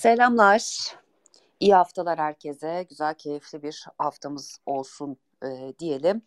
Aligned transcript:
Selamlar. 0.00 0.94
İyi 1.60 1.74
haftalar 1.74 2.18
herkese. 2.18 2.86
Güzel, 2.88 3.14
keyifli 3.14 3.62
bir 3.62 3.86
haftamız 3.98 4.58
olsun 4.66 5.16
e, 5.44 5.74
diyelim. 5.78 6.22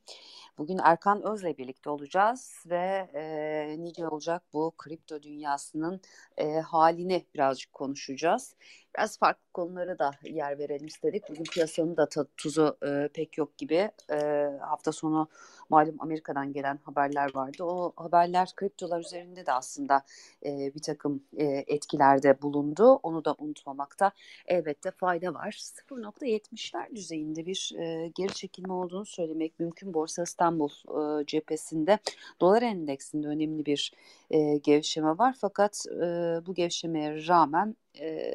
Bugün 0.57 0.79
Erkan 0.83 1.23
Öz'le 1.23 1.57
birlikte 1.57 1.89
olacağız 1.89 2.63
ve 2.65 3.09
e, 3.13 3.75
nice 3.79 4.07
olacak 4.07 4.43
bu 4.53 4.73
kripto 4.77 5.23
dünyasının 5.23 6.01
e, 6.37 6.59
halini 6.59 7.25
birazcık 7.33 7.73
konuşacağız. 7.73 8.55
Biraz 8.97 9.17
farklı 9.17 9.43
konulara 9.53 9.99
da 9.99 10.11
yer 10.23 10.59
verelim 10.59 10.87
istedik. 10.87 11.29
Bugün 11.29 11.43
piyasanın 11.43 11.97
da 11.97 12.07
tuzu 12.37 12.77
e, 12.85 13.09
pek 13.13 13.37
yok 13.37 13.57
gibi. 13.57 13.91
E, 14.11 14.49
hafta 14.61 14.91
sonu 14.91 15.27
malum 15.69 15.95
Amerika'dan 15.99 16.53
gelen 16.53 16.79
haberler 16.83 17.35
vardı. 17.35 17.63
O 17.63 17.93
haberler 17.95 18.51
kriptolar 18.55 18.99
üzerinde 18.99 19.45
de 19.45 19.51
aslında 19.51 20.03
e, 20.45 20.75
bir 20.75 20.81
takım 20.81 21.23
e, 21.37 21.45
etkilerde 21.45 22.41
bulundu. 22.41 22.93
Onu 23.03 23.25
da 23.25 23.35
unutmamakta 23.37 24.11
elbette 24.47 24.91
fayda 24.91 25.33
var. 25.33 25.51
0.70'ler 25.89 26.95
düzeyinde 26.95 27.45
bir 27.45 27.71
e, 27.77 28.11
geri 28.15 28.33
çekilme 28.33 28.73
olduğunu 28.73 29.05
söylemek 29.05 29.59
mümkün. 29.59 29.93
Borsa 29.93 30.23
İstanbul 30.23 30.69
e, 30.69 31.25
cephesinde 31.25 31.99
dolar 32.41 32.61
endeksinde 32.61 33.27
önemli 33.27 33.65
bir 33.65 33.93
e, 34.31 34.57
gevşeme 34.57 35.17
var. 35.17 35.35
Fakat 35.41 35.85
e, 35.87 36.05
bu 36.45 36.53
gevşemeye 36.53 37.27
rağmen 37.27 37.75
e, 37.99 38.33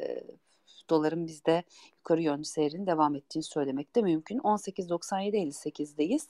doların 0.89 1.27
bizde 1.27 1.63
yukarı 1.97 2.21
yönlü 2.21 2.45
seyrin 2.45 2.85
devam 2.85 3.15
ettiğini 3.15 3.43
söylemek 3.43 3.95
de 3.95 4.01
mümkün. 4.01 4.39
18.97.58'deyiz. 4.39 6.27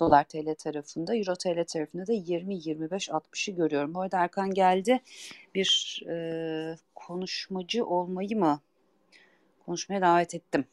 Dolar 0.00 0.24
TL 0.24 0.54
tarafında, 0.54 1.16
Euro 1.16 1.34
TL 1.34 1.64
tarafında 1.64 2.06
da 2.06 2.12
20-25-60'ı 2.12 3.54
görüyorum. 3.54 3.94
Bu 3.94 4.00
arada 4.00 4.18
Erkan 4.18 4.50
geldi. 4.50 5.00
Bir 5.54 6.02
e, 6.08 6.76
konuşmacı 6.94 7.86
olmayı 7.86 8.38
mı 8.38 8.60
konuşmaya 9.66 10.00
davet 10.00 10.34
ettim. 10.34 10.64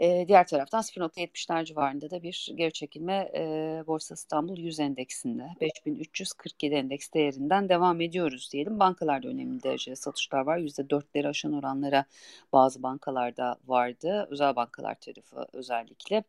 E, 0.00 0.28
diğer 0.28 0.46
taraftan 0.46 0.82
0.70'ler 0.82 1.64
civarında 1.64 2.10
da 2.10 2.22
bir 2.22 2.48
geri 2.54 2.72
çekilme 2.72 3.30
e, 3.34 3.42
Borsa 3.86 4.14
İstanbul 4.14 4.58
100 4.58 4.80
endeksinde 4.80 5.48
5347 5.60 6.74
endeks 6.74 7.12
değerinden 7.14 7.68
devam 7.68 8.00
ediyoruz 8.00 8.50
diyelim. 8.52 8.80
Bankalarda 8.80 9.28
önemli 9.28 9.62
derecede 9.62 9.96
satışlar 9.96 10.40
var. 10.40 10.58
%4'leri 10.58 11.28
aşan 11.28 11.52
oranlara 11.52 12.04
bazı 12.52 12.82
bankalarda 12.82 13.56
vardı. 13.66 14.28
Özel 14.30 14.56
bankalar 14.56 14.94
tarafı 14.94 15.46
özellikle 15.52 16.24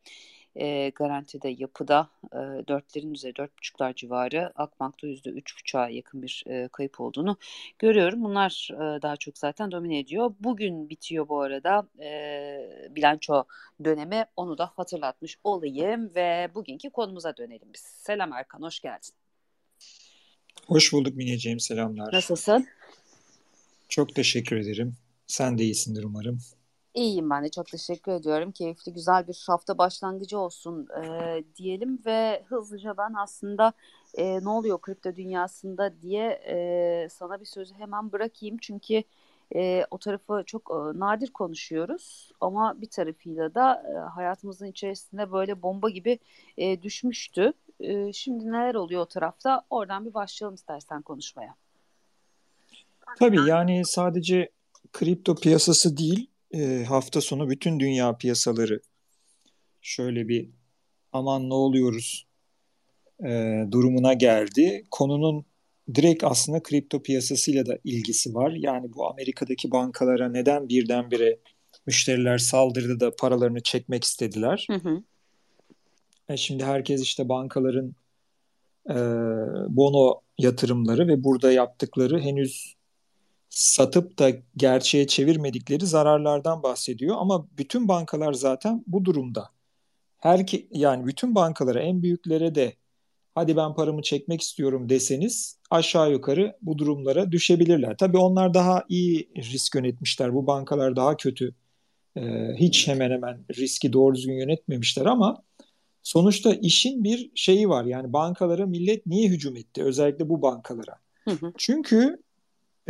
e, 0.55 0.89
garantide 0.89 1.49
yapıda 1.49 2.09
e, 2.33 2.67
dörtlerin 2.67 3.13
üzeri 3.13 3.35
dört 3.35 3.57
buçuklar 3.57 3.93
civarı 3.93 4.51
Akbank'ta 4.55 5.07
yüzde 5.07 5.29
üç 5.29 5.57
buçuğa 5.59 5.89
yakın 5.89 6.21
bir 6.21 6.43
e, 6.47 6.67
kayıp 6.67 6.99
olduğunu 7.01 7.37
görüyorum. 7.79 8.23
Bunlar 8.23 8.69
e, 8.73 9.01
daha 9.01 9.15
çok 9.15 9.37
zaten 9.37 9.71
domine 9.71 9.99
ediyor. 9.99 10.33
Bugün 10.39 10.89
bitiyor 10.89 11.29
bu 11.29 11.41
arada 11.41 11.87
e, 11.99 12.89
bilanço 12.89 13.43
dönemi 13.83 14.25
onu 14.35 14.57
da 14.57 14.71
hatırlatmış 14.75 15.37
olayım 15.43 16.15
ve 16.15 16.49
bugünkü 16.55 16.89
konumuza 16.89 17.37
dönelim 17.37 17.67
biz. 17.73 17.81
Selam 17.81 18.33
Erkan 18.33 18.61
hoş 18.61 18.79
geldin. 18.79 19.09
Hoş 20.67 20.93
bulduk 20.93 21.15
Mineciğim 21.15 21.59
selamlar. 21.59 22.13
Nasılsın? 22.13 22.67
Çok 23.89 24.15
teşekkür 24.15 24.55
ederim. 24.55 24.95
Sen 25.27 25.57
de 25.57 25.63
iyisindir 25.63 26.03
umarım. 26.03 26.39
İyiyim 26.93 27.29
ben 27.29 27.43
de 27.43 27.49
çok 27.49 27.67
teşekkür 27.67 28.11
ediyorum. 28.11 28.51
Keyifli 28.51 28.93
güzel 28.93 29.27
bir 29.27 29.43
hafta 29.47 29.77
başlangıcı 29.77 30.39
olsun 30.39 30.87
e, 31.03 31.43
diyelim 31.55 31.99
ve 32.05 32.43
hızlıca 32.47 32.97
ben 32.97 33.13
aslında 33.13 33.73
e, 34.13 34.43
ne 34.43 34.49
oluyor 34.49 34.81
kripto 34.81 35.15
dünyasında 35.15 36.01
diye 36.01 36.27
e, 36.29 37.07
sana 37.09 37.39
bir 37.39 37.45
sözü 37.45 37.75
hemen 37.75 38.11
bırakayım. 38.11 38.57
Çünkü 38.61 39.03
e, 39.55 39.85
o 39.91 39.97
tarafı 39.97 40.43
çok 40.45 40.71
e, 40.71 40.99
nadir 40.99 41.27
konuşuyoruz 41.27 42.31
ama 42.41 42.81
bir 42.81 42.89
tarafıyla 42.89 43.55
da 43.55 43.83
e, 43.93 44.09
hayatımızın 44.09 44.65
içerisinde 44.65 45.31
böyle 45.31 45.61
bomba 45.61 45.89
gibi 45.89 46.19
e, 46.57 46.81
düşmüştü. 46.81 47.53
E, 47.79 48.13
şimdi 48.13 48.51
neler 48.51 48.75
oluyor 48.75 49.01
o 49.01 49.05
tarafta 49.05 49.65
oradan 49.69 50.05
bir 50.05 50.13
başlayalım 50.13 50.55
istersen 50.55 51.01
konuşmaya. 51.01 51.55
Tabii 53.19 53.49
yani 53.49 53.81
sadece 53.85 54.49
kripto 54.93 55.35
piyasası 55.35 55.97
değil 55.97 56.30
e, 56.53 56.83
hafta 56.87 57.21
sonu 57.21 57.49
bütün 57.49 57.79
dünya 57.79 58.17
piyasaları 58.17 58.81
şöyle 59.81 60.27
bir 60.27 60.49
aman 61.11 61.49
ne 61.49 61.53
oluyoruz 61.53 62.27
e, 63.25 63.63
durumuna 63.71 64.13
geldi. 64.13 64.83
Konunun 64.91 65.45
direkt 65.95 66.23
aslında 66.23 66.63
kripto 66.63 67.01
piyasasıyla 67.01 67.65
da 67.65 67.77
ilgisi 67.83 68.33
var. 68.33 68.51
Yani 68.51 68.93
bu 68.93 69.07
Amerika'daki 69.07 69.71
bankalara 69.71 70.29
neden 70.29 70.69
birdenbire 70.69 71.39
müşteriler 71.85 72.37
saldırdı 72.37 72.99
da 72.99 73.15
paralarını 73.15 73.61
çekmek 73.63 74.03
istediler. 74.03 74.67
Hı 74.69 74.77
hı. 74.77 75.03
E 76.29 76.37
şimdi 76.37 76.65
herkes 76.65 77.01
işte 77.01 77.29
bankaların 77.29 77.95
e, 78.89 78.95
bono 79.75 80.21
yatırımları 80.37 81.07
ve 81.07 81.23
burada 81.23 81.51
yaptıkları 81.51 82.19
henüz 82.19 82.75
satıp 83.51 84.19
da 84.19 84.31
gerçeğe 84.57 85.07
çevirmedikleri 85.07 85.85
zararlardan 85.85 86.63
bahsediyor 86.63 87.15
ama 87.19 87.47
bütün 87.57 87.87
bankalar 87.87 88.33
zaten 88.33 88.83
bu 88.87 89.05
durumda. 89.05 89.49
Her 90.17 90.47
ki, 90.47 90.67
yani 90.71 91.07
bütün 91.07 91.35
bankalara 91.35 91.81
en 91.81 92.03
büyüklere 92.03 92.55
de 92.55 92.75
hadi 93.35 93.55
ben 93.55 93.73
paramı 93.73 94.01
çekmek 94.01 94.41
istiyorum 94.41 94.89
deseniz 94.89 95.59
aşağı 95.69 96.11
yukarı 96.11 96.57
bu 96.61 96.77
durumlara 96.77 97.31
düşebilirler. 97.31 97.97
Tabii 97.97 98.17
onlar 98.17 98.53
daha 98.53 98.85
iyi 98.89 99.29
risk 99.37 99.75
yönetmişler. 99.75 100.33
Bu 100.33 100.47
bankalar 100.47 100.95
daha 100.95 101.17
kötü. 101.17 101.55
Ee, 102.15 102.21
hiç 102.55 102.87
hemen 102.87 103.11
hemen 103.11 103.45
riski 103.57 103.93
doğru 103.93 104.15
düzgün 104.15 104.33
yönetmemişler 104.33 105.05
ama 105.05 105.43
sonuçta 106.03 106.53
işin 106.53 107.03
bir 107.03 107.31
şeyi 107.35 107.69
var. 107.69 107.85
Yani 107.85 108.13
bankalara 108.13 108.65
millet 108.65 109.05
niye 109.05 109.29
hücum 109.29 109.55
etti? 109.55 109.83
Özellikle 109.83 110.29
bu 110.29 110.41
bankalara. 110.41 110.95
Hı 111.27 111.31
hı. 111.31 111.53
Çünkü 111.57 112.17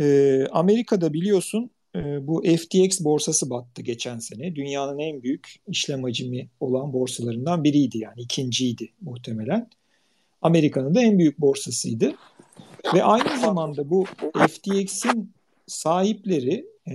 e, 0.00 0.38
Amerika'da 0.50 1.12
biliyorsun 1.12 1.70
e, 1.96 2.26
bu 2.26 2.42
FTX 2.42 3.00
borsası 3.00 3.50
battı 3.50 3.82
geçen 3.82 4.18
sene. 4.18 4.56
Dünyanın 4.56 4.98
en 4.98 5.22
büyük 5.22 5.56
işlem 5.68 6.02
hacmi 6.02 6.48
olan 6.60 6.92
borsalarından 6.92 7.64
biriydi 7.64 7.98
yani 7.98 8.20
ikinciydi 8.20 8.92
muhtemelen. 9.00 9.70
Amerika'nın 10.42 10.94
da 10.94 11.02
en 11.02 11.18
büyük 11.18 11.38
borsasıydı. 11.38 12.14
Ve 12.94 13.04
aynı 13.04 13.40
zamanda 13.40 13.90
bu 13.90 14.04
FTX'in 14.48 15.32
sahipleri 15.66 16.66
e, 16.88 16.94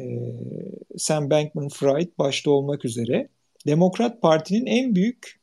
Sam 0.98 1.30
Bankman-Fried 1.30 2.10
başta 2.18 2.52
olmak 2.52 2.86
üzere 2.86 3.30
Demokrat 3.68 4.22
Parti'nin 4.22 4.66
en 4.66 4.96
büyük 4.96 5.40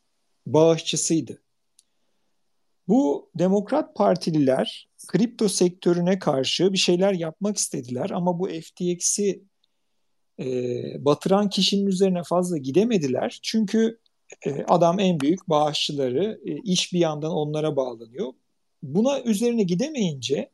bağışçısıydı. 0.47 1.42
Bu 2.88 3.31
Demokrat 3.38 3.94
Partililer 3.94 4.88
kripto 5.06 5.48
sektörüne 5.48 6.19
karşı 6.19 6.72
bir 6.72 6.78
şeyler 6.78 7.12
yapmak 7.12 7.56
istediler 7.56 8.10
ama 8.10 8.38
bu 8.38 8.48
FTX'i 8.48 9.42
e, 10.41 10.44
batıran 11.04 11.48
kişinin 11.48 11.87
üzerine 11.87 12.22
fazla 12.22 12.59
gidemediler. 12.59 13.38
Çünkü 13.42 13.98
e, 14.47 14.65
adam 14.69 15.00
en 15.00 15.20
büyük 15.20 15.48
bağışçıları, 15.48 16.41
e, 16.47 16.56
iş 16.56 16.92
bir 16.92 16.98
yandan 16.98 17.31
onlara 17.31 17.76
bağlanıyor. 17.76 18.32
Buna 18.82 19.20
üzerine 19.20 19.62
gidemeyince 19.62 20.50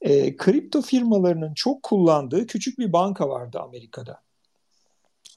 e, 0.00 0.36
kripto 0.36 0.82
firmalarının 0.82 1.54
çok 1.54 1.82
kullandığı 1.82 2.46
küçük 2.46 2.78
bir 2.78 2.92
banka 2.92 3.28
vardı 3.28 3.58
Amerika'da. 3.60 4.22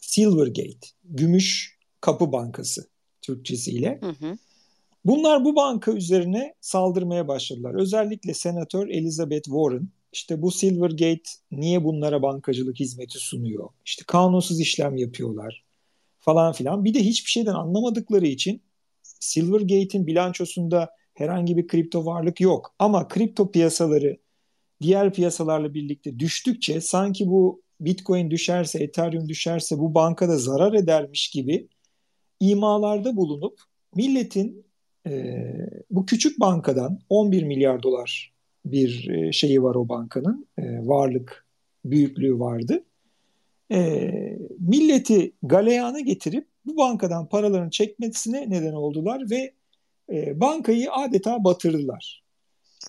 Silvergate, 0.02 0.88
Gümüş 1.03 1.78
Kapı 2.02 2.31
Bankası 2.31 2.90
Türkçesiyle. 3.22 4.00
Hı 4.02 4.09
hı. 4.09 4.38
Bunlar 5.06 5.46
bu 5.46 5.56
banka 5.56 5.92
üzerine 5.92 6.54
saldırmaya 6.62 7.28
başladılar. 7.28 7.74
Özellikle 7.74 8.34
Senatör 8.34 8.88
Elizabeth 8.88 9.44
Warren 9.44 9.90
işte 10.14 10.42
bu 10.42 10.52
Silvergate 10.52 11.30
niye 11.52 11.84
bunlara 11.84 12.22
bankacılık 12.22 12.79
hizmeti 12.79 13.20
sunuyor? 13.20 13.70
İşte 13.85 14.03
kanunsuz 14.08 14.59
işlem 14.59 14.97
yapıyorlar 14.97 15.66
falan 16.20 16.53
filan. 16.53 16.85
Bir 16.85 16.94
de 16.94 17.00
hiçbir 17.00 17.29
şeyden 17.29 17.53
anlamadıkları 17.53 18.28
için 18.28 18.62
Silvergate'in 19.03 20.08
bilançosunda 20.08 20.90
herhangi 21.14 21.58
bir 21.58 21.68
kripto 21.68 22.06
varlık 22.06 22.41
yok. 22.41 22.76
Ama 22.79 23.08
kripto 23.08 23.52
piyasaları 23.52 24.18
diğer 24.82 25.14
piyasalarla 25.14 25.74
birlikte 25.74 26.20
düştükçe 26.20 26.82
sanki 26.82 27.28
bu 27.28 27.62
Bitcoin 27.79 28.32
düşerse, 28.32 28.84
Ethereum 28.84 29.29
düşerse 29.29 29.79
bu 29.79 29.96
bankada 29.96 30.38
zarar 30.38 30.74
edermiş 30.74 31.29
gibi 31.29 31.68
imalarda 32.40 33.16
bulunup 33.16 33.59
milletin 33.96 34.65
e, 35.07 35.46
bu 35.91 36.05
küçük 36.05 36.40
bankadan 36.40 36.99
11 37.09 37.43
milyar 37.43 37.84
dolar 37.84 38.34
bir 38.66 39.09
e, 39.09 39.31
şeyi 39.31 39.63
var 39.63 39.75
o 39.75 39.90
bankanın 39.90 40.47
e, 40.57 40.63
varlık 40.87 41.46
büyüklüğü 41.85 42.40
vardı. 42.40 42.84
E, 43.72 44.11
milleti 44.59 45.31
galeyana 45.43 45.99
getirip 45.99 46.47
bu 46.66 46.78
bankadan 46.78 47.29
paralarını 47.29 47.69
çekmesine 47.69 48.49
neden 48.49 48.73
oldular 48.73 49.29
ve 49.29 49.53
e, 50.09 50.40
bankayı 50.40 50.91
adeta 50.91 51.43
batırdılar. 51.43 52.23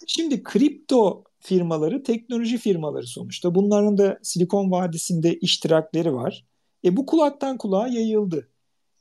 Şimdi 0.06 0.42
kripto 0.42 1.24
firmaları 1.40 2.02
teknoloji 2.02 2.58
firmaları 2.58 3.06
sonuçta. 3.06 3.54
Bunların 3.54 3.98
da 3.98 4.18
Silikon 4.22 4.70
Vadisi'nde 4.70 5.34
iştirakleri 5.34 6.14
var. 6.14 6.44
E 6.84 6.96
bu 6.96 7.06
kulaktan 7.06 7.58
kulağa 7.58 7.88
yayıldı. 7.88 8.48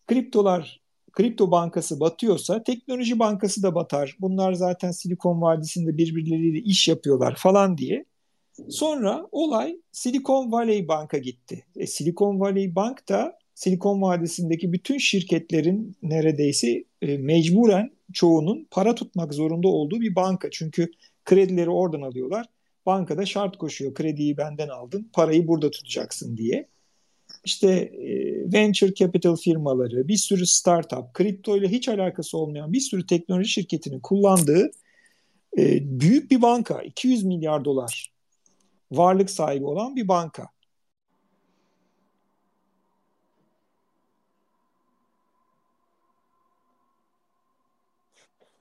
Kriptolar, 0.08 0.82
kripto 1.16 1.52
bankası 1.52 2.00
batıyorsa 2.00 2.64
teknoloji 2.64 3.20
bankası 3.20 3.64
da 3.64 3.76
batar. 3.76 4.18
Bunlar 4.22 4.54
zaten 4.54 4.92
Silikon 4.92 5.42
Vadisi'nde 5.42 5.98
birbirleriyle 5.98 6.60
iş 6.60 6.88
yapıyorlar 6.88 7.36
falan 7.38 7.78
diye. 7.78 8.06
Sonra 8.70 9.28
olay 9.32 9.78
Silikon 9.92 10.52
Valley 10.52 10.88
Bank'a 10.88 11.18
gitti. 11.18 11.66
E, 11.76 11.88
Silikon 11.88 12.40
Valley 12.40 12.76
Bank 12.76 13.10
da 13.10 13.38
Silikon 13.56 14.02
Vadisi'ndeki 14.02 14.74
bütün 14.74 14.98
şirketlerin 14.98 15.98
neredeyse 16.02 16.84
e, 17.02 17.18
mecburen 17.18 17.92
çoğunun 18.14 18.68
para 18.72 18.96
tutmak 18.96 19.34
zorunda 19.34 19.68
olduğu 19.68 20.02
bir 20.02 20.16
banka. 20.16 20.50
Çünkü 20.52 20.92
kredileri 21.26 21.70
oradan 21.70 22.02
alıyorlar. 22.02 22.46
Bankada 22.86 23.26
şart 23.26 23.58
koşuyor. 23.58 23.94
Krediyi 23.94 24.38
benden 24.38 24.70
aldın, 24.70 25.10
parayı 25.14 25.48
burada 25.48 25.72
tutacaksın 25.72 26.38
diye. 26.38 26.68
İşte 27.46 27.70
e, 27.70 28.14
venture 28.54 28.94
capital 28.94 29.36
firmaları, 29.36 30.08
bir 30.08 30.18
sürü 30.18 30.46
startup, 30.46 31.14
kripto 31.14 31.58
ile 31.58 31.68
hiç 31.68 31.90
alakası 31.90 32.38
olmayan 32.38 32.74
bir 32.74 32.80
sürü 32.80 33.06
teknoloji 33.06 33.50
şirketinin 33.50 34.00
kullandığı 34.00 34.72
e, 35.58 35.80
büyük 36.00 36.32
bir 36.32 36.42
banka. 36.42 36.82
200 36.82 37.24
milyar 37.24 37.66
dolar 37.66 38.14
varlık 38.92 39.30
sahibi 39.30 39.66
olan 39.66 39.96
bir 39.96 40.08
banka. 40.08 40.56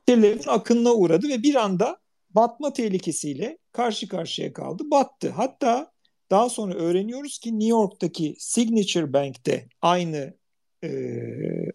müşterilerin 0.09 0.49
akınına 0.49 0.95
uğradı 0.95 1.29
ve 1.29 1.43
bir 1.43 1.55
anda 1.55 1.99
batma 2.31 2.73
tehlikesiyle 2.73 3.59
karşı 3.73 4.09
karşıya 4.09 4.53
kaldı. 4.53 4.83
Battı. 4.91 5.31
Hatta 5.31 5.93
daha 6.31 6.49
sonra 6.49 6.75
öğreniyoruz 6.75 7.39
ki 7.39 7.53
New 7.53 7.69
York'taki 7.69 8.37
Signature 8.39 9.13
Bank'te 9.13 9.69
aynı 9.83 10.35
e, 10.85 10.91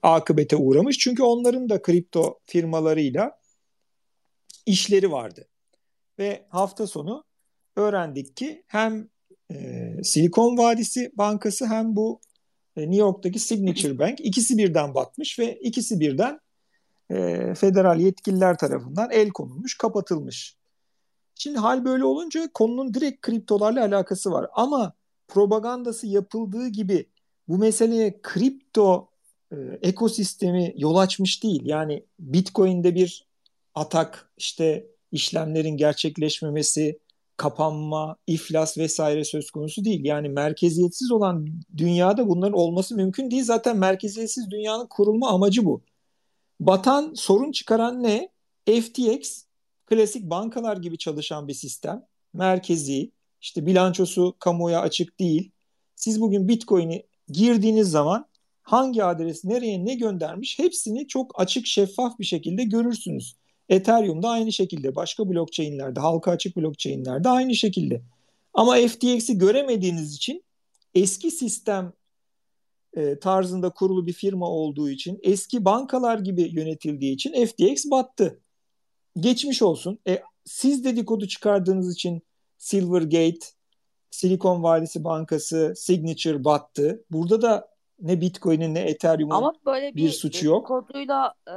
akıbete 0.02 0.56
uğramış. 0.56 0.98
Çünkü 0.98 1.24
onların 1.24 1.70
da 1.70 1.82
kripto 1.82 2.40
firmalarıyla 2.46 3.40
işleri 4.66 5.12
vardı. 5.12 5.48
Ve 6.20 6.46
hafta 6.50 6.88
sonu 6.88 7.24
öğrendik 7.76 8.38
ki 8.38 8.64
hem 8.68 9.10
e, 9.52 9.92
Silikon 10.04 10.58
Vadisi 10.58 11.12
Bankası 11.16 11.66
hem 11.66 11.96
bu 11.96 12.22
e, 12.76 12.82
New 12.82 12.98
York'taki 12.98 13.40
Signature 13.40 14.00
Bank 14.00 14.20
ikisi 14.20 14.58
birden 14.58 14.94
batmış 14.94 15.40
ve 15.40 15.60
ikisi 15.60 16.00
birden 16.00 16.40
e, 17.12 17.54
federal 17.56 18.00
yetkililer 18.00 18.58
tarafından 18.58 19.12
el 19.12 19.30
konulmuş, 19.30 19.78
kapatılmış. 19.78 20.59
Şimdi 21.42 21.58
hal 21.58 21.86
böyle 21.86 22.06
olunca 22.06 22.50
konunun 22.54 22.94
direkt 22.94 23.22
kriptolarla 23.22 23.86
alakası 23.86 24.32
var. 24.32 24.48
Ama 24.54 24.94
propagandası 25.28 26.08
yapıldığı 26.08 26.68
gibi 26.68 27.10
bu 27.48 27.58
meseleye 27.58 28.20
kripto 28.22 29.10
e, 29.52 29.56
ekosistemi 29.82 30.74
yol 30.78 30.96
açmış 30.96 31.44
değil. 31.44 31.62
Yani 31.66 32.04
Bitcoin'de 32.20 32.96
bir 32.96 33.28
atak, 33.76 34.32
işte 34.38 34.88
işlemlerin 35.12 35.78
gerçekleşmemesi, 35.78 37.00
kapanma, 37.38 38.18
iflas 38.28 38.78
vesaire 38.78 39.24
söz 39.24 39.52
konusu 39.52 39.86
değil. 39.86 40.06
Yani 40.06 40.30
merkeziyetsiz 40.30 41.12
olan 41.12 41.48
dünyada 41.78 42.30
bunların 42.30 42.58
olması 42.58 42.96
mümkün 42.96 43.32
değil. 43.32 43.44
Zaten 43.44 43.78
merkeziyetsiz 43.78 44.52
dünyanın 44.52 44.88
kurulma 44.88 45.30
amacı 45.30 45.66
bu. 45.66 45.82
Batan, 46.60 47.14
sorun 47.16 47.52
çıkaran 47.52 48.04
ne? 48.04 48.30
FTX 48.66 49.49
klasik 49.90 50.30
bankalar 50.30 50.78
gibi 50.78 50.98
çalışan 50.98 51.48
bir 51.48 51.54
sistem. 51.54 52.06
Merkezi, 52.34 53.12
işte 53.42 53.66
bilançosu 53.66 54.36
kamuoya 54.40 54.82
açık 54.82 55.20
değil. 55.20 55.52
Siz 55.96 56.22
bugün 56.22 56.48
Bitcoin'i 56.48 57.04
girdiğiniz 57.28 57.92
zaman 57.92 58.26
hangi 58.62 59.04
adres 59.04 59.46
nereye 59.46 59.86
ne 59.86 59.96
göndermiş 59.96 60.60
hepsini 60.60 61.08
çok 61.08 61.42
açık 61.42 61.68
şeffaf 61.68 62.20
bir 62.20 62.26
şekilde 62.26 62.64
görürsünüz. 62.64 63.36
Ethereum'da 63.70 64.30
aynı 64.30 64.54
şekilde, 64.54 64.96
başka 64.96 65.30
blockchain'lerde, 65.30 66.00
halka 66.00 66.32
açık 66.32 66.58
blockchain'lerde 66.58 67.30
aynı 67.30 67.56
şekilde. 67.56 68.02
Ama 68.54 68.76
FTX'i 68.76 69.38
göremediğiniz 69.38 70.16
için 70.16 70.44
eski 70.96 71.32
sistem 71.32 71.94
e, 72.98 73.20
tarzında 73.20 73.70
kurulu 73.70 74.08
bir 74.08 74.14
firma 74.14 74.50
olduğu 74.50 74.90
için, 74.90 75.20
eski 75.24 75.66
bankalar 75.66 76.20
gibi 76.20 76.42
yönetildiği 76.42 77.14
için 77.14 77.46
FTX 77.46 77.86
battı. 77.92 78.40
Geçmiş 79.20 79.62
olsun. 79.62 80.00
E, 80.08 80.22
siz 80.46 80.84
dedikodu 80.84 81.28
çıkardığınız 81.28 81.94
için 81.94 82.22
Silvergate, 82.58 83.48
Silikon 84.12 84.64
Vadisi 84.64 85.04
Bankası, 85.04 85.74
Signature 85.76 86.44
battı. 86.44 87.06
Burada 87.12 87.42
da 87.42 87.70
ne 88.02 88.22
Bitcoin'in 88.22 88.76
ne 88.76 88.80
Ethereum'un 88.80 89.36
Ama 89.36 89.54
böyle 89.66 89.96
bir, 89.96 90.04
bir 90.04 90.10
suçu 90.10 90.46
yok. 90.46 90.68
koduyla 90.68 91.34
e, 91.48 91.56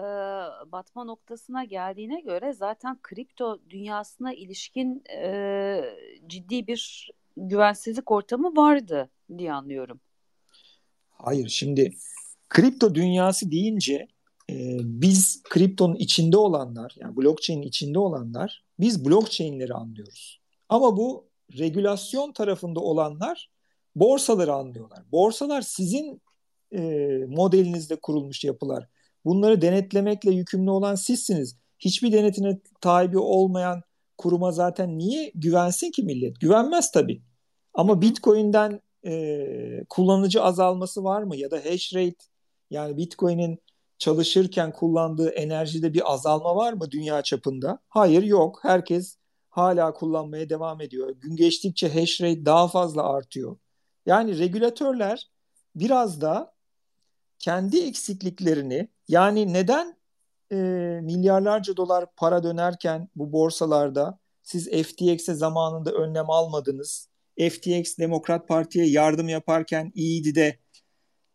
batma 0.73 1.05
noktasına 1.05 1.65
geldiğine 1.65 2.21
göre 2.21 2.53
zaten 2.53 2.99
kripto 3.03 3.59
dünyasına 3.71 4.33
ilişkin 4.33 5.03
e, 5.11 5.81
ciddi 6.27 6.67
bir 6.67 7.11
güvensizlik 7.37 8.11
ortamı 8.11 8.57
vardı 8.57 9.11
diye 9.39 9.53
anlıyorum. 9.53 10.01
Hayır 11.11 11.49
şimdi 11.49 11.95
kripto 12.49 12.95
dünyası 12.95 13.51
deyince 13.51 14.09
e, 14.51 14.79
biz 14.83 15.43
kriptonun 15.43 15.95
içinde 15.95 16.37
olanlar 16.37 16.95
yani 17.01 17.17
blockchain'in 17.17 17.63
içinde 17.63 17.99
olanlar 17.99 18.65
biz 18.81 19.05
blockchain'leri 19.05 19.75
anlıyoruz. 19.75 20.41
Ama 20.69 20.97
bu 20.97 21.29
regülasyon 21.59 22.33
tarafında 22.33 22.81
olanlar 22.81 23.51
borsaları 23.97 24.53
anlıyorlar. 24.53 25.03
Borsalar 25.13 25.63
sizin 25.63 26.23
e, 26.73 26.81
modelinizde 27.29 27.97
kurulmuş 27.97 28.45
yapılar. 28.45 28.89
Bunları 29.25 29.63
denetlemekle 29.63 30.31
yükümlü 30.31 30.71
olan 30.71 30.95
sizsiniz. 30.95 31.57
Hiçbir 31.79 32.13
denetine 32.13 32.61
tabi 32.81 33.19
olmayan 33.19 33.83
kuruma 34.19 34.53
zaten 34.53 34.99
niye 34.99 35.33
güvensin 35.35 35.91
ki 35.91 36.03
millet? 36.03 36.41
Güvenmez 36.41 36.91
tabii. 36.91 37.23
Ama 37.75 38.03
Bitcoin'den 38.03 38.81
e, 39.07 39.85
kullanıcı 39.89 40.43
azalması 40.43 41.05
var 41.05 41.23
mı? 41.23 41.37
Ya 41.37 41.51
da 41.51 41.57
hash 41.57 41.95
rate 41.95 42.25
yani 42.71 42.97
Bitcoin'in 42.97 43.59
çalışırken 44.03 44.73
kullandığı 44.73 45.29
enerjide 45.29 45.95
bir 45.95 46.13
azalma 46.13 46.57
var 46.57 46.73
mı 46.73 46.91
dünya 46.91 47.23
çapında? 47.23 47.79
Hayır 47.89 48.23
yok. 48.23 48.59
Herkes 48.63 49.17
hala 49.51 49.95
kullanmaya 49.95 50.51
devam 50.51 50.81
ediyor. 50.81 51.15
Gün 51.21 51.37
geçtikçe 51.37 51.89
hash 51.89 52.21
rate 52.21 52.45
daha 52.45 52.69
fazla 52.69 53.03
artıyor. 53.13 53.57
Yani 54.07 54.39
regülatörler 54.39 55.31
biraz 55.77 56.21
da 56.21 56.55
kendi 57.39 57.81
eksikliklerini 57.81 58.89
yani 59.09 59.53
neden 59.53 59.97
e, 60.53 60.57
milyarlarca 61.03 61.77
dolar 61.77 62.07
para 62.17 62.43
dönerken 62.43 63.09
bu 63.17 63.33
borsalarda 63.33 64.19
siz 64.43 64.71
FTX'e 64.71 65.35
zamanında 65.35 65.93
önlem 65.93 66.31
almadınız? 66.31 67.09
FTX 67.39 67.99
Demokrat 67.99 68.49
Parti'ye 68.49 68.87
yardım 68.87 69.29
yaparken 69.29 69.93
iyiydi 69.95 70.35
de 70.35 70.59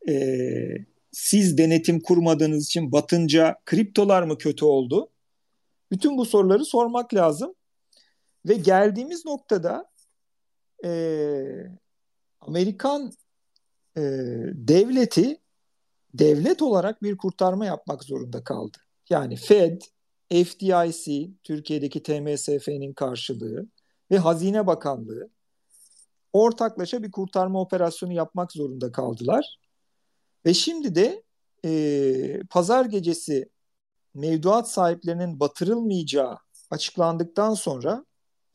e, 0.09 0.96
siz 1.17 1.57
denetim 1.57 1.99
kurmadığınız 1.99 2.65
için 2.65 2.91
batınca 2.91 3.55
kriptolar 3.65 4.23
mı 4.23 4.37
kötü 4.37 4.65
oldu? 4.65 5.09
Bütün 5.91 6.17
bu 6.17 6.25
soruları 6.25 6.65
sormak 6.65 7.13
lazım. 7.13 7.55
Ve 8.45 8.53
geldiğimiz 8.53 9.25
noktada 9.25 9.91
e, 10.85 10.89
Amerikan 12.41 13.11
e, 13.97 14.01
devleti 14.53 15.37
devlet 16.13 16.61
olarak 16.61 17.03
bir 17.03 17.17
kurtarma 17.17 17.65
yapmak 17.65 18.03
zorunda 18.03 18.43
kaldı. 18.43 18.77
Yani 19.09 19.35
Fed, 19.35 19.81
FDIC, 20.29 21.31
Türkiye'deki 21.43 22.03
TMSF'nin 22.03 22.93
karşılığı 22.93 23.67
ve 24.11 24.17
Hazine 24.17 24.67
Bakanlığı 24.67 25.29
ortaklaşa 26.33 27.03
bir 27.03 27.11
kurtarma 27.11 27.61
operasyonu 27.61 28.13
yapmak 28.13 28.51
zorunda 28.51 28.91
kaldılar. 28.91 29.59
Ve 30.45 30.53
şimdi 30.53 30.95
de 30.95 31.23
e, 31.65 32.41
pazar 32.49 32.85
gecesi 32.85 33.49
mevduat 34.13 34.71
sahiplerinin 34.71 35.39
batırılmayacağı 35.39 36.37
açıklandıktan 36.71 37.53
sonra 37.53 38.05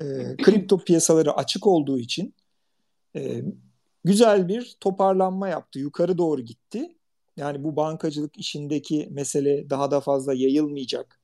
e, 0.00 0.04
kripto 0.36 0.78
piyasaları 0.78 1.32
açık 1.32 1.66
olduğu 1.66 1.98
için 1.98 2.34
e, 3.16 3.42
güzel 4.04 4.48
bir 4.48 4.76
toparlanma 4.80 5.48
yaptı. 5.48 5.78
Yukarı 5.78 6.18
doğru 6.18 6.40
gitti. 6.40 6.96
Yani 7.36 7.64
bu 7.64 7.76
bankacılık 7.76 8.36
işindeki 8.36 9.08
mesele 9.10 9.70
daha 9.70 9.90
da 9.90 10.00
fazla 10.00 10.34
yayılmayacak. 10.34 11.20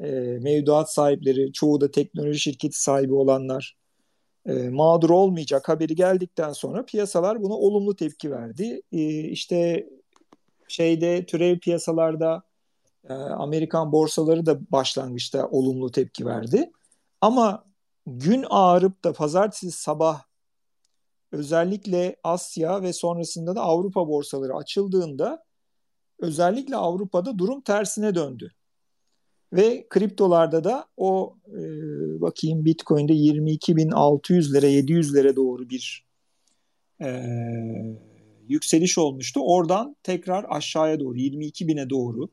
E, 0.00 0.10
mevduat 0.40 0.92
sahipleri, 0.92 1.52
çoğu 1.52 1.80
da 1.80 1.90
teknoloji 1.90 2.40
şirketi 2.40 2.82
sahibi 2.82 3.14
olanlar 3.14 3.76
e, 4.48 4.68
mağdur 4.68 5.10
olmayacak 5.10 5.68
haberi 5.68 5.94
geldikten 5.94 6.52
sonra 6.52 6.84
piyasalar 6.84 7.42
buna 7.42 7.54
olumlu 7.54 7.96
tepki 7.96 8.30
verdi. 8.30 8.82
E, 8.92 9.20
işte 9.20 9.88
şeyde 10.68 11.26
türev 11.26 11.58
piyasalarda 11.58 12.42
e, 13.08 13.12
Amerikan 13.14 13.92
borsaları 13.92 14.46
da 14.46 14.72
başlangıçta 14.72 15.48
olumlu 15.48 15.90
tepki 15.90 16.26
verdi. 16.26 16.70
Ama 17.20 17.64
gün 18.06 18.44
ağarıp 18.50 19.04
da 19.04 19.12
pazartesi 19.12 19.70
sabah 19.70 20.22
özellikle 21.32 22.16
Asya 22.24 22.82
ve 22.82 22.92
sonrasında 22.92 23.56
da 23.56 23.60
Avrupa 23.60 24.08
borsaları 24.08 24.54
açıldığında 24.54 25.44
özellikle 26.18 26.76
Avrupa'da 26.76 27.38
durum 27.38 27.60
tersine 27.60 28.14
döndü. 28.14 28.52
Ve 29.52 29.86
kriptolarda 29.88 30.64
da 30.64 30.86
o 30.96 31.36
e, 31.48 31.60
bakayım 32.20 32.64
Bitcoin'de 32.64 33.12
22.600 33.12 34.54
lira 34.54 34.66
700 34.66 35.14
lira 35.14 35.36
doğru 35.36 35.70
bir 35.70 36.06
e, 37.02 37.08
yükseliş 38.48 38.98
olmuştu. 38.98 39.40
Oradan 39.44 39.96
tekrar 40.02 40.46
aşağıya 40.48 41.00
doğru 41.00 41.18
22.000'e 41.18 41.90
doğru 41.90 42.28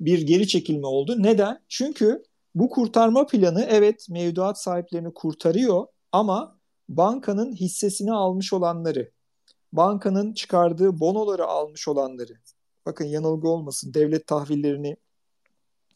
bir 0.00 0.22
geri 0.22 0.48
çekilme 0.48 0.86
oldu. 0.86 1.16
Neden? 1.18 1.60
Çünkü 1.68 2.22
bu 2.54 2.68
kurtarma 2.68 3.26
planı 3.26 3.66
evet 3.70 4.06
mevduat 4.10 4.62
sahiplerini 4.62 5.14
kurtarıyor 5.14 5.86
ama 6.12 6.58
bankanın 6.88 7.52
hissesini 7.52 8.12
almış 8.12 8.52
olanları, 8.52 9.10
bankanın 9.72 10.34
çıkardığı 10.34 11.00
bonoları 11.00 11.46
almış 11.46 11.88
olanları, 11.88 12.32
bakın 12.86 13.04
yanılgı 13.04 13.48
olmasın 13.48 13.94
devlet 13.94 14.26
tahvillerini 14.26 14.96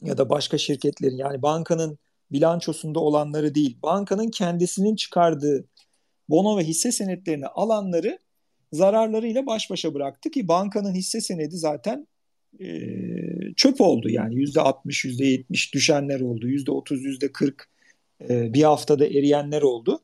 ya 0.03 0.19
da 0.19 0.31
başka 0.31 0.59
şirketlerin 0.59 1.17
yani 1.17 1.43
bankanın 1.43 1.99
bilançosunda 2.33 3.01
olanları 3.01 3.55
değil, 3.55 3.79
bankanın 3.83 4.29
kendisinin 4.29 4.97
çıkardığı 4.97 5.65
bono 6.29 6.59
ve 6.59 6.65
hisse 6.65 6.93
senetlerini 6.93 7.47
alanları 7.47 8.19
zararlarıyla 8.73 9.47
baş 9.47 9.71
başa 9.71 9.95
bıraktı 9.95 10.31
ki 10.31 10.49
bankanın 10.49 10.95
hisse 10.95 11.21
senedi 11.21 11.57
zaten 11.57 12.07
e, 12.61 12.67
çöp 13.57 13.81
oldu. 13.81 14.09
Yani 14.09 14.35
yüzde 14.35 14.61
60, 14.61 15.05
yüzde 15.05 15.25
70 15.27 15.75
düşenler 15.75 16.21
oldu. 16.21 16.47
Yüzde 16.47 16.71
30, 16.71 17.05
yüzde 17.05 17.33
40 17.33 17.69
e, 18.29 18.55
bir 18.55 18.63
haftada 18.63 19.07
eriyenler 19.07 19.63
oldu. 19.63 20.01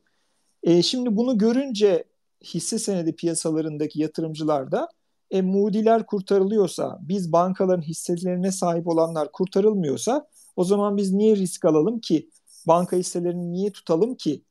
E, 0.62 0.82
şimdi 0.82 1.16
bunu 1.16 1.38
görünce 1.38 2.04
hisse 2.44 2.78
senedi 2.78 3.16
piyasalarındaki 3.16 4.00
yatırımcılar 4.00 4.72
da 4.72 4.88
e, 5.30 5.42
Moody'ler 5.42 6.06
kurtarılıyorsa, 6.06 6.99
biz 7.00 7.32
bankaların 7.32 7.82
hisselerine 7.82 8.52
sahip 8.52 8.87
olanlar 8.87 9.32
kurtarılmıyorsa 9.32 10.28
o 10.56 10.64
zaman 10.64 10.97
biz 10.97 11.12
niye 11.12 11.37
risk 11.37 11.64
alalım 11.64 12.00
ki? 12.00 12.30
Banka 12.66 12.97
hisselerini 12.97 13.52
niye 13.52 13.73
tutalım 13.73 14.14
ki? 14.14 14.42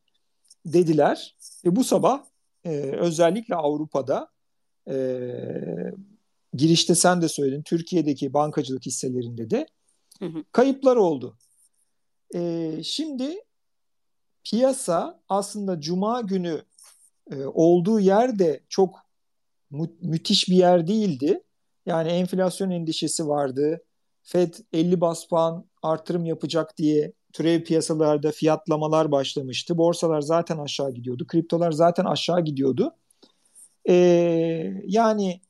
Dediler. 0.66 1.38
Ve 1.66 1.76
bu 1.76 1.84
sabah 1.84 2.24
e, 2.66 2.70
özellikle 2.80 3.56
Avrupa'da 3.56 4.30
e, 4.90 4.96
girişte 6.54 6.96
sen 6.96 7.22
de 7.22 7.28
söyledin 7.28 7.64
Türkiye'deki 7.64 8.34
bankacılık 8.34 8.86
hisselerinde 8.86 9.50
de 9.50 9.68
hı 10.20 10.26
hı. 10.26 10.44
kayıplar 10.52 10.96
oldu. 10.96 11.38
E, 12.36 12.72
şimdi 12.84 13.44
piyasa 14.44 15.20
aslında 15.30 15.82
cuma 15.82 16.22
günü 16.22 16.62
e, 17.32 17.46
olduğu 17.46 18.00
yerde 18.00 18.64
çok 18.70 19.07
mü- 19.72 19.98
müthiş 20.02 20.50
bir 20.50 20.56
yer 20.56 20.88
değildi. 20.88 21.44
Yani 21.86 22.10
enflasyon 22.10 22.72
endişesi 22.72 23.28
vardı. 23.28 23.84
Fed 24.24 24.54
50 24.74 25.02
bas 25.02 25.28
puan 25.28 25.66
artırım 25.82 26.26
yapacak 26.26 26.78
diye 26.78 27.14
türev 27.34 27.64
piyasalarda 27.64 28.32
fiyatlamalar 28.32 29.12
başlamıştı. 29.12 29.78
Borsalar 29.78 30.22
zaten 30.22 30.58
aşağı 30.58 30.92
gidiyordu. 30.92 31.28
Kriptolar 31.28 31.72
zaten 31.72 32.06
aşağı 32.06 32.42
gidiyordu. 32.42 32.96
Ee, 33.90 34.74
yani 34.86 35.42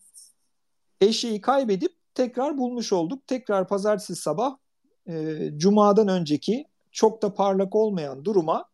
eşeği 1.01 1.41
kaybedip 1.41 1.91
tekrar 2.13 2.57
bulmuş 2.57 2.93
olduk. 2.93 3.27
Tekrar 3.27 3.67
pazartesi 3.67 4.15
sabah 4.15 4.57
e, 5.09 5.37
cumadan 5.57 6.07
önceki 6.07 6.65
çok 6.91 7.21
da 7.21 7.33
parlak 7.33 7.75
olmayan 7.75 8.25
duruma 8.25 8.65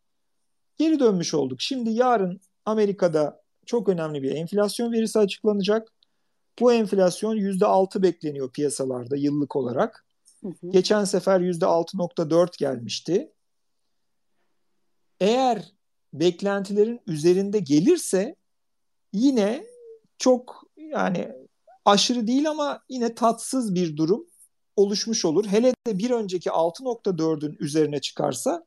geri 0.78 1.00
dönmüş 1.00 1.34
olduk. 1.34 1.62
Şimdi 1.62 1.90
yarın 1.90 2.42
Amerika'da 2.66 3.43
çok 3.66 3.90
önemli 3.90 4.24
bir 4.24 4.32
enflasyon 4.32 4.92
verisi 4.92 5.20
açıklanacak. 5.20 5.94
Bu 6.60 6.74
enflasyon 6.74 7.36
%6 7.36 8.02
bekleniyor 8.02 8.52
piyasalarda 8.52 9.16
yıllık 9.16 9.56
olarak. 9.56 10.06
Hı 10.42 10.48
hı. 10.48 10.70
Geçen 10.70 11.04
sefer 11.04 11.40
%6.4 11.40 12.58
gelmişti. 12.58 13.32
Eğer 15.20 15.74
beklentilerin 16.14 17.02
üzerinde 17.08 17.60
gelirse 17.60 18.36
yine 19.14 19.66
çok 20.18 20.64
yani 20.78 21.32
aşırı 21.86 22.28
değil 22.28 22.50
ama 22.50 22.84
yine 22.90 23.16
tatsız 23.16 23.76
bir 23.76 23.98
durum 23.98 24.28
oluşmuş 24.76 25.26
olur. 25.26 25.46
Hele 25.46 25.74
de 25.88 25.98
bir 25.98 26.12
önceki 26.12 26.50
6.4'ün 26.50 27.58
üzerine 27.60 28.02
çıkarsa 28.02 28.66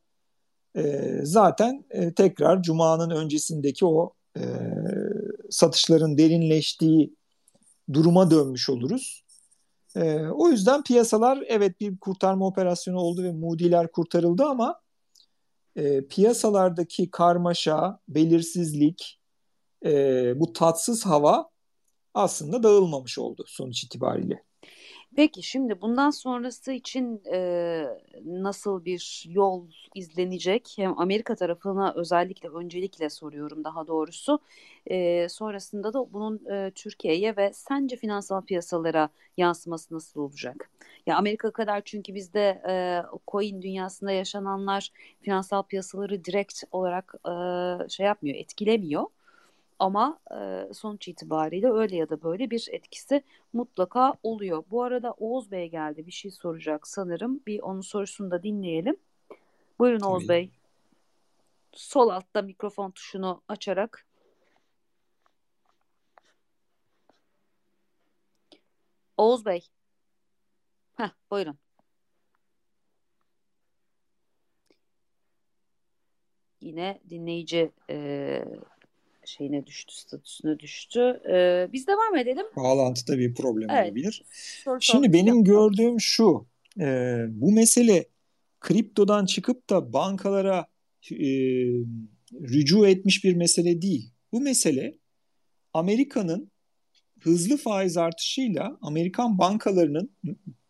e, 0.77 1.13
zaten 1.23 1.85
e, 1.91 2.15
tekrar 2.15 2.63
Cuma'nın 2.63 3.11
öncesindeki 3.11 3.87
o 3.87 4.16
e, 4.37 4.43
satışların 5.51 6.19
derinleştiği 6.19 7.15
duruma 7.93 8.31
dönmüş 8.31 8.71
oluruz. 8.71 9.25
E, 9.97 10.21
o 10.21 10.49
yüzden 10.49 10.83
piyasalar 10.83 11.45
evet 11.47 11.81
bir 11.81 11.99
kurtarma 11.99 12.47
operasyonu 12.47 12.99
oldu 12.99 13.23
ve 13.23 13.33
Moody'ler 13.33 13.93
kurtarıldı 13.93 14.45
ama 14.45 14.81
e, 15.77 16.07
piyasalardaki 16.07 17.11
karmaşa, 17.11 18.01
belirsizlik, 18.09 19.21
e, 19.85 20.33
bu 20.41 20.53
tatsız 20.53 21.07
hava 21.07 21.49
aslında 22.15 22.63
dağılmamış 22.63 23.19
oldu 23.19 23.45
sonuç 23.47 23.85
itibariyle. 23.85 24.46
Peki 25.17 25.43
şimdi 25.43 25.81
bundan 25.81 26.11
sonrası 26.11 26.73
için 26.73 27.23
e, 27.33 27.87
nasıl 28.25 28.85
bir 28.85 29.25
yol 29.29 29.67
izlenecek? 29.95 30.73
Hem 30.77 30.99
Amerika 31.01 31.35
tarafına 31.35 31.93
özellikle 31.97 32.49
öncelikle 32.49 33.11
soruyorum 33.11 33.65
daha 33.65 33.87
doğrusu. 33.87 34.39
E, 34.87 35.29
sonrasında 35.29 35.93
da 35.95 36.13
bunun 36.13 36.47
e, 36.53 36.71
Türkiye'ye 36.75 37.37
ve 37.37 37.53
sence 37.53 37.97
finansal 37.97 38.43
piyasalara 38.43 39.09
yansıması 39.37 39.95
nasıl 39.95 40.21
olacak? 40.21 40.71
Ya 41.07 41.17
Amerika 41.17 41.51
kadar 41.51 41.83
çünkü 41.85 42.15
bizde 42.15 42.63
e, 42.69 43.03
coin 43.29 43.63
dünyasında 43.63 44.11
yaşananlar 44.13 44.91
finansal 45.23 45.63
piyasaları 45.63 46.25
direkt 46.25 46.63
olarak 46.73 47.15
e, 47.87 47.89
şey 47.89 48.07
yapmıyor, 48.07 48.37
etkilemiyor. 48.37 49.05
Ama 49.79 50.19
e, 50.41 50.75
sonuç 50.75 51.09
itibariyle 51.09 51.71
öyle 51.71 51.97
ya 51.97 52.09
da 52.09 52.23
böyle 52.23 52.51
bir 52.51 52.69
etkisi 52.73 53.23
mutlaka 53.53 54.15
oluyor. 54.23 54.65
Bu 54.71 54.83
arada 54.83 55.13
Oğuz 55.13 55.51
Bey 55.51 55.71
geldi 55.71 56.07
bir 56.07 56.13
şey 56.13 56.31
soracak 56.31 56.87
sanırım. 56.87 57.41
Bir 57.47 57.61
onun 57.61 57.81
sorusunu 57.81 58.31
da 58.31 58.43
dinleyelim. 58.43 58.97
Buyurun 59.79 59.99
Tabii. 59.99 60.11
Oğuz 60.11 60.29
Bey. 60.29 60.51
Sol 61.73 62.09
altta 62.09 62.43
mikrofon 62.43 62.91
tuşunu 62.91 63.43
açarak. 63.49 64.07
Oğuz 69.17 69.47
Bey. 69.47 69.69
Heh, 70.97 71.11
buyurun. 71.31 71.59
Yine 76.61 77.01
dinleyici 77.11 77.73
e, 77.91 78.45
şeyine 79.29 79.67
düştü, 79.67 79.95
statüsüne 79.95 80.59
düştü. 80.59 81.21
Ee, 81.31 81.69
biz 81.73 81.87
devam 81.87 82.17
edelim. 82.17 82.47
Bağlantıda 82.57 83.19
bir 83.19 83.35
problem 83.35 83.71
evet. 83.71 83.87
olabilir. 83.87 84.25
Soru 84.65 84.81
Şimdi 84.81 85.13
benim 85.13 85.27
yapalım. 85.27 85.45
gördüğüm 85.45 86.01
şu, 86.01 86.47
e, 86.81 86.87
bu 87.29 87.53
mesele 87.53 88.07
kriptodan 88.61 89.27
çıkıp 89.27 89.71
da 89.71 89.93
bankalara 89.93 90.67
e, 91.13 91.27
rücu 92.33 92.87
etmiş 92.87 93.25
bir 93.25 93.35
mesele 93.35 93.83
değil. 93.83 94.11
Bu 94.33 94.41
mesele 94.41 94.99
Amerika'nın 95.73 96.51
hızlı 97.21 97.57
faiz 97.57 97.97
artışıyla 97.97 98.79
Amerikan 98.83 99.39
bankalarının 99.39 100.11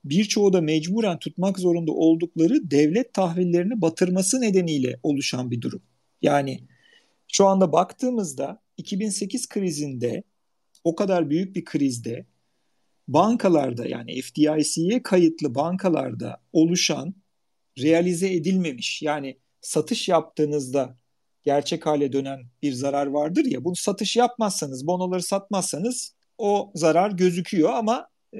birçoğu 0.04 0.52
da 0.52 0.60
mecburen 0.60 1.18
tutmak 1.18 1.58
zorunda 1.58 1.92
oldukları 1.92 2.70
devlet 2.70 3.14
tahvillerini 3.14 3.80
batırması 3.80 4.40
nedeniyle 4.40 5.00
oluşan 5.02 5.50
bir 5.50 5.60
durum. 5.62 5.82
Yani 6.22 6.60
şu 7.32 7.46
anda 7.46 7.72
baktığımızda 7.72 8.60
2008 8.76 9.48
krizinde 9.48 10.22
o 10.84 10.94
kadar 10.94 11.30
büyük 11.30 11.56
bir 11.56 11.64
krizde 11.64 12.26
bankalarda 13.08 13.86
yani 13.86 14.22
FDIC'ye 14.22 15.02
kayıtlı 15.02 15.54
bankalarda 15.54 16.40
oluşan 16.52 17.14
realize 17.78 18.34
edilmemiş 18.34 19.02
yani 19.02 19.38
satış 19.60 20.08
yaptığınızda 20.08 20.96
gerçek 21.44 21.86
hale 21.86 22.12
dönen 22.12 22.40
bir 22.62 22.72
zarar 22.72 23.06
vardır 23.06 23.44
ya 23.44 23.64
bunu 23.64 23.76
satış 23.76 24.16
yapmazsanız 24.16 24.86
bonoları 24.86 25.22
satmazsanız 25.22 26.14
o 26.38 26.72
zarar 26.74 27.10
gözüküyor 27.10 27.72
ama 27.72 28.08
e, 28.32 28.38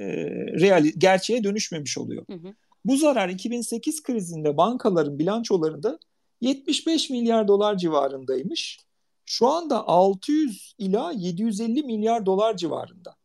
real 0.59 0.85
gerçeğe 0.97 1.43
dönüşmemiş 1.43 1.97
oluyor. 1.97 2.25
Hı 2.29 2.33
hı. 2.33 2.53
Bu 2.85 2.97
zarar 2.97 3.29
2008 3.29 4.03
krizinde 4.03 4.57
bankaların 4.57 5.19
bilançolarında 5.19 5.99
75 6.41 7.09
milyar 7.09 7.47
dolar 7.47 7.77
civarındaymış. 7.77 8.79
Şu 9.25 9.47
anda 9.47 9.87
600 9.87 10.75
ila 10.77 11.11
750 11.11 11.83
milyar 11.83 12.25
dolar 12.25 12.57
civarında. 12.57 13.15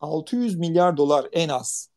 600 0.00 0.56
milyar 0.56 0.96
dolar 0.96 1.28
en 1.32 1.48
az. 1.48 1.90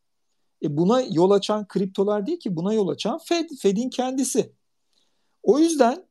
E 0.64 0.78
buna 0.78 1.02
yol 1.02 1.32
açan 1.32 1.68
kriptolar 1.68 2.28
değil 2.28 2.40
ki 2.40 2.56
buna 2.56 2.74
yol 2.74 2.88
açan 2.88 3.20
Fed, 3.26 3.50
Fed'in 3.62 3.90
kendisi. 3.90 4.52
O 5.44 5.60
yüzden 5.60 6.06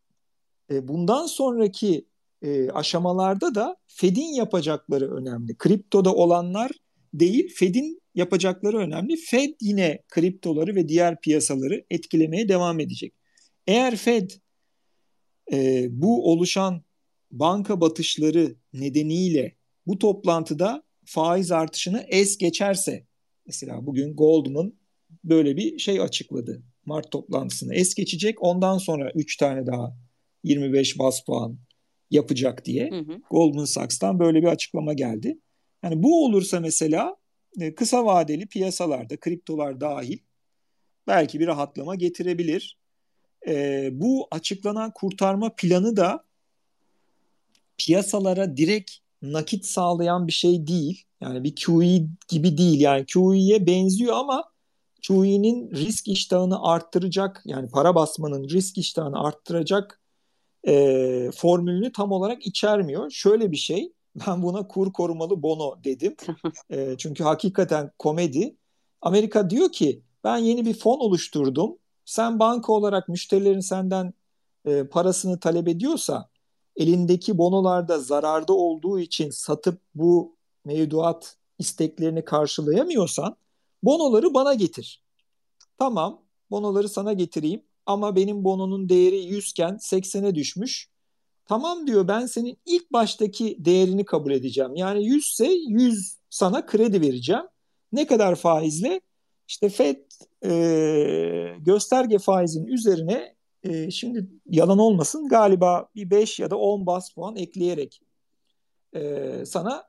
e, 0.70 0.88
bundan 0.88 1.26
sonraki 1.26 2.06
e, 2.42 2.70
aşamalarda 2.70 3.54
da 3.54 3.76
Fed'in 3.86 4.34
yapacakları 4.34 5.14
önemli. 5.14 5.56
Kriptoda 5.56 6.14
olanlar 6.14 6.70
değil, 7.14 7.54
Fed'in 7.54 8.02
yapacakları 8.14 8.78
önemli. 8.78 9.16
Fed 9.16 9.54
yine 9.60 10.02
kriptoları 10.08 10.74
ve 10.74 10.88
diğer 10.88 11.20
piyasaları 11.20 11.84
etkilemeye 11.90 12.48
devam 12.48 12.80
edecek. 12.80 13.14
Eğer 13.68 13.96
Fed 13.96 14.30
e, 15.52 15.86
bu 15.90 16.32
oluşan 16.32 16.82
banka 17.30 17.80
batışları 17.80 18.56
nedeniyle 18.72 19.56
bu 19.86 19.98
toplantıda 19.98 20.82
faiz 21.04 21.52
artışını 21.52 22.06
es 22.08 22.38
geçerse, 22.38 23.06
mesela 23.46 23.86
bugün 23.86 24.16
Goldman 24.16 24.74
böyle 25.24 25.56
bir 25.56 25.78
şey 25.78 26.00
açıkladı. 26.00 26.62
Mart 26.84 27.10
toplantısını 27.10 27.74
es 27.74 27.94
geçecek. 27.94 28.42
Ondan 28.42 28.78
sonra 28.78 29.10
3 29.14 29.36
tane 29.36 29.66
daha 29.66 29.96
25 30.44 30.98
bas 30.98 31.24
puan 31.24 31.58
yapacak 32.10 32.64
diye 32.64 32.90
hı 32.90 32.98
hı. 32.98 33.20
Goldman 33.30 33.64
Sachs'tan 33.64 34.20
böyle 34.20 34.42
bir 34.42 34.46
açıklama 34.46 34.92
geldi. 34.92 35.38
Yani 35.82 36.02
bu 36.02 36.24
olursa 36.24 36.60
mesela 36.60 37.16
e, 37.60 37.74
kısa 37.74 38.06
vadeli 38.06 38.46
piyasalarda 38.46 39.16
kriptolar 39.16 39.80
dahil 39.80 40.18
belki 41.06 41.40
bir 41.40 41.46
rahatlama 41.46 41.94
getirebilir. 41.94 42.78
E, 43.48 43.88
bu 43.92 44.28
açıklanan 44.30 44.90
kurtarma 44.90 45.54
planı 45.56 45.96
da 45.96 46.24
piyasalara 47.78 48.56
direkt 48.56 48.90
nakit 49.22 49.66
sağlayan 49.66 50.26
bir 50.26 50.32
şey 50.32 50.66
değil. 50.66 51.04
Yani 51.20 51.44
bir 51.44 51.54
QE 51.54 52.06
gibi 52.28 52.58
değil. 52.58 52.80
Yani 52.80 53.06
QE'ye 53.06 53.66
benziyor 53.66 54.16
ama 54.16 54.44
QE'nin 55.08 55.70
risk 55.70 56.08
iştahını 56.08 56.62
arttıracak 56.62 57.42
yani 57.44 57.68
para 57.68 57.94
basmanın 57.94 58.48
risk 58.48 58.78
iştahını 58.78 59.20
arttıracak 59.20 60.00
e, 60.68 61.30
formülünü 61.36 61.92
tam 61.92 62.12
olarak 62.12 62.46
içermiyor. 62.46 63.10
Şöyle 63.10 63.52
bir 63.52 63.56
şey 63.56 63.92
ben 64.26 64.42
buna 64.42 64.68
kur 64.68 64.92
korumalı 64.92 65.42
bono 65.42 65.84
dedim. 65.84 66.16
e, 66.70 66.94
çünkü 66.98 67.24
hakikaten 67.24 67.90
komedi. 67.98 68.56
Amerika 69.02 69.50
diyor 69.50 69.72
ki 69.72 70.02
ben 70.24 70.36
yeni 70.36 70.66
bir 70.66 70.74
fon 70.74 70.98
oluşturdum. 70.98 71.77
Sen 72.08 72.38
banka 72.38 72.72
olarak 72.72 73.08
müşterilerin 73.08 73.60
senden 73.60 74.14
e, 74.64 74.84
parasını 74.84 75.40
talep 75.40 75.68
ediyorsa 75.68 76.30
elindeki 76.76 77.38
bonolarda 77.38 77.98
zararda 77.98 78.52
olduğu 78.52 79.00
için 79.00 79.30
satıp 79.30 79.80
bu 79.94 80.36
mevduat 80.64 81.36
isteklerini 81.58 82.24
karşılayamıyorsan 82.24 83.36
bonoları 83.82 84.34
bana 84.34 84.54
getir. 84.54 85.02
Tamam 85.78 86.22
bonoları 86.50 86.88
sana 86.88 87.12
getireyim 87.12 87.62
ama 87.86 88.16
benim 88.16 88.44
bononun 88.44 88.88
değeri 88.88 89.24
100 89.24 89.50
iken 89.50 89.78
80'e 89.80 90.34
düşmüş. 90.34 90.88
Tamam 91.44 91.86
diyor 91.86 92.08
ben 92.08 92.26
senin 92.26 92.58
ilk 92.66 92.92
baştaki 92.92 93.56
değerini 93.64 94.04
kabul 94.04 94.30
edeceğim. 94.30 94.74
Yani 94.74 95.06
100 95.06 95.26
ise 95.26 95.52
100 95.68 96.16
sana 96.30 96.66
kredi 96.66 97.00
vereceğim. 97.00 97.44
Ne 97.92 98.06
kadar 98.06 98.34
faizle? 98.34 99.00
İşte 99.48 99.68
FED 99.68 100.07
e, 100.44 101.54
gösterge 101.58 102.18
faizin 102.18 102.66
üzerine 102.66 103.34
e, 103.62 103.90
şimdi 103.90 104.26
yalan 104.50 104.78
olmasın 104.78 105.28
galiba 105.28 105.88
bir 105.94 106.10
5 106.10 106.38
ya 106.38 106.50
da 106.50 106.56
10 106.56 106.86
bas 106.86 107.10
puan 107.10 107.36
ekleyerek 107.36 108.00
e, 108.94 109.32
sana 109.46 109.84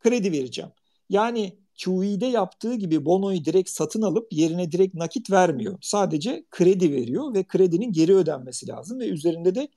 kredi 0.00 0.32
vereceğim. 0.32 0.70
Yani 1.08 1.58
QE'de 1.84 2.26
yaptığı 2.26 2.74
gibi 2.74 3.04
bonoyu 3.04 3.44
direkt 3.44 3.70
satın 3.70 4.02
alıp 4.02 4.32
yerine 4.32 4.72
direkt 4.72 4.94
nakit 4.94 5.30
vermiyor. 5.30 5.78
Sadece 5.80 6.44
kredi 6.50 6.92
veriyor 6.92 7.34
ve 7.34 7.44
kredinin 7.44 7.92
geri 7.92 8.14
ödenmesi 8.14 8.68
lazım 8.68 9.00
ve 9.00 9.08
üzerinde 9.08 9.54
de 9.54 9.68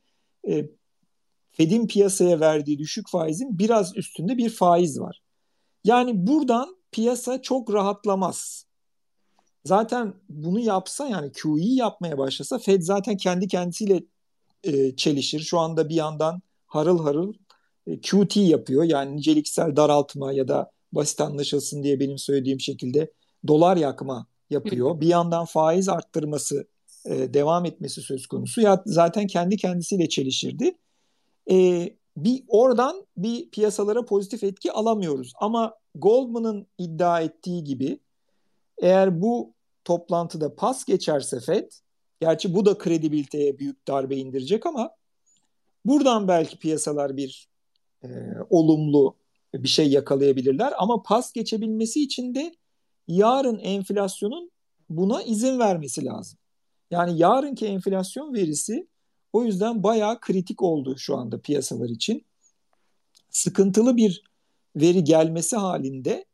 e, 0.48 0.66
Fed'in 1.52 1.88
piyasaya 1.88 2.40
verdiği 2.40 2.80
düşük 2.80 3.10
faizin 3.10 3.60
biraz 3.60 3.98
üstünde 3.98 4.38
bir 4.38 4.50
faiz 4.50 5.00
var. 5.00 5.22
Yani 5.84 6.28
buradan 6.28 6.78
piyasa 6.92 7.42
çok 7.42 7.74
rahatlamaz. 7.74 8.67
Zaten 9.68 10.14
bunu 10.30 10.60
yapsa 10.60 11.08
yani 11.08 11.32
QE 11.32 11.74
yapmaya 11.74 12.18
başlasa 12.18 12.60
Fed 12.60 12.82
zaten 12.82 13.18
kendi 13.18 13.48
kendisiyle 13.48 14.04
e, 14.64 14.96
çelişir. 14.96 15.40
Şu 15.40 15.60
anda 15.60 15.90
bir 15.90 15.96
yandan 15.96 16.42
harıl 16.68 17.04
harıl 17.04 17.34
e, 17.88 18.02
QT 18.02 18.38
yapıyor. 18.38 18.84
Yani 18.84 19.16
niceliksel 19.16 19.76
daraltma 19.76 20.34
ya 20.34 20.48
da 20.48 20.72
basit 20.92 21.22
anlaşılsın 21.22 21.84
diye 21.84 22.00
benim 22.00 22.18
söylediğim 22.18 22.60
şekilde 22.60 23.12
dolar 23.48 23.78
yakma 23.78 24.28
yapıyor. 24.50 25.02
Bir 25.02 25.08
yandan 25.08 25.46
faiz 25.46 25.90
arttırması 25.90 26.68
e, 27.06 27.34
devam 27.34 27.66
etmesi 27.66 28.02
söz 28.02 28.28
konusu. 28.28 28.62
Ya 28.62 28.84
zaten 28.86 29.28
kendi 29.28 29.58
kendisiyle 29.58 30.10
çelişirdi. 30.10 30.78
E, 31.52 31.90
bir 32.18 32.44
oradan 32.48 33.06
bir 33.18 33.50
piyasalara 33.50 34.06
pozitif 34.06 34.44
etki 34.44 34.72
alamıyoruz. 34.72 35.34
Ama 35.40 35.74
Goldman'ın 35.96 36.68
iddia 36.78 37.22
ettiği 37.22 37.64
gibi 37.64 38.00
eğer 38.82 39.22
bu 39.22 39.57
toplantıda 39.88 40.56
pas 40.56 40.86
geçerse 40.86 41.40
FED, 41.40 41.72
gerçi 42.22 42.54
bu 42.54 42.66
da 42.66 42.78
kredibiliteye 42.78 43.60
büyük 43.60 43.88
darbe 43.88 44.16
indirecek 44.16 44.66
ama 44.66 44.92
buradan 45.86 46.28
belki 46.28 46.60
piyasalar 46.60 47.18
bir 47.18 47.50
e, 48.04 48.08
olumlu 48.50 49.16
bir 49.54 49.68
şey 49.68 49.90
yakalayabilirler. 49.90 50.74
Ama 50.78 51.04
pas 51.04 51.32
geçebilmesi 51.34 52.04
için 52.04 52.36
de 52.36 52.56
yarın 53.08 53.60
enflasyonun 53.60 54.52
buna 54.90 55.24
izin 55.24 55.60
vermesi 55.60 56.06
lazım. 56.06 56.40
Yani 56.92 57.20
yarınki 57.20 57.66
enflasyon 57.66 58.34
verisi 58.34 58.88
o 59.34 59.44
yüzden 59.44 59.84
bayağı 59.84 60.20
kritik 60.20 60.64
oldu 60.64 60.98
şu 60.98 61.18
anda 61.18 61.42
piyasalar 61.42 61.90
için. 61.90 62.26
Sıkıntılı 63.30 63.98
bir 63.98 64.24
veri 64.76 65.04
gelmesi 65.04 65.56
halinde 65.56 66.26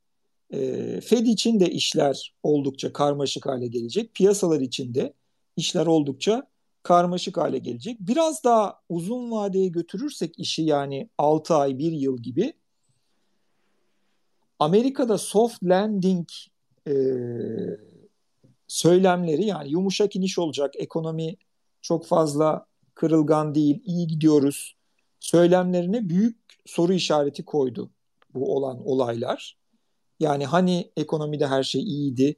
e, 0.54 1.02
Fed 1.02 1.26
için 1.26 1.60
de 1.60 1.70
işler 1.70 2.34
oldukça 2.44 2.94
karmaşık 2.94 3.46
hale 3.46 3.68
gelecek. 3.68 4.14
Piyasalar 4.14 4.60
için 4.60 4.94
de 4.94 5.14
işler 5.56 5.86
oldukça 5.86 6.48
karmaşık 6.84 7.38
hale 7.38 7.58
gelecek. 7.58 7.98
Biraz 8.00 8.44
daha 8.44 8.80
uzun 8.90 9.32
vadeye 9.32 9.68
götürürsek 9.68 10.40
işi 10.40 10.62
yani 10.62 11.10
6 11.18 11.56
ay 11.56 11.78
1 11.78 11.92
yıl 11.92 12.18
gibi 12.18 12.54
Amerika'da 14.60 15.18
soft 15.18 15.64
landing 15.64 16.28
e, 16.88 16.94
söylemleri 18.68 19.46
yani 19.46 19.72
yumuşak 19.72 20.16
iniş 20.16 20.40
olacak, 20.40 20.74
ekonomi 20.78 21.36
çok 21.82 22.06
fazla 22.06 22.66
kırılgan 22.96 23.56
değil, 23.56 23.82
iyi 23.86 24.08
gidiyoruz 24.08 24.76
söylemlerine 25.20 26.10
büyük 26.10 26.38
soru 26.66 26.94
işareti 26.94 27.46
koydu 27.46 27.92
bu 28.34 28.56
olan 28.56 28.88
olaylar. 28.88 29.63
Yani 30.20 30.46
hani 30.46 30.92
ekonomide 30.98 31.48
her 31.48 31.64
şey 31.64 31.82
iyiydi, 31.82 32.36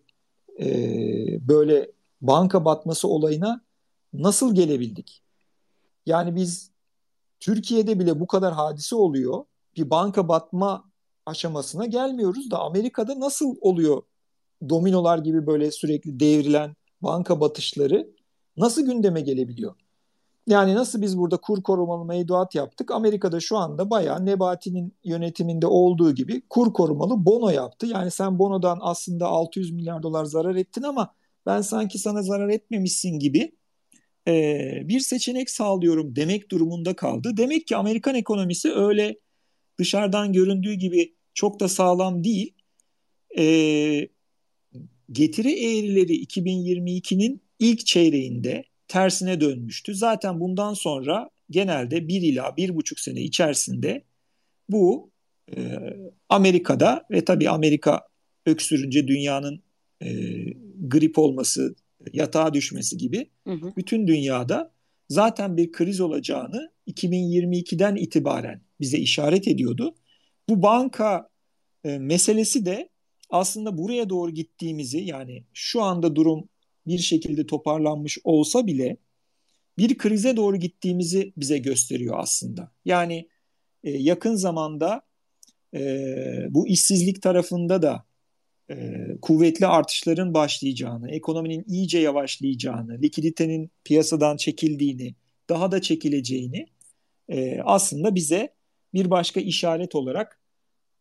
e, 0.59 0.67
böyle 1.47 1.91
banka 2.21 2.65
batması 2.65 3.07
olayına 3.07 3.61
nasıl 4.13 4.55
gelebildik? 4.55 5.23
Yani 6.05 6.35
biz 6.35 6.71
Türkiye'de 7.39 7.99
bile 7.99 8.19
bu 8.19 8.27
kadar 8.27 8.53
hadise 8.53 8.95
oluyor. 8.95 9.45
Bir 9.77 9.89
banka 9.89 10.27
batma 10.27 10.91
aşamasına 11.25 11.85
gelmiyoruz 11.85 12.51
da 12.51 12.59
Amerika'da 12.59 13.19
nasıl 13.19 13.55
oluyor 13.61 14.03
dominolar 14.69 15.17
gibi 15.17 15.47
böyle 15.47 15.71
sürekli 15.71 16.19
devrilen 16.19 16.75
banka 17.01 17.39
batışları 17.39 18.15
nasıl 18.57 18.85
gündeme 18.85 19.21
gelebiliyor? 19.21 19.75
Yani 20.47 20.75
nasıl 20.75 21.01
biz 21.01 21.17
burada 21.17 21.37
kur 21.37 21.63
korumalı 21.63 22.05
mevduat 22.05 22.55
yaptık? 22.55 22.91
Amerika'da 22.91 23.39
şu 23.39 23.57
anda 23.57 23.89
bayağı 23.89 24.25
Nebati'nin 24.25 24.93
yönetiminde 25.03 25.67
olduğu 25.67 26.15
gibi 26.15 26.41
kur 26.49 26.73
korumalı 26.73 27.25
bono 27.25 27.49
yaptı. 27.49 27.85
Yani 27.87 28.11
sen 28.11 28.39
bonodan 28.39 28.77
aslında 28.81 29.27
600 29.27 29.71
milyar 29.71 30.03
dolar 30.03 30.25
zarar 30.25 30.55
ettin 30.55 30.83
ama 30.83 31.15
ben 31.45 31.61
sanki 31.61 31.99
sana 31.99 32.21
zarar 32.21 32.49
etmemişsin 32.49 33.19
gibi 33.19 33.51
e, 34.27 34.81
bir 34.83 34.99
seçenek 34.99 35.49
sağlıyorum 35.49 36.15
demek 36.15 36.51
durumunda 36.51 36.95
kaldı. 36.95 37.31
Demek 37.37 37.67
ki 37.67 37.75
Amerikan 37.75 38.15
ekonomisi 38.15 38.71
öyle 38.73 39.19
dışarıdan 39.79 40.33
göründüğü 40.33 40.73
gibi 40.73 41.15
çok 41.33 41.59
da 41.59 41.69
sağlam 41.69 42.23
değil. 42.23 42.53
E, 43.37 43.45
getiri 45.11 45.51
eğrileri 45.51 46.23
2022'nin 46.25 47.41
ilk 47.59 47.85
çeyreğinde 47.85 48.63
tersine 48.87 49.41
dönmüştü. 49.41 49.95
Zaten 49.95 50.39
bundan 50.39 50.73
sonra 50.73 51.29
genelde 51.49 52.07
bir 52.07 52.21
ila 52.21 52.57
bir 52.57 52.75
buçuk 52.75 52.99
sene 52.99 53.21
içerisinde 53.21 54.03
bu 54.69 55.11
e, 55.55 55.79
Amerika'da 56.29 57.05
ve 57.11 57.25
tabii 57.25 57.49
Amerika 57.49 58.07
öksürünce 58.45 59.07
dünyanın 59.07 59.63
e, 60.01 60.09
grip 60.87 61.19
olması, 61.19 61.75
yatağa 62.13 62.53
düşmesi 62.53 62.97
gibi 62.97 63.29
hı 63.47 63.53
hı. 63.53 63.73
bütün 63.77 64.07
dünyada 64.07 64.71
zaten 65.09 65.57
bir 65.57 65.71
kriz 65.71 66.01
olacağını 66.01 66.71
2022'den 66.87 67.95
itibaren 67.95 68.61
bize 68.81 68.97
işaret 68.97 69.47
ediyordu. 69.47 69.95
Bu 70.49 70.61
banka 70.61 71.29
e, 71.83 71.99
meselesi 71.99 72.65
de 72.65 72.89
aslında 73.29 73.77
buraya 73.77 74.09
doğru 74.09 74.31
gittiğimizi 74.31 74.99
yani 74.99 75.43
şu 75.53 75.81
anda 75.81 76.15
durum 76.15 76.49
bir 76.87 76.97
şekilde 76.97 77.45
toparlanmış 77.45 78.17
olsa 78.23 78.67
bile 78.67 78.97
bir 79.77 79.97
krize 79.97 80.37
doğru 80.37 80.57
gittiğimizi 80.57 81.33
bize 81.37 81.57
gösteriyor 81.57 82.19
aslında. 82.19 82.71
Yani 82.85 83.29
e, 83.83 83.91
yakın 83.91 84.35
zamanda 84.35 85.01
e, 85.73 85.79
bu 86.49 86.67
işsizlik 86.67 87.21
tarafında 87.21 87.81
da 87.81 88.05
e, 88.69 88.75
kuvvetli 89.21 89.67
artışların 89.67 90.33
başlayacağını, 90.33 91.11
ekonominin 91.11 91.65
iyice 91.67 91.99
yavaşlayacağını, 91.99 93.01
likiditenin 93.01 93.71
piyasadan 93.83 94.37
çekildiğini, 94.37 95.15
daha 95.49 95.71
da 95.71 95.81
çekileceğini 95.81 96.65
e, 97.29 97.59
aslında 97.61 98.15
bize 98.15 98.55
bir 98.93 99.09
başka 99.09 99.39
işaret 99.39 99.95
olarak 99.95 100.39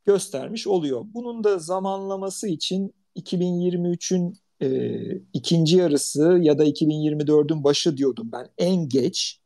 göstermiş 0.05 0.67
oluyor. 0.67 1.05
Bunun 1.15 1.45
da 1.45 1.59
zamanlaması 1.59 2.49
için 2.49 2.95
2023'ün 3.17 4.39
e, 4.63 5.01
ikinci 5.33 5.77
yarısı 5.77 6.39
ya 6.41 6.59
da 6.59 6.65
2024'ün 6.65 7.65
başı 7.65 7.97
diyordum 7.97 8.29
ben 8.33 8.49
en 8.59 8.89
geç. 8.89 9.41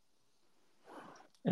E, 1.45 1.51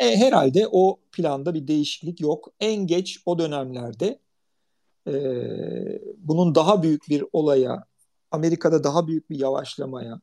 e, 0.00 0.16
herhalde 0.16 0.68
o 0.72 1.00
planda 1.12 1.54
bir 1.54 1.66
değişiklik 1.66 2.20
yok. 2.20 2.52
En 2.60 2.86
geç 2.86 3.18
o 3.26 3.38
dönemlerde 3.38 4.18
e, 5.08 5.14
bunun 6.18 6.54
daha 6.54 6.82
büyük 6.82 7.08
bir 7.08 7.24
olaya, 7.32 7.84
Amerika'da 8.30 8.84
daha 8.84 9.06
büyük 9.06 9.30
bir 9.30 9.38
yavaşlamaya 9.38 10.20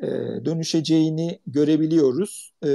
e, 0.00 0.06
dönüşeceğini 0.44 1.40
görebiliyoruz. 1.46 2.52
E, 2.62 2.68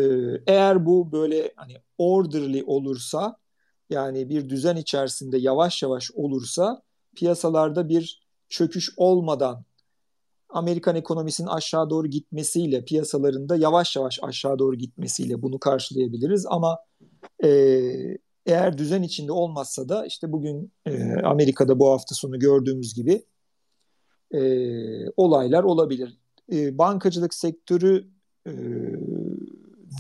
eğer 0.48 0.86
bu 0.86 1.12
böyle 1.12 1.54
hani 1.56 1.78
orderly 1.98 2.64
olursa 2.64 3.38
yani 3.90 4.30
bir 4.30 4.50
düzen 4.50 4.76
içerisinde 4.76 5.38
yavaş 5.38 5.84
yavaş 5.84 6.12
olursa 6.12 6.82
piyasalarda 7.16 7.90
bir 7.90 8.29
çöküş 8.50 8.90
olmadan 8.98 9.64
Amerikan 10.50 10.96
ekonomisinin 10.96 11.48
aşağı 11.48 11.90
doğru 11.90 12.08
gitmesiyle 12.08 12.86
piyasalarında 12.86 13.56
yavaş 13.56 13.96
yavaş 13.96 14.20
aşağı 14.22 14.60
doğru 14.60 14.76
gitmesiyle 14.76 15.42
bunu 15.42 15.60
karşılayabiliriz 15.60 16.46
ama 16.50 16.78
e, 17.44 17.50
eğer 18.46 18.78
düzen 18.78 19.04
içinde 19.04 19.32
olmazsa 19.32 19.90
da 19.90 20.06
işte 20.06 20.32
bugün 20.32 20.72
e, 20.86 21.14
Amerika'da 21.24 21.80
bu 21.80 21.92
hafta 21.92 22.16
sonu 22.16 22.40
gördüğümüz 22.40 22.94
gibi 22.94 23.26
e, 24.32 24.42
olaylar 25.18 25.64
olabilir. 25.64 26.18
E, 26.52 26.78
bankacılık 26.78 27.34
sektörü 27.34 28.08
e, 28.48 28.52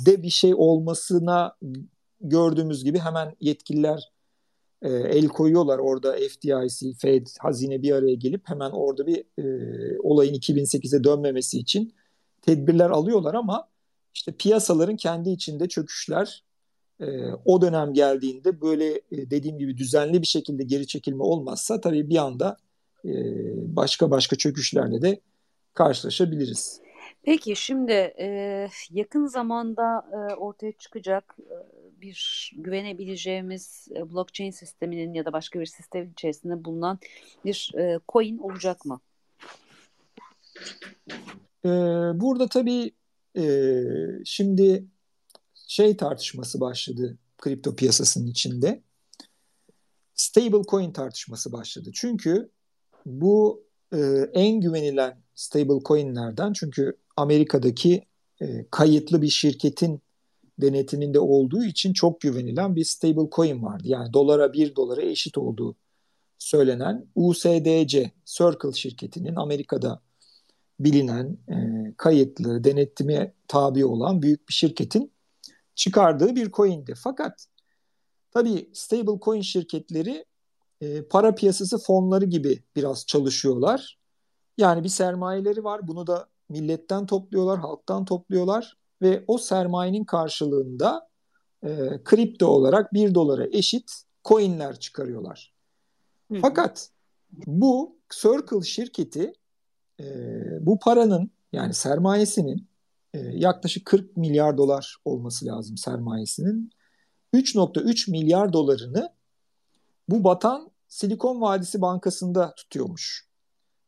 de 0.05 0.23
bir 0.23 0.29
şey 0.29 0.53
olmasına 0.55 1.55
gördüğümüz 2.21 2.83
gibi 2.83 2.99
hemen 2.99 3.35
yetkililer 3.39 4.11
e, 4.81 4.89
el 4.89 5.27
koyuyorlar 5.27 5.79
orada 5.79 6.13
FDIC, 6.13 6.93
Fed, 6.97 7.27
hazine 7.39 7.81
bir 7.81 7.91
araya 7.91 8.15
gelip 8.15 8.49
hemen 8.49 8.71
orada 8.71 9.07
bir 9.07 9.17
e, 9.17 9.45
olayın 9.99 10.33
2008'e 10.33 11.03
dönmemesi 11.03 11.59
için 11.59 11.93
tedbirler 12.41 12.89
alıyorlar 12.89 13.33
ama 13.33 13.69
işte 14.13 14.31
piyasaların 14.31 14.95
kendi 14.95 15.29
içinde 15.29 15.67
çöküşler 15.67 16.43
e, 16.99 17.05
o 17.45 17.61
dönem 17.61 17.93
geldiğinde 17.93 18.61
böyle 18.61 18.87
e, 18.95 19.01
dediğim 19.11 19.57
gibi 19.57 19.77
düzenli 19.77 20.21
bir 20.21 20.27
şekilde 20.27 20.63
geri 20.63 20.87
çekilme 20.87 21.23
olmazsa 21.23 21.81
tabii 21.81 22.09
bir 22.09 22.17
anda 22.17 22.57
e, 23.05 23.11
başka 23.75 24.11
başka 24.11 24.35
çöküşlerle 24.35 25.01
de 25.01 25.21
karşılaşabiliriz. 25.73 26.81
Peki 27.23 27.55
şimdi 27.55 27.91
e, 28.19 28.67
yakın 28.91 29.25
zamanda 29.25 30.05
e, 30.13 30.35
ortaya 30.35 30.71
çıkacak 30.71 31.35
e, 31.39 31.55
bir 32.01 32.51
güvenebileceğimiz 32.55 33.87
e, 33.95 34.11
blockchain 34.11 34.51
sisteminin 34.51 35.13
ya 35.13 35.25
da 35.25 35.33
başka 35.33 35.59
bir 35.59 35.65
sistem 35.65 36.11
içerisinde 36.11 36.65
bulunan 36.65 36.99
bir 37.45 37.71
e, 37.77 37.99
coin 38.09 38.37
olacak 38.37 38.85
mı? 38.85 38.99
E, 41.65 41.69
burada 42.13 42.47
tabii 42.47 42.91
e, 43.37 43.83
şimdi 44.25 44.85
şey 45.67 45.97
tartışması 45.97 46.59
başladı 46.59 47.17
kripto 47.37 47.75
piyasasının 47.75 48.27
içinde. 48.27 48.83
Stable 50.13 50.63
coin 50.67 50.91
tartışması 50.91 51.51
başladı. 51.51 51.89
Çünkü 51.93 52.49
bu 53.05 53.63
en 54.33 54.61
güvenilen 54.61 55.17
stable 55.35 55.83
coinlerden 55.85 56.53
çünkü 56.53 56.97
Amerika'daki 57.17 58.05
kayıtlı 58.71 59.21
bir 59.21 59.27
şirketin 59.27 60.01
denetiminde 60.61 61.19
olduğu 61.19 61.63
için 61.63 61.93
çok 61.93 62.21
güvenilen 62.21 62.75
bir 62.75 62.83
stable 62.83 63.29
coin 63.31 63.63
vardı. 63.63 63.83
Yani 63.85 64.13
dolara 64.13 64.53
bir 64.53 64.75
dolara 64.75 65.01
eşit 65.01 65.37
olduğu 65.37 65.75
söylenen 66.39 67.07
USDC 67.15 68.11
Circle 68.25 68.73
şirketinin 68.73 69.35
Amerika'da 69.35 70.01
bilinen 70.79 71.37
e, 71.49 71.55
kayıtlı 71.97 72.63
denetime 72.63 73.33
tabi 73.47 73.85
olan 73.85 74.21
büyük 74.21 74.49
bir 74.49 74.53
şirketin 74.53 75.11
çıkardığı 75.75 76.35
bir 76.35 76.51
coin'di. 76.51 76.93
Fakat 77.03 77.45
tabii 78.31 78.69
stable 78.73 79.19
coin 79.21 79.41
şirketleri 79.41 80.25
e, 80.81 81.01
para 81.03 81.35
piyasası 81.35 81.77
fonları 81.77 82.25
gibi 82.25 82.63
biraz 82.75 83.05
çalışıyorlar. 83.05 83.99
Yani 84.57 84.83
bir 84.83 84.89
sermayeleri 84.89 85.63
var. 85.63 85.87
Bunu 85.87 86.07
da 86.07 86.27
milletten 86.49 87.05
topluyorlar, 87.05 87.59
halktan 87.59 88.05
topluyorlar 88.05 88.78
ve 89.01 89.23
o 89.27 89.37
sermayenin 89.37 90.03
karşılığında 90.03 91.09
e, 91.63 92.03
kripto 92.03 92.47
olarak 92.47 92.93
bir 92.93 93.15
dolara 93.15 93.47
eşit 93.51 93.91
coinler 94.25 94.79
çıkarıyorlar. 94.79 95.53
Hı. 96.31 96.37
Fakat 96.41 96.89
bu 97.31 97.95
Circle 98.21 98.61
şirketi 98.61 99.33
e, 99.99 100.05
bu 100.65 100.79
paranın 100.79 101.31
yani 101.53 101.73
sermayesinin 101.73 102.67
e, 103.13 103.19
yaklaşık 103.19 103.85
40 103.85 104.17
milyar 104.17 104.57
dolar 104.57 104.97
olması 105.05 105.45
lazım 105.45 105.77
sermayesinin 105.77 106.71
3.3 107.33 108.11
milyar 108.11 108.53
dolarını 108.53 109.13
bu 110.09 110.23
batan 110.23 110.71
Silikon 110.87 111.41
Vadisi 111.41 111.81
Bankası'nda 111.81 112.55
tutuyormuş. 112.55 113.29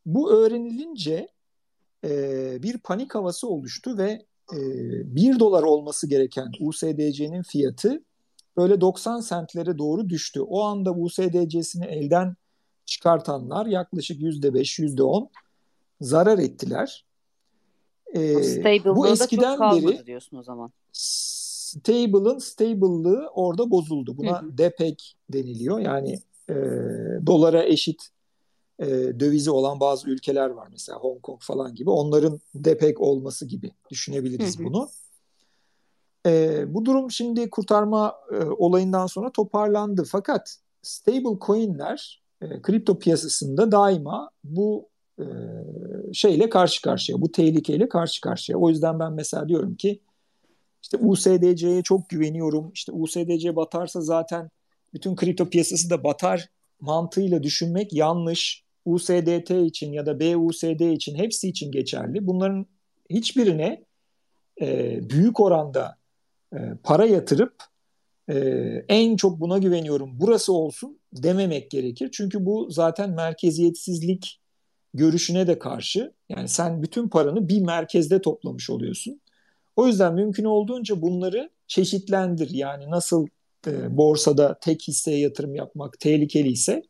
Bu 0.06 0.32
öğrenilince 0.32 1.28
e, 2.04 2.64
bir 2.64 2.78
panik 2.78 3.16
havası 3.16 3.48
oluştu 3.48 3.98
ve 3.98 4.26
e, 4.54 5.16
1 5.16 5.40
dolar 5.40 5.64
olması 5.64 6.08
gereken 6.08 6.52
USDC'nin 6.60 7.42
fiyatı 7.42 8.04
böyle 8.58 8.82
90 8.82 9.20
sentlere 9.20 9.78
doğru 9.78 10.10
düştü. 10.10 10.42
O 10.42 10.62
anda 10.62 10.94
USDC'sini 10.94 11.86
elden 11.86 12.36
çıkartanlar 12.86 13.66
yaklaşık 13.66 14.22
%5, 14.22 14.80
%10 14.80 15.30
zarar 16.02 16.38
ettiler. 16.38 17.06
Ee, 18.16 18.36
bu 18.86 19.08
eskiden 19.08 19.60
beri 19.60 20.06
diyorsun 20.06 20.38
o 20.38 20.44
zaman. 20.44 20.72
Stable'ın 20.92 22.38
stable'lığı 22.38 23.30
orada 23.34 23.72
bozuldu. 23.72 24.18
Buna 24.18 24.42
hı 24.42 24.58
DPEG 24.58 24.98
deniliyor. 25.30 25.80
Yani 25.80 26.20
e, 26.50 26.56
dolara 27.26 27.64
eşit 27.64 28.10
e, 28.82 29.20
dövizi 29.20 29.52
olan 29.52 29.80
bazı 29.80 30.10
ülkeler 30.10 30.50
var 30.50 30.68
mesela 30.72 31.00
Hong 31.00 31.22
Kong 31.22 31.42
falan 31.42 31.76
gibi 31.76 31.90
onların 31.90 32.40
depek 32.56 33.02
olması 33.02 33.46
gibi 33.46 33.72
düşünebiliriz 33.90 34.60
hı 34.60 34.64
hı. 34.64 34.66
bunu. 34.66 34.90
E, 36.26 36.64
bu 36.74 36.86
durum 36.86 37.12
şimdi 37.12 37.50
kurtarma 37.50 38.16
e, 38.32 38.44
olayından 38.44 39.08
sonra 39.08 39.32
toparlandı 39.32 40.04
fakat 40.04 40.58
stable 40.82 41.40
coinler 41.46 42.24
e, 42.42 42.62
kripto 42.62 43.00
piyasasında 43.00 43.72
daima 43.72 44.30
bu 44.44 44.90
e, 45.20 45.26
şeyle 46.14 46.50
karşı 46.50 46.82
karşıya, 46.82 47.22
bu 47.22 47.32
tehlikeyle 47.32 47.90
karşı 47.90 48.22
karşıya. 48.22 48.58
O 48.58 48.70
yüzden 48.70 49.00
ben 49.00 49.14
mesela 49.14 49.50
diyorum 49.50 49.76
ki 49.76 50.00
işte 50.82 50.98
USDC'ye 50.98 51.84
çok 51.84 52.10
güveniyorum. 52.10 52.72
İşte 52.74 52.92
USDC 52.92 53.56
batarsa 53.56 54.02
zaten 54.02 54.50
bütün 54.94 55.16
kripto 55.16 55.50
piyasası 55.50 55.90
da 55.90 56.04
batar 56.04 56.50
mantığıyla 56.80 57.44
düşünmek 57.44 57.94
yanlış. 57.94 58.64
USDT 58.86 59.52
için 59.52 59.94
ya 59.94 60.06
da 60.06 60.20
BUSD 60.20 60.92
için 60.92 61.16
hepsi 61.16 61.50
için 61.50 61.72
geçerli. 61.72 62.28
Bunların 62.28 62.66
hiçbirine 63.10 63.86
e, 64.62 65.00
büyük 65.10 65.40
oranda 65.40 65.98
e, 66.54 66.58
para 66.84 67.06
yatırıp 67.06 67.54
e, 68.30 68.36
en 68.90 69.16
çok 69.16 69.40
buna 69.40 69.58
güveniyorum 69.58 70.12
burası 70.20 70.54
olsun 70.54 71.00
dememek 71.14 71.72
gerekir. 71.72 72.10
Çünkü 72.12 72.46
bu 72.46 72.68
zaten 72.70 73.10
merkeziyetsizlik 73.10 74.42
görüşüne 74.94 75.48
de 75.48 75.60
karşı. 75.60 76.14
Yani 76.30 76.48
sen 76.48 76.84
bütün 76.84 77.10
paranı 77.10 77.50
bir 77.50 77.62
merkezde 77.62 78.22
toplamış 78.22 78.70
oluyorsun. 78.70 79.22
O 79.76 79.88
yüzden 79.88 80.14
mümkün 80.14 80.46
olduğunca 80.46 81.02
bunları 81.02 81.50
çeşitlendir. 81.68 82.50
Yani 82.50 82.90
nasıl 82.90 83.28
e, 83.68 83.98
borsada 83.98 84.60
tek 84.62 84.88
hisseye 84.88 85.20
yatırım 85.20 85.56
yapmak 85.56 86.00
tehlikeli 86.00 86.50
ise 86.50 86.84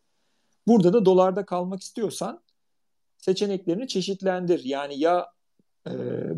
Burada 0.67 0.93
da 0.93 1.06
dolarda 1.06 1.45
kalmak 1.45 1.82
istiyorsan 1.82 2.43
seçeneklerini 3.17 3.88
çeşitlendir. 3.88 4.62
Yani 4.63 5.00
ya 5.00 5.28
e, 5.88 5.91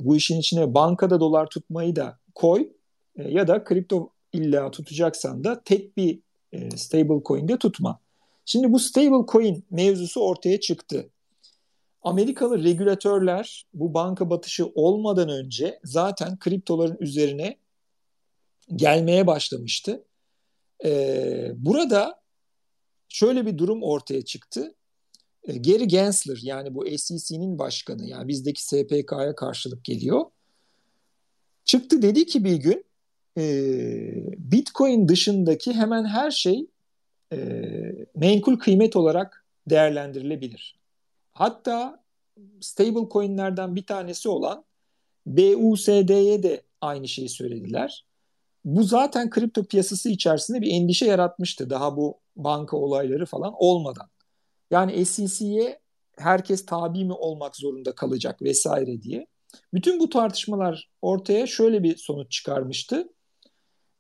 bu 0.05 0.15
işin 0.15 0.39
içine 0.39 0.73
bankada 0.73 1.19
dolar 1.19 1.47
tutmayı 1.47 1.95
da 1.95 2.19
koy 2.36 2.69
e, 3.15 3.31
ya 3.31 3.47
da 3.47 3.63
kripto 3.63 4.09
illa 4.33 4.71
tutacaksan 4.71 5.43
da 5.43 5.63
tek 5.63 5.97
bir 5.97 6.19
e, 6.51 6.71
stable 6.71 7.23
coin'de 7.25 7.57
tutma. 7.57 7.99
Şimdi 8.45 8.73
bu 8.73 8.79
stable 8.79 9.31
coin 9.31 9.65
mevzusu 9.71 10.21
ortaya 10.21 10.59
çıktı. 10.59 11.09
Amerikalı 12.01 12.63
regülatörler 12.63 13.65
bu 13.73 13.93
banka 13.93 14.29
batışı 14.29 14.71
olmadan 14.75 15.29
önce 15.29 15.79
zaten 15.83 16.39
kriptoların 16.39 16.97
üzerine 16.99 17.57
gelmeye 18.75 19.27
başlamıştı. 19.27 20.05
Ee, 20.86 21.51
burada 21.55 22.22
şöyle 23.13 23.45
bir 23.45 23.58
durum 23.58 23.84
ortaya 23.84 24.21
çıktı. 24.21 24.76
Ee, 25.47 25.58
Gary 25.58 25.84
Gensler 25.84 26.39
yani 26.41 26.76
bu 26.76 26.97
SEC'nin 26.97 27.60
başkanı 27.60 28.08
yani 28.08 28.28
bizdeki 28.28 28.63
SPK'ya 28.63 29.36
karşılık 29.36 29.86
geliyor. 29.86 30.26
Çıktı 31.65 32.02
dedi 32.02 32.26
ki 32.26 32.43
bir 32.43 32.56
gün 32.56 32.86
e, 33.38 33.43
Bitcoin 34.38 35.08
dışındaki 35.08 35.73
hemen 35.73 36.06
her 36.06 36.32
şey 36.32 36.67
e, 37.34 37.38
menkul 38.15 38.60
kıymet 38.60 38.95
olarak 38.95 39.45
değerlendirilebilir. 39.69 40.80
Hatta 41.34 42.04
stable 42.62 43.10
coinlerden 43.12 43.76
bir 43.76 43.86
tanesi 43.86 44.30
olan 44.30 44.65
BUSD'ye 45.26 46.43
de 46.43 46.62
aynı 46.82 47.08
şeyi 47.08 47.30
söylediler. 47.30 48.06
Bu 48.65 48.84
zaten 48.84 49.30
kripto 49.30 49.63
piyasası 49.63 50.10
içerisinde 50.10 50.62
bir 50.62 50.71
endişe 50.71 51.06
yaratmıştı 51.06 51.69
daha 51.69 51.97
bu 51.97 52.22
banka 52.35 52.77
olayları 52.77 53.25
falan 53.25 53.53
olmadan. 53.57 54.09
Yani 54.71 55.05
SEC'ye 55.05 55.79
herkes 56.17 56.65
tabi 56.65 57.05
mi 57.05 57.13
olmak 57.13 57.55
zorunda 57.55 57.95
kalacak 57.95 58.41
vesaire 58.41 59.01
diye. 59.01 59.27
Bütün 59.73 59.99
bu 59.99 60.09
tartışmalar 60.09 60.89
ortaya 61.01 61.47
şöyle 61.47 61.83
bir 61.83 61.97
sonuç 61.97 62.31
çıkarmıştı. 62.31 63.07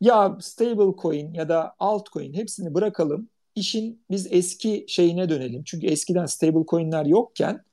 Ya 0.01 0.37
stable 0.41 1.01
coin 1.01 1.33
ya 1.33 1.49
da 1.49 1.75
altcoin 1.79 2.33
hepsini 2.33 2.73
bırakalım. 2.73 3.29
İşin 3.55 4.05
biz 4.11 4.27
eski 4.31 4.85
şeyine 4.87 5.29
dönelim. 5.29 5.63
Çünkü 5.63 5.87
eskiden 5.87 6.25
stable 6.25 6.65
coinler 6.67 7.05
yokken 7.05 7.63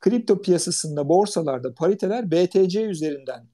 kripto 0.00 0.42
piyasasında 0.42 1.08
borsalarda 1.08 1.74
pariteler 1.74 2.30
BTC 2.30 2.82
üzerinden, 2.82 3.46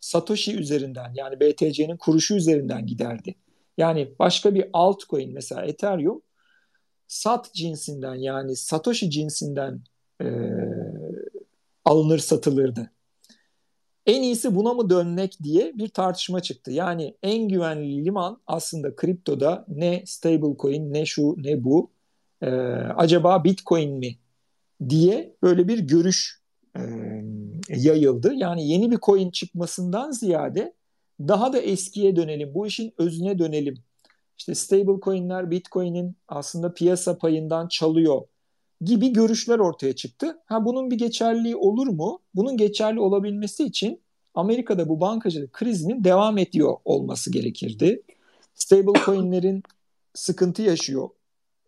Satoshi 0.00 0.56
üzerinden 0.56 1.12
yani 1.14 1.40
BTC'nin 1.40 1.96
kuruşu 1.96 2.34
üzerinden 2.34 2.86
giderdi. 2.86 3.34
Yani 3.78 4.14
başka 4.18 4.54
bir 4.54 4.70
altcoin 4.72 5.34
mesela 5.34 5.64
Ethereum 5.64 6.22
sat 7.08 7.54
cinsinden 7.54 8.14
yani 8.14 8.56
Satoshi 8.56 9.10
cinsinden 9.10 9.80
e, 10.22 10.26
alınır 11.84 12.18
satılırdı. 12.18 12.90
En 14.06 14.22
iyisi 14.22 14.54
buna 14.54 14.74
mı 14.74 14.90
dönmek 14.90 15.38
diye 15.42 15.72
bir 15.78 15.88
tartışma 15.88 16.40
çıktı. 16.40 16.72
Yani 16.72 17.14
en 17.22 17.48
güvenli 17.48 18.04
liman 18.04 18.40
aslında 18.46 18.96
kriptoda 18.96 19.64
ne 19.68 20.02
stablecoin 20.06 20.92
ne 20.92 21.06
şu 21.06 21.36
ne 21.38 21.64
bu. 21.64 21.90
Ee, 22.42 22.46
acaba 22.96 23.44
bitcoin 23.44 23.98
mi 23.98 24.18
diye 24.88 25.36
böyle 25.42 25.68
bir 25.68 25.78
görüş 25.78 26.40
e, 26.76 26.80
yayıldı. 27.68 28.34
Yani 28.34 28.68
yeni 28.68 28.90
bir 28.90 28.98
coin 28.98 29.30
çıkmasından 29.30 30.10
ziyade 30.10 30.74
daha 31.28 31.52
da 31.52 31.58
eskiye 31.58 32.16
dönelim. 32.16 32.54
Bu 32.54 32.66
işin 32.66 32.94
özüne 32.98 33.38
dönelim. 33.38 33.74
İşte 34.38 34.54
stable 34.54 35.00
coinler 35.02 35.50
Bitcoin'in 35.50 36.16
aslında 36.28 36.74
piyasa 36.74 37.18
payından 37.18 37.68
çalıyor 37.68 38.22
gibi 38.80 39.12
görüşler 39.12 39.58
ortaya 39.58 39.96
çıktı. 39.96 40.38
Ha 40.46 40.64
bunun 40.64 40.90
bir 40.90 40.98
geçerliliği 40.98 41.56
olur 41.56 41.86
mu? 41.86 42.20
Bunun 42.34 42.56
geçerli 42.56 43.00
olabilmesi 43.00 43.64
için 43.64 44.00
Amerika'da 44.34 44.88
bu 44.88 45.00
bankacılık 45.00 45.52
krizinin 45.52 46.04
devam 46.04 46.38
ediyor 46.38 46.76
olması 46.84 47.32
gerekirdi. 47.32 48.02
Stable 48.54 49.00
coinlerin 49.04 49.62
sıkıntı 50.14 50.62
yaşıyor 50.62 51.08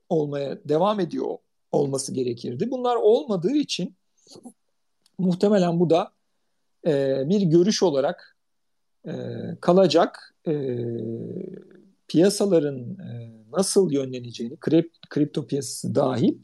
olmaya 0.09 0.59
devam 0.65 1.01
ediyor 1.01 1.39
olması 1.73 2.15
gerekirdi. 2.15 2.71
Bunlar 2.71 2.97
olmadığı 2.97 3.57
için 3.57 3.95
muhtemelen 5.19 5.81
bu 5.81 5.91
da 5.91 6.13
e, 6.87 7.23
bir 7.29 7.41
görüş 7.41 7.83
olarak 7.83 8.32
e, 9.07 9.13
kalacak. 9.61 10.35
E, 10.47 10.53
piyasaların 12.09 12.79
e, 12.79 13.33
nasıl 13.53 13.93
yönleneceğini, 13.93 14.57
kripto 15.11 15.47
piyasası 15.47 15.95
dahil 15.95 16.39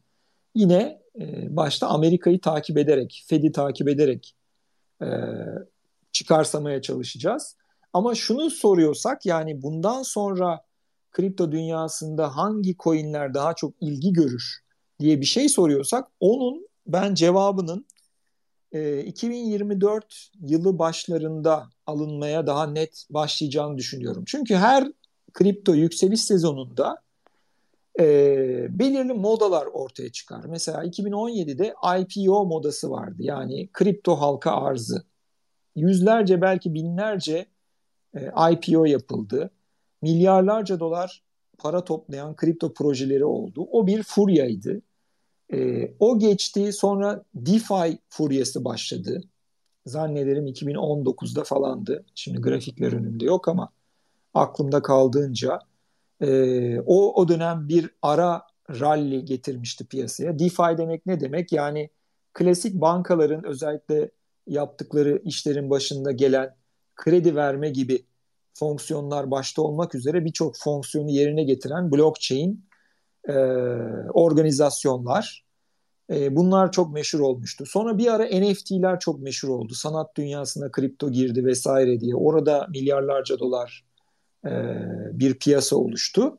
yine 0.54 1.02
e, 1.20 1.56
başta 1.56 1.86
Amerika'yı 1.86 2.40
takip 2.40 2.78
ederek, 2.78 3.24
Fed'i 3.26 3.52
takip 3.52 3.88
ederek 3.88 4.36
e, 5.02 5.06
çıkarsamaya 6.12 6.82
çalışacağız. 6.82 7.56
Ama 7.92 8.14
şunu 8.14 8.50
soruyorsak 8.50 9.26
yani 9.26 9.62
bundan 9.62 10.02
sonra 10.02 10.60
kripto 11.10 11.52
dünyasında 11.52 12.36
hangi 12.36 12.76
coinler 12.76 13.34
daha 13.34 13.54
çok 13.54 13.74
ilgi 13.80 14.12
görür 14.12 14.58
diye 15.00 15.20
bir 15.20 15.26
şey 15.26 15.48
soruyorsak 15.48 16.08
onun 16.20 16.68
ben 16.86 17.14
cevabının 17.14 17.86
e, 18.72 19.02
2024 19.02 20.30
yılı 20.40 20.78
başlarında 20.78 21.68
alınmaya 21.86 22.46
daha 22.46 22.66
net 22.66 23.06
başlayacağını 23.10 23.78
düşünüyorum. 23.78 24.24
Çünkü 24.26 24.54
her 24.54 24.92
kripto 25.32 25.74
yükseliş 25.74 26.24
sezonunda 26.24 27.02
e, 28.00 28.04
belirli 28.78 29.12
modalar 29.12 29.66
ortaya 29.66 30.12
çıkar. 30.12 30.44
Mesela 30.44 30.84
2017'de 30.84 31.74
IPO 32.00 32.46
modası 32.46 32.90
vardı. 32.90 33.16
Yani 33.18 33.68
kripto 33.72 34.14
halka 34.16 34.52
arzı. 34.52 35.04
Yüzlerce 35.76 36.40
belki 36.40 36.74
binlerce 36.74 37.46
e, 38.14 38.30
IPO 38.52 38.84
yapıldı. 38.84 39.50
Milyarlarca 40.02 40.80
dolar 40.80 41.22
para 41.58 41.84
toplayan 41.84 42.36
kripto 42.36 42.72
projeleri 42.72 43.24
oldu. 43.24 43.68
O 43.72 43.86
bir 43.86 44.02
furyaydı. 44.02 44.82
E, 45.52 45.90
o 46.00 46.18
geçti 46.18 46.72
sonra 46.72 47.24
DeFi 47.34 47.98
furyası 48.08 48.64
başladı. 48.64 49.20
Zannederim 49.86 50.46
2019'da 50.46 51.44
falandı. 51.44 52.04
Şimdi 52.14 52.40
grafikler 52.40 52.92
önümde 52.92 53.24
yok 53.24 53.48
ama 53.48 53.68
aklımda 54.34 54.82
kaldığınca 54.82 55.58
e, 56.20 56.80
o, 56.80 57.14
o 57.14 57.28
dönem 57.28 57.68
bir 57.68 57.90
ara 58.02 58.42
rally 58.70 59.24
getirmişti 59.24 59.86
piyasaya. 59.86 60.38
DeFi 60.38 60.78
demek 60.78 61.06
ne 61.06 61.20
demek? 61.20 61.52
Yani 61.52 61.90
klasik 62.34 62.74
bankaların 62.74 63.44
özellikle 63.44 64.10
yaptıkları 64.46 65.22
işlerin 65.24 65.70
başında 65.70 66.12
gelen 66.12 66.56
kredi 66.96 67.36
verme 67.36 67.70
gibi 67.70 68.04
fonksiyonlar 68.54 69.30
başta 69.30 69.62
olmak 69.62 69.94
üzere 69.94 70.24
birçok 70.24 70.56
fonksiyonu 70.56 71.10
yerine 71.10 71.44
getiren 71.44 71.92
blockchain 71.92 72.67
e, 73.28 73.32
organizasyonlar. 74.12 75.44
E, 76.10 76.36
bunlar 76.36 76.72
çok 76.72 76.92
meşhur 76.92 77.20
olmuştu. 77.20 77.66
Sonra 77.66 77.98
bir 77.98 78.14
ara 78.14 78.24
NFT'ler 78.24 79.00
çok 79.00 79.20
meşhur 79.20 79.48
oldu. 79.48 79.74
Sanat 79.74 80.16
dünyasına 80.16 80.70
kripto 80.70 81.10
girdi 81.10 81.44
vesaire 81.44 82.00
diye. 82.00 82.14
Orada 82.14 82.66
milyarlarca 82.70 83.38
dolar 83.38 83.84
e, 84.44 84.50
bir 85.12 85.34
piyasa 85.34 85.76
oluştu. 85.76 86.38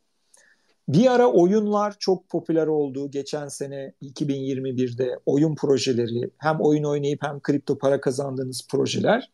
Bir 0.87 1.11
ara 1.11 1.27
oyunlar 1.27 1.95
çok 1.99 2.29
popüler 2.29 2.67
oldu. 2.67 3.11
Geçen 3.11 3.47
sene 3.47 3.93
2021'de 4.01 5.19
oyun 5.25 5.55
projeleri 5.55 6.31
hem 6.37 6.61
oyun 6.61 6.83
oynayıp 6.83 7.23
hem 7.23 7.39
kripto 7.39 7.77
para 7.77 8.01
kazandığınız 8.01 8.67
projeler. 8.71 9.31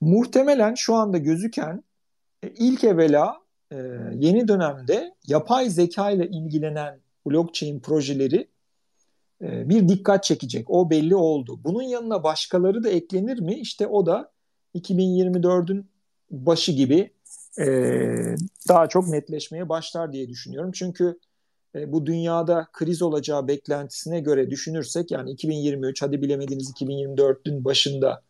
Muhtemelen 0.00 0.74
şu 0.74 0.94
anda 0.94 1.18
gözüken 1.18 1.84
e, 2.42 2.48
ilk 2.48 2.84
evvela 2.84 3.41
e, 3.72 3.76
yeni 4.14 4.48
dönemde 4.48 5.14
yapay 5.26 5.70
zeka 5.70 6.10
ile 6.10 6.28
ilgilenen 6.28 7.00
blockchain 7.26 7.80
projeleri 7.80 8.48
e, 9.42 9.68
bir 9.68 9.88
dikkat 9.88 10.24
çekecek. 10.24 10.70
O 10.70 10.90
belli 10.90 11.16
oldu. 11.16 11.60
Bunun 11.64 11.82
yanına 11.82 12.24
başkaları 12.24 12.84
da 12.84 12.88
eklenir 12.88 13.38
mi? 13.38 13.54
İşte 13.54 13.86
o 13.86 14.06
da 14.06 14.32
2024'ün 14.74 15.86
başı 16.30 16.72
gibi 16.72 17.10
e, 17.58 17.66
daha 18.68 18.88
çok 18.88 19.08
netleşmeye 19.08 19.68
başlar 19.68 20.12
diye 20.12 20.28
düşünüyorum. 20.28 20.70
Çünkü 20.74 21.18
e, 21.74 21.92
bu 21.92 22.06
dünyada 22.06 22.68
kriz 22.72 23.02
olacağı 23.02 23.48
beklentisine 23.48 24.20
göre 24.20 24.50
düşünürsek 24.50 25.10
yani 25.10 25.30
2023 25.30 26.02
hadi 26.02 26.22
bilemediniz 26.22 26.70
2024'ün 26.70 27.64
başında 27.64 28.22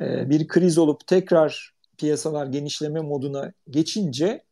e, 0.00 0.30
bir 0.30 0.48
kriz 0.48 0.78
olup 0.78 1.06
tekrar 1.06 1.74
piyasalar 1.98 2.46
genişleme 2.46 3.00
moduna 3.00 3.52
geçince 3.70 4.47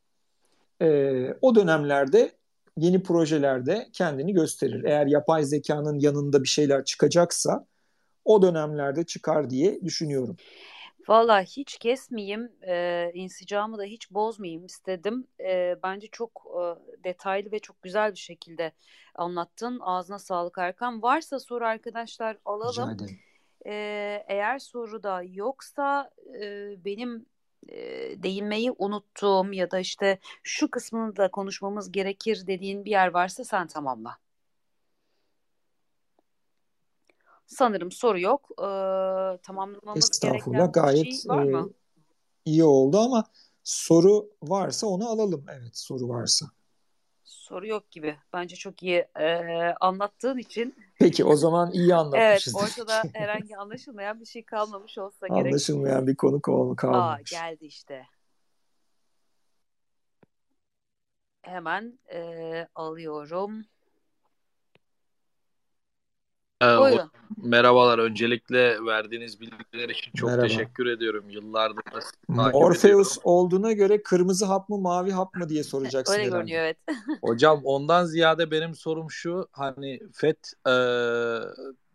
e, 0.83 1.35
o 1.41 1.55
dönemlerde 1.55 2.33
yeni 2.77 3.03
projelerde 3.03 3.89
kendini 3.93 4.33
gösterir. 4.33 4.85
Eğer 4.85 5.07
yapay 5.07 5.45
zekanın 5.45 5.99
yanında 5.99 6.43
bir 6.43 6.49
şeyler 6.49 6.85
çıkacaksa 6.85 7.67
o 8.25 8.43
dönemlerde 8.43 9.05
çıkar 9.05 9.51
diye 9.51 9.81
düşünüyorum. 9.85 10.37
Valla 11.09 11.43
hiç 11.43 11.79
kesmeyeyim, 11.79 12.53
e, 12.69 13.11
insicamı 13.15 13.79
da 13.79 13.83
hiç 13.83 14.11
bozmayayım 14.11 14.65
istedim. 14.65 15.27
E, 15.41 15.77
bence 15.83 16.07
çok 16.07 16.47
e, 16.47 16.63
detaylı 17.05 17.53
ve 17.53 17.59
çok 17.59 17.83
güzel 17.83 18.13
bir 18.13 18.19
şekilde 18.19 18.73
anlattın. 19.15 19.81
Ağzına 19.81 20.19
sağlık 20.19 20.59
Erkan. 20.59 21.03
Varsa 21.03 21.39
soru 21.39 21.67
arkadaşlar 21.67 22.39
alalım. 22.45 22.97
E, 23.67 23.73
eğer 24.29 24.59
soru 24.59 25.03
da 25.03 25.23
yoksa 25.23 26.11
e, 26.43 26.75
benim 26.85 27.27
değinmeyi 28.23 28.73
unuttuğum 28.79 29.53
ya 29.53 29.71
da 29.71 29.79
işte 29.79 30.19
şu 30.43 30.71
kısmını 30.71 31.17
da 31.17 31.31
konuşmamız 31.31 31.93
gerekir 31.93 32.47
dediğin 32.47 32.85
bir 32.85 32.91
yer 32.91 33.09
varsa 33.09 33.45
sen 33.45 33.67
tamamla. 33.67 34.19
Sanırım 37.47 37.93
soru 37.93 38.21
yok. 38.21 38.49
Ee, 38.59 38.63
tamamlamamız 39.43 40.21
gereken 40.21 40.73
gayet 40.73 41.15
şey 41.15 41.31
var 41.31 41.43
mı? 41.43 41.71
e, 41.71 42.51
iyi 42.51 42.65
oldu 42.65 42.99
ama 42.99 43.25
soru 43.65 44.31
varsa 44.43 44.87
onu 44.87 45.09
alalım. 45.09 45.47
Evet 45.49 45.79
soru 45.79 46.09
varsa. 46.09 46.47
Soru 47.25 47.67
yok 47.67 47.91
gibi. 47.91 48.17
Bence 48.33 48.57
çok 48.57 48.83
iyi 48.83 49.07
e, 49.19 49.27
anlattığın 49.81 50.39
için. 50.39 50.75
Peki 50.99 51.25
o 51.25 51.37
zaman 51.37 51.71
iyi 51.73 51.83
Evet, 51.85 51.93
anlatmışız. 51.95 52.55
ortada 52.55 53.03
herhangi 53.13 53.57
anlaşılmayan 53.57 54.21
bir 54.21 54.25
şey 54.27 54.45
kalmamış 54.45 54.99
olsa 54.99 55.27
gerek. 55.29 55.47
Anlaşılmayan 55.47 56.07
bir 56.07 56.17
konu 56.17 56.41
kol- 56.43 56.71
Aa, 56.73 56.77
kalmamış. 56.77 57.31
geldi 57.31 57.65
işte. 57.67 58.07
Hemen 61.43 61.99
e, 62.13 62.69
alıyorum. 62.75 63.65
Ee, 66.63 66.67
Buyurun. 66.67 67.11
merhabalar. 67.43 67.99
Öncelikle 67.99 68.85
verdiğiniz 68.85 69.41
bilgiler 69.41 69.89
için 69.89 70.13
çok 70.17 70.31
Merhaba. 70.31 70.47
teşekkür 70.49 70.87
ediyorum. 70.87 71.31
Yıllardır 71.31 71.77
da 71.77 72.01
takip 72.01 72.29
Morpheus 72.29 72.85
ediyorum. 72.85 73.21
olduğuna 73.25 73.73
göre 73.73 74.03
kırmızı 74.03 74.45
hap 74.47 74.69
mı 74.69 74.79
mavi 74.79 75.11
hap 75.13 75.35
mı 75.35 75.49
diye 75.49 75.65
soracaksın 75.65 76.15
Öyle 76.15 76.25
herhalde. 76.25 76.39
görünüyor 76.39 76.63
evet. 76.65 76.77
Hocam 77.23 77.61
ondan 77.65 78.05
ziyade 78.05 78.51
benim 78.51 78.75
sorum 78.75 79.11
şu. 79.11 79.49
Hani 79.53 80.01
FED 80.13 80.37
e, 80.67 80.75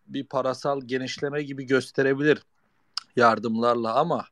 bir 0.08 0.26
parasal 0.26 0.82
genişleme 0.82 1.44
gibi 1.44 1.64
gösterebilir 1.64 2.44
yardımlarla 3.16 3.96
ama 3.96 4.26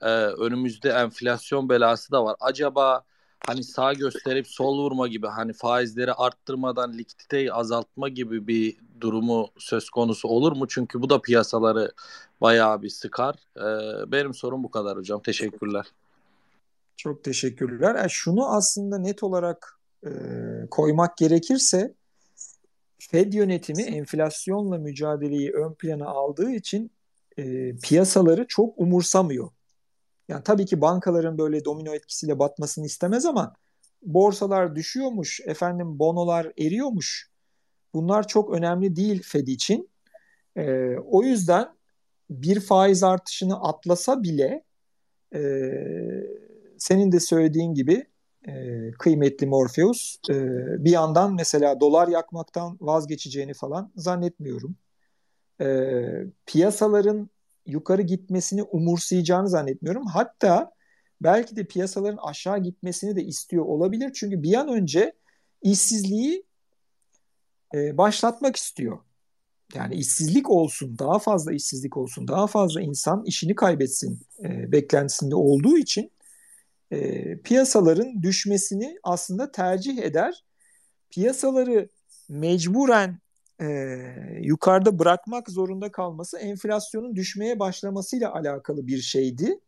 e, 0.00 0.08
önümüzde 0.18 0.90
enflasyon 0.90 1.68
belası 1.68 2.12
da 2.12 2.24
var. 2.24 2.36
Acaba 2.40 3.04
hani 3.46 3.64
sağ 3.64 3.92
gösterip 3.92 4.46
sol 4.48 4.78
vurma 4.78 5.08
gibi 5.08 5.26
hani 5.26 5.52
faizleri 5.52 6.12
arttırmadan 6.12 6.98
likiditeyi 6.98 7.52
azaltma 7.52 8.08
gibi 8.08 8.46
bir 8.46 8.76
durumu 9.00 9.48
söz 9.58 9.90
konusu 9.90 10.28
olur 10.28 10.52
mu? 10.52 10.68
Çünkü 10.68 11.02
bu 11.02 11.10
da 11.10 11.22
piyasaları 11.22 11.92
bayağı 12.40 12.82
bir 12.82 12.88
sıkar. 12.88 13.34
E, 13.56 13.66
benim 14.12 14.34
sorum 14.34 14.64
bu 14.64 14.70
kadar 14.70 14.96
hocam. 14.96 15.22
Teşekkürler. 15.22 15.86
Çok 16.96 17.24
teşekkürler. 17.24 17.94
Yani 17.94 18.10
şunu 18.10 18.56
aslında 18.56 18.98
net 18.98 19.22
olarak 19.22 19.78
e, 20.06 20.10
koymak 20.70 21.16
gerekirse 21.16 21.94
Fed 22.98 23.32
yönetimi 23.32 23.82
enflasyonla 23.82 24.78
mücadeleyi 24.78 25.52
ön 25.52 25.74
plana 25.74 26.06
aldığı 26.06 26.50
için 26.50 26.90
e, 27.36 27.72
piyasaları 27.76 28.46
çok 28.48 28.78
umursamıyor. 28.78 29.50
Yani 30.28 30.42
tabii 30.42 30.66
ki 30.66 30.80
bankaların 30.80 31.38
böyle 31.38 31.64
domino 31.64 31.94
etkisiyle 31.94 32.38
batmasını 32.38 32.86
istemez 32.86 33.26
ama 33.26 33.54
borsalar 34.02 34.76
düşüyormuş, 34.76 35.40
efendim 35.46 35.98
bonolar 35.98 36.52
eriyormuş. 36.58 37.30
Bunlar 37.94 38.28
çok 38.28 38.54
önemli 38.54 38.96
değil 38.96 39.22
Fed 39.22 39.46
için. 39.46 39.90
E, 40.56 40.96
o 40.96 41.22
yüzden 41.22 41.68
bir 42.30 42.60
faiz 42.60 43.02
artışını 43.02 43.62
atlasa 43.62 44.22
bile 44.22 44.64
e, 45.34 45.40
senin 46.78 47.12
de 47.12 47.20
söylediğin 47.20 47.74
gibi 47.74 48.06
e, 48.48 48.90
kıymetli 48.90 49.46
Morpheus 49.46 50.16
e, 50.30 50.34
bir 50.84 50.90
yandan 50.90 51.34
mesela 51.34 51.80
dolar 51.80 52.08
yakmaktan 52.08 52.78
vazgeçeceğini 52.80 53.54
falan 53.54 53.92
zannetmiyorum. 53.96 54.76
E, 55.60 55.66
piyasaların 56.46 57.30
yukarı 57.68 58.02
gitmesini 58.02 58.62
umursayacağını 58.62 59.48
zannetmiyorum. 59.48 60.06
Hatta 60.06 60.72
belki 61.20 61.56
de 61.56 61.64
piyasaların 61.64 62.18
aşağı 62.22 62.62
gitmesini 62.62 63.16
de 63.16 63.24
istiyor 63.24 63.64
olabilir. 63.64 64.10
Çünkü 64.14 64.42
bir 64.42 64.54
an 64.54 64.68
önce 64.68 65.12
işsizliği 65.62 66.44
e, 67.74 67.98
başlatmak 67.98 68.56
istiyor. 68.56 68.98
Yani 69.74 69.94
işsizlik 69.94 70.50
olsun, 70.50 70.98
daha 70.98 71.18
fazla 71.18 71.52
işsizlik 71.52 71.96
olsun, 71.96 72.28
daha 72.28 72.46
fazla 72.46 72.80
insan 72.80 73.24
işini 73.24 73.54
kaybetsin 73.54 74.20
e, 74.44 74.72
beklentisinde 74.72 75.34
olduğu 75.34 75.78
için 75.78 76.12
e, 76.90 77.38
piyasaların 77.38 78.22
düşmesini 78.22 78.98
aslında 79.02 79.52
tercih 79.52 79.98
eder. 79.98 80.44
Piyasaları 81.10 81.88
mecburen 82.28 83.18
e, 83.60 83.66
yukarıda 84.40 84.98
bırakmak 84.98 85.50
zorunda 85.50 85.92
kalması 85.92 86.38
enflasyonun 86.38 87.16
düşmeye 87.16 87.58
başlamasıyla 87.58 88.34
alakalı 88.34 88.86
bir 88.86 88.98
şeydi. 88.98 89.60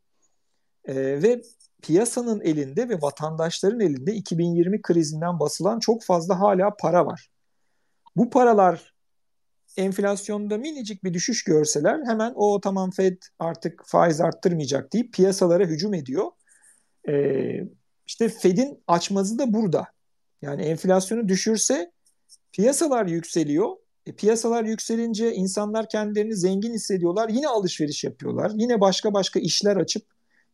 E, 0.85 0.95
ve 0.95 1.43
piyasanın 1.83 2.41
elinde 2.41 2.89
ve 2.89 3.03
vatandaşların 3.03 3.81
elinde 3.81 4.15
2020 4.15 4.83
krizinden 4.83 5.41
basılan 5.41 5.79
çok 5.79 6.03
fazla 6.03 6.41
hala 6.41 6.77
para 6.77 7.07
var. 7.07 7.31
Bu 8.17 8.31
paralar 8.31 8.95
enflasyonda 9.77 10.59
minicik 10.59 11.05
bir 11.05 11.15
düşüş 11.15 11.45
görseler 11.45 12.01
hemen 12.07 12.33
o 12.37 12.61
tamam 12.61 12.91
Fed 12.91 13.17
artık 13.39 13.83
faiz 13.87 14.21
arttırmayacak 14.21 14.93
deyip 14.93 15.13
piyasalara 15.13 15.65
hücum 15.65 15.95
ediyor. 15.95 16.27
Ee, 17.09 17.61
işte 18.07 18.29
Fed'in 18.29 18.83
açmazı 18.87 19.39
da 19.39 19.53
burada. 19.53 19.87
Yani 20.43 20.63
enflasyonu 20.63 21.29
düşürse 21.29 21.93
piyasalar 22.53 23.07
yükseliyor. 23.07 23.77
E, 24.07 24.13
piyasalar 24.13 24.65
yükselince 24.65 25.35
insanlar 25.35 25.89
kendilerini 25.89 26.37
zengin 26.37 26.73
hissediyorlar. 26.73 27.29
Yine 27.29 27.49
alışveriş 27.49 28.05
yapıyorlar. 28.05 28.53
Yine 28.55 28.81
başka 28.81 29.15
başka 29.15 29.41
işler 29.41 29.77
açıp 29.77 30.03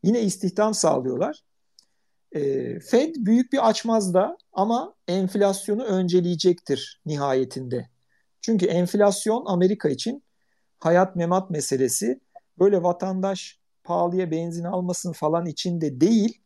yine 0.03 0.23
istihdam 0.23 0.75
sağlıyorlar. 0.75 1.43
E, 2.33 2.41
Fed 2.81 3.15
büyük 3.19 3.53
bir 3.53 3.69
açmazda 3.69 4.39
ama 4.53 4.95
enflasyonu 5.09 5.85
önceleyecektir 5.85 7.01
nihayetinde. 7.07 7.89
Çünkü 8.41 8.67
enflasyon 8.67 9.45
Amerika 9.47 9.89
için 9.89 10.23
hayat 10.79 11.17
memat 11.17 11.51
meselesi. 11.51 12.21
Böyle 12.59 12.83
vatandaş 12.83 13.59
pahalıya 13.85 14.31
benzin 14.31 14.65
almasın 14.65 15.13
falan 15.13 15.47
için 15.47 15.81
de 15.81 16.01
değil. 16.01 16.43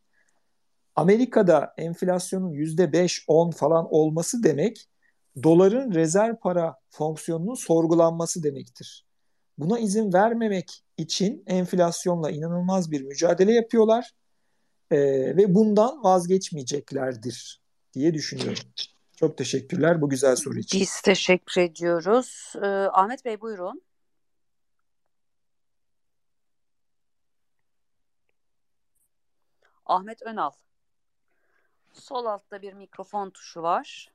Amerika'da 0.95 1.73
enflasyonun 1.77 2.51
%5-10 2.53 3.51
falan 3.51 3.87
olması 3.93 4.43
demek 4.43 4.87
doların 5.43 5.93
rezerv 5.93 6.35
para 6.35 6.75
fonksiyonunun 6.89 7.55
sorgulanması 7.55 8.43
demektir. 8.43 9.05
Buna 9.57 9.79
izin 9.79 10.13
vermemek 10.13 10.83
için 10.97 11.43
enflasyonla 11.47 12.31
inanılmaz 12.31 12.91
bir 12.91 13.01
mücadele 13.01 13.53
yapıyorlar 13.53 14.11
e, 14.91 14.97
ve 15.37 15.55
bundan 15.55 16.03
vazgeçmeyeceklerdir 16.03 17.61
diye 17.93 18.13
düşünüyorum. 18.13 18.63
Çok 19.15 19.37
teşekkürler 19.37 20.01
bu 20.01 20.09
güzel 20.09 20.35
soru 20.35 20.59
için. 20.59 20.79
Biz 20.79 21.01
teşekkür 21.01 21.61
ediyoruz. 21.61 22.53
Ee, 22.55 22.67
Ahmet 22.67 23.25
Bey 23.25 23.41
buyurun. 23.41 23.81
Ahmet 29.85 30.21
Önal. 30.21 30.51
Sol 31.93 32.25
altta 32.25 32.61
bir 32.61 32.73
mikrofon 32.73 33.29
tuşu 33.29 33.61
var. 33.61 34.11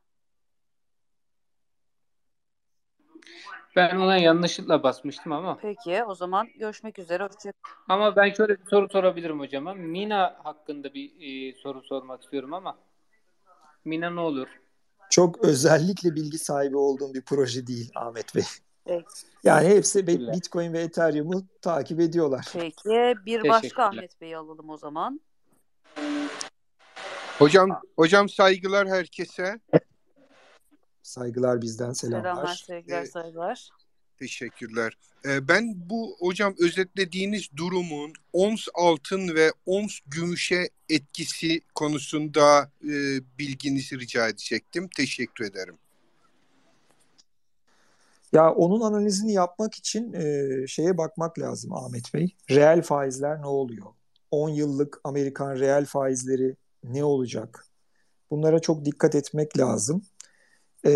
Ben 3.76 3.96
ona 3.96 4.16
yanlışlıkla 4.16 4.82
basmıştım 4.82 5.32
ama. 5.32 5.58
Peki 5.62 6.04
o 6.04 6.14
zaman 6.14 6.48
görüşmek 6.58 6.98
üzere. 6.98 7.24
Hoşça 7.24 7.52
Ama 7.88 8.16
ben 8.16 8.30
şöyle 8.30 8.52
bir 8.58 8.66
soru 8.70 8.88
sorabilirim 8.92 9.40
hocama. 9.40 9.74
Mina 9.74 10.36
hakkında 10.44 10.94
bir 10.94 11.12
e, 11.20 11.54
soru 11.54 11.82
sormak 11.82 12.22
istiyorum 12.22 12.54
ama. 12.54 12.76
Mina 13.84 14.10
ne 14.10 14.20
olur? 14.20 14.48
Çok 15.10 15.44
özellikle 15.44 16.14
bilgi 16.14 16.38
sahibi 16.38 16.76
olduğum 16.76 17.14
bir 17.14 17.22
proje 17.22 17.66
değil 17.66 17.90
Ahmet 17.94 18.34
Bey. 18.34 18.44
Peki. 18.84 19.04
Yani 19.44 19.68
hepsi. 19.68 20.06
Bitcoin 20.06 20.72
ve 20.72 20.80
Ethereum'u 20.80 21.42
takip 21.62 22.00
ediyorlar. 22.00 22.48
Peki 22.52 23.14
bir 23.26 23.48
başka. 23.48 23.84
Ahmet 23.84 24.20
Bey'i 24.20 24.36
alalım 24.36 24.70
o 24.70 24.76
zaman. 24.76 25.20
Hocam 27.38 27.80
hocam 27.96 28.28
saygılar 28.28 28.88
herkese. 28.88 29.60
Saygılar 31.06 31.62
bizden 31.62 31.92
Selamlar, 31.92 32.22
selamlar. 32.32 32.54
sevgiler, 32.66 32.98
Evet. 32.98 33.12
saygılar. 33.12 33.68
Teşekkürler. 34.18 34.98
Ee, 35.24 35.48
ben 35.48 35.74
bu 35.76 36.16
hocam 36.18 36.54
özetlediğiniz 36.60 37.48
durumun 37.56 38.12
ons 38.32 38.68
altın 38.74 39.34
ve 39.34 39.52
ons 39.66 39.98
gümüşe 40.06 40.68
etkisi 40.88 41.60
konusunda 41.74 42.70
e, 42.84 42.90
bilginizi 43.38 43.98
rica 44.00 44.28
edecektim. 44.28 44.88
Teşekkür 44.96 45.44
ederim. 45.44 45.78
Ya 48.32 48.52
onun 48.52 48.80
analizini 48.80 49.32
yapmak 49.32 49.74
için 49.74 50.12
e, 50.12 50.66
şeye 50.66 50.98
bakmak 50.98 51.38
lazım 51.38 51.72
Ahmet 51.72 52.14
Bey. 52.14 52.34
Reel 52.50 52.82
faizler 52.82 53.42
ne 53.42 53.46
oluyor? 53.46 53.86
10 54.30 54.48
yıllık 54.48 55.00
Amerikan 55.04 55.58
reel 55.58 55.84
faizleri 55.84 56.56
ne 56.84 57.04
olacak? 57.04 57.66
Bunlara 58.30 58.58
çok 58.60 58.84
dikkat 58.84 59.14
etmek 59.14 59.58
lazım. 59.58 60.02
E, 60.86 60.92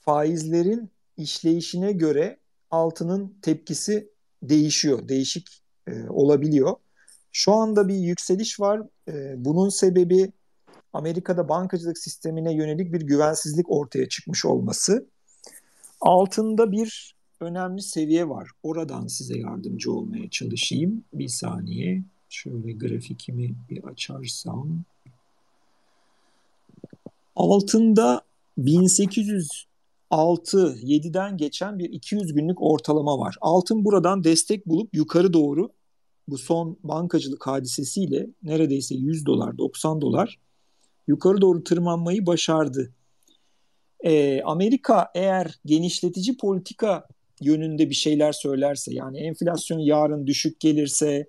faizlerin 0.00 0.90
işleyişine 1.16 1.92
göre 1.92 2.38
altının 2.70 3.34
tepkisi 3.42 4.08
değişiyor, 4.42 5.08
değişik 5.08 5.62
e, 5.86 6.08
olabiliyor. 6.08 6.76
Şu 7.32 7.52
anda 7.52 7.88
bir 7.88 7.94
yükseliş 7.94 8.60
var. 8.60 8.82
E, 9.08 9.44
bunun 9.44 9.68
sebebi 9.68 10.32
Amerika'da 10.92 11.48
bankacılık 11.48 11.98
sistemine 11.98 12.54
yönelik 12.54 12.92
bir 12.92 13.00
güvensizlik 13.00 13.70
ortaya 13.70 14.08
çıkmış 14.08 14.44
olması. 14.44 15.06
Altında 16.00 16.72
bir 16.72 17.14
önemli 17.40 17.82
seviye 17.82 18.28
var. 18.28 18.50
Oradan 18.62 19.06
size 19.06 19.38
yardımcı 19.38 19.92
olmaya 19.92 20.30
çalışayım. 20.30 21.04
Bir 21.14 21.28
saniye. 21.28 22.02
Şöyle 22.28 22.72
grafikimi 22.72 23.54
bir 23.70 23.84
açarsam. 23.84 24.84
Altında 27.36 28.22
1806 28.58 30.76
7'den 30.82 31.36
geçen 31.36 31.78
bir 31.78 31.90
200 31.90 32.34
günlük 32.34 32.62
ortalama 32.62 33.18
var. 33.18 33.36
Altın 33.40 33.84
buradan 33.84 34.24
destek 34.24 34.66
bulup 34.66 34.94
yukarı 34.94 35.32
doğru 35.32 35.72
bu 36.28 36.38
son 36.38 36.78
bankacılık 36.82 37.46
hadisesiyle 37.46 38.26
neredeyse 38.42 38.94
100 38.94 39.26
dolar, 39.26 39.58
90 39.58 40.00
dolar 40.00 40.38
yukarı 41.06 41.40
doğru 41.40 41.64
tırmanmayı 41.64 42.26
başardı. 42.26 42.92
Ee, 44.04 44.42
Amerika 44.42 45.10
eğer 45.14 45.54
genişletici 45.64 46.36
politika 46.36 47.06
yönünde 47.40 47.90
bir 47.90 47.94
şeyler 47.94 48.32
söylerse 48.32 48.94
yani 48.94 49.18
enflasyon 49.18 49.78
yarın 49.78 50.26
düşük 50.26 50.60
gelirse 50.60 51.28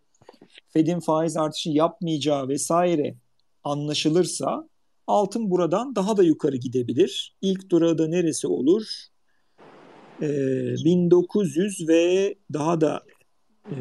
Fed'in 0.70 1.00
faiz 1.00 1.38
artışı 1.38 1.70
yapmayacağı 1.70 2.48
vesaire 2.48 3.16
anlaşılırsa 3.64 4.70
altın 5.08 5.52
buradan 5.52 5.96
daha 5.96 6.18
da 6.18 6.24
yukarı 6.24 6.58
gidebilir. 6.58 7.36
İlk 7.42 7.70
durağı 7.70 7.98
da 7.98 8.08
neresi 8.08 8.48
olur? 8.48 8.84
Ee, 10.22 10.76
1900 10.86 11.88
ve 11.88 12.36
daha 12.54 12.82
da 12.82 13.04
e, 13.66 13.76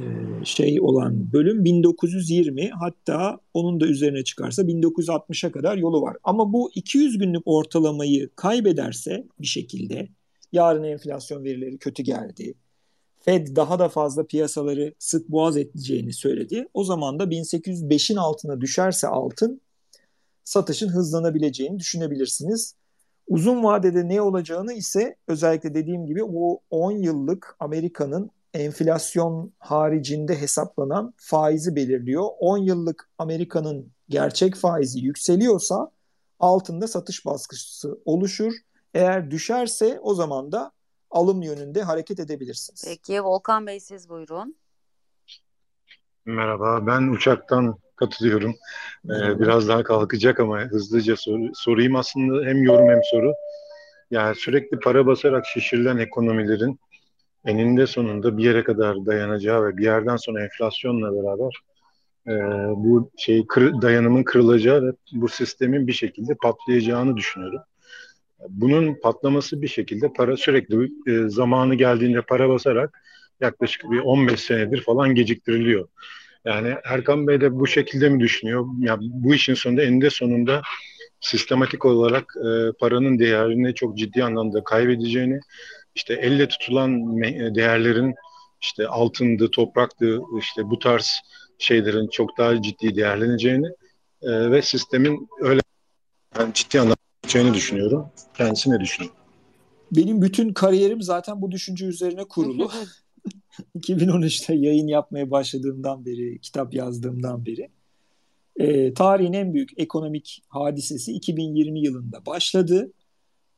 şey 0.45 0.81
olan 0.81 1.33
bölüm 1.33 1.65
1920 1.65 2.71
hatta 2.71 3.41
onun 3.55 3.81
da 3.81 3.87
üzerine 3.87 4.25
çıkarsa 4.25 4.63
1960'a 4.63 5.53
kadar 5.53 5.77
yolu 5.77 6.03
var. 6.03 6.17
Ama 6.25 6.53
bu 6.53 6.71
200 6.75 7.19
günlük 7.19 7.43
ortalamayı 7.45 8.31
kaybederse 8.37 9.25
bir 9.41 9.47
şekilde 9.47 10.09
yarın 10.53 10.85
enflasyon 10.85 11.45
verileri 11.45 11.79
kötü 11.79 12.03
geldi. 12.03 12.55
Fed 13.21 13.57
daha 13.57 13.79
da 13.79 13.89
fazla 13.89 14.27
piyasaları 14.27 14.95
sık 14.99 15.29
boğaz 15.29 15.57
edeceğini 15.57 16.13
söyledi. 16.13 16.69
O 16.75 16.85
zaman 16.85 17.19
da 17.19 17.25
1805'in 17.25 18.17
altına 18.17 18.61
düşerse 18.61 19.09
altın 19.09 19.61
satışın 20.53 20.89
hızlanabileceğini 20.89 21.79
düşünebilirsiniz. 21.79 22.75
Uzun 23.27 23.65
vadede 23.65 24.09
ne 24.09 24.21
olacağını 24.21 24.73
ise 24.73 25.17
özellikle 25.29 25.75
dediğim 25.75 26.07
gibi 26.07 26.25
o 26.25 26.61
10 26.71 26.93
yıllık 26.93 27.57
Amerika'nın 27.61 28.31
enflasyon 28.55 29.53
haricinde 29.59 30.41
hesaplanan 30.41 31.15
faizi 31.17 31.77
belirliyor. 31.77 32.25
10 32.41 32.59
yıllık 32.59 33.11
Amerika'nın 33.19 33.93
gerçek 34.09 34.55
faizi 34.55 35.01
yükseliyorsa 35.01 35.91
altında 36.41 36.89
satış 36.89 37.27
baskısı 37.27 37.99
oluşur. 38.05 38.53
Eğer 38.95 39.31
düşerse 39.31 40.01
o 40.03 40.15
zaman 40.15 40.53
da 40.53 40.73
alım 41.11 41.43
yönünde 41.43 41.83
hareket 41.83 42.21
edebilirsiniz. 42.21 42.85
Peki 42.87 43.25
Volkan 43.25 43.67
Bey 43.67 43.81
siz 43.81 44.09
buyurun. 44.09 44.57
Merhaba, 46.25 46.87
ben 46.87 47.03
uçaktan 47.03 47.79
katılıyorum. 48.03 48.55
Ee, 49.05 49.41
biraz 49.41 49.69
daha 49.69 49.83
kalkacak 49.83 50.41
ama 50.41 50.61
hızlıca 50.61 51.17
sor, 51.17 51.41
sorayım 51.55 51.97
aslında 51.97 52.47
hem 52.47 52.63
yorum 52.63 52.89
hem 52.89 53.01
soru. 53.11 53.35
Yani 54.11 54.35
sürekli 54.35 54.79
para 54.79 55.07
basarak 55.07 55.47
şişirilen 55.47 55.97
ekonomilerin 55.97 56.81
eninde 57.45 57.87
sonunda 57.87 58.37
bir 58.37 58.45
yere 58.45 58.65
kadar 58.65 59.07
dayanacağı 59.07 59.67
ve 59.67 59.77
bir 59.77 59.85
yerden 59.85 60.17
sonra 60.17 60.45
enflasyonla 60.45 61.13
beraber 61.13 61.53
e, 62.27 62.33
bu 62.77 63.11
şey 63.19 63.47
kır, 63.47 63.83
dayanımın 63.83 64.23
kırılacağı 64.23 64.87
ve 64.87 64.93
bu 65.13 65.29
sistemin 65.29 65.87
bir 65.87 65.93
şekilde 65.93 66.35
patlayacağını 66.43 67.17
düşünüyorum. 67.17 67.61
Bunun 68.49 68.95
patlaması 69.03 69.63
bir 69.63 69.69
şekilde 69.69 70.13
para 70.13 70.37
sürekli 70.37 70.91
e, 71.07 71.29
zamanı 71.29 71.75
geldiğinde 71.75 72.23
para 72.23 72.49
basarak 72.49 73.03
yaklaşık 73.41 73.91
bir 73.91 73.99
15 73.99 74.41
senedir 74.41 74.83
falan 74.83 75.15
geciktiriliyor. 75.15 75.89
Yani 76.45 76.75
Erkan 76.85 77.27
Bey 77.27 77.41
de 77.41 77.59
bu 77.59 77.67
şekilde 77.67 78.09
mi 78.09 78.21
düşünüyor? 78.21 78.67
Ya 78.81 78.99
bu 79.01 79.35
işin 79.35 79.55
sonunda 79.55 79.83
eninde 79.83 80.11
sonunda 80.11 80.63
sistematik 81.21 81.85
olarak 81.85 82.35
e, 82.37 82.73
paranın 82.81 83.19
değerini 83.19 83.75
çok 83.75 83.99
ciddi 83.99 84.25
anlamda 84.25 84.65
kaybedeceğini, 84.65 85.41
işte 85.95 86.15
elle 86.15 86.49
tutulan 86.49 87.23
değerlerin 87.55 88.15
işte 88.63 88.87
altındı, 88.87 89.51
topraktı, 89.51 90.21
işte 90.39 90.71
bu 90.71 90.79
tarz 90.79 91.21
şeylerin 91.59 92.09
çok 92.09 92.39
daha 92.39 92.63
ciddi 92.63 92.97
değerleneceğini 92.97 93.67
e, 94.23 94.51
ve 94.51 94.63
sistemin 94.63 95.29
öyle 95.41 95.61
yani 96.39 96.55
ciddi 96.55 96.81
anlamda 96.81 97.55
düşünüyorum. 97.55 98.07
Kendisi 98.35 98.71
ne 98.71 98.81
düşünüyor? 98.81 99.15
Benim 99.93 100.23
bütün 100.23 100.53
kariyerim 100.53 101.03
zaten 101.03 101.43
bu 101.43 101.51
düşünce 101.51 101.87
üzerine 101.87 102.25
kurulu. 102.25 102.71
2013'te 103.77 104.55
yayın 104.55 104.87
yapmaya 104.87 105.31
başladığımdan 105.31 106.07
beri, 106.07 106.39
kitap 106.41 106.75
yazdığımdan 106.75 107.47
beri. 107.47 107.69
E, 108.57 108.95
tarihin 108.95 109.33
en 109.33 109.55
büyük 109.55 109.71
ekonomik 109.81 110.43
hadisesi 110.49 111.13
2020 111.13 111.81
yılında 111.81 112.27
başladı. 112.27 112.93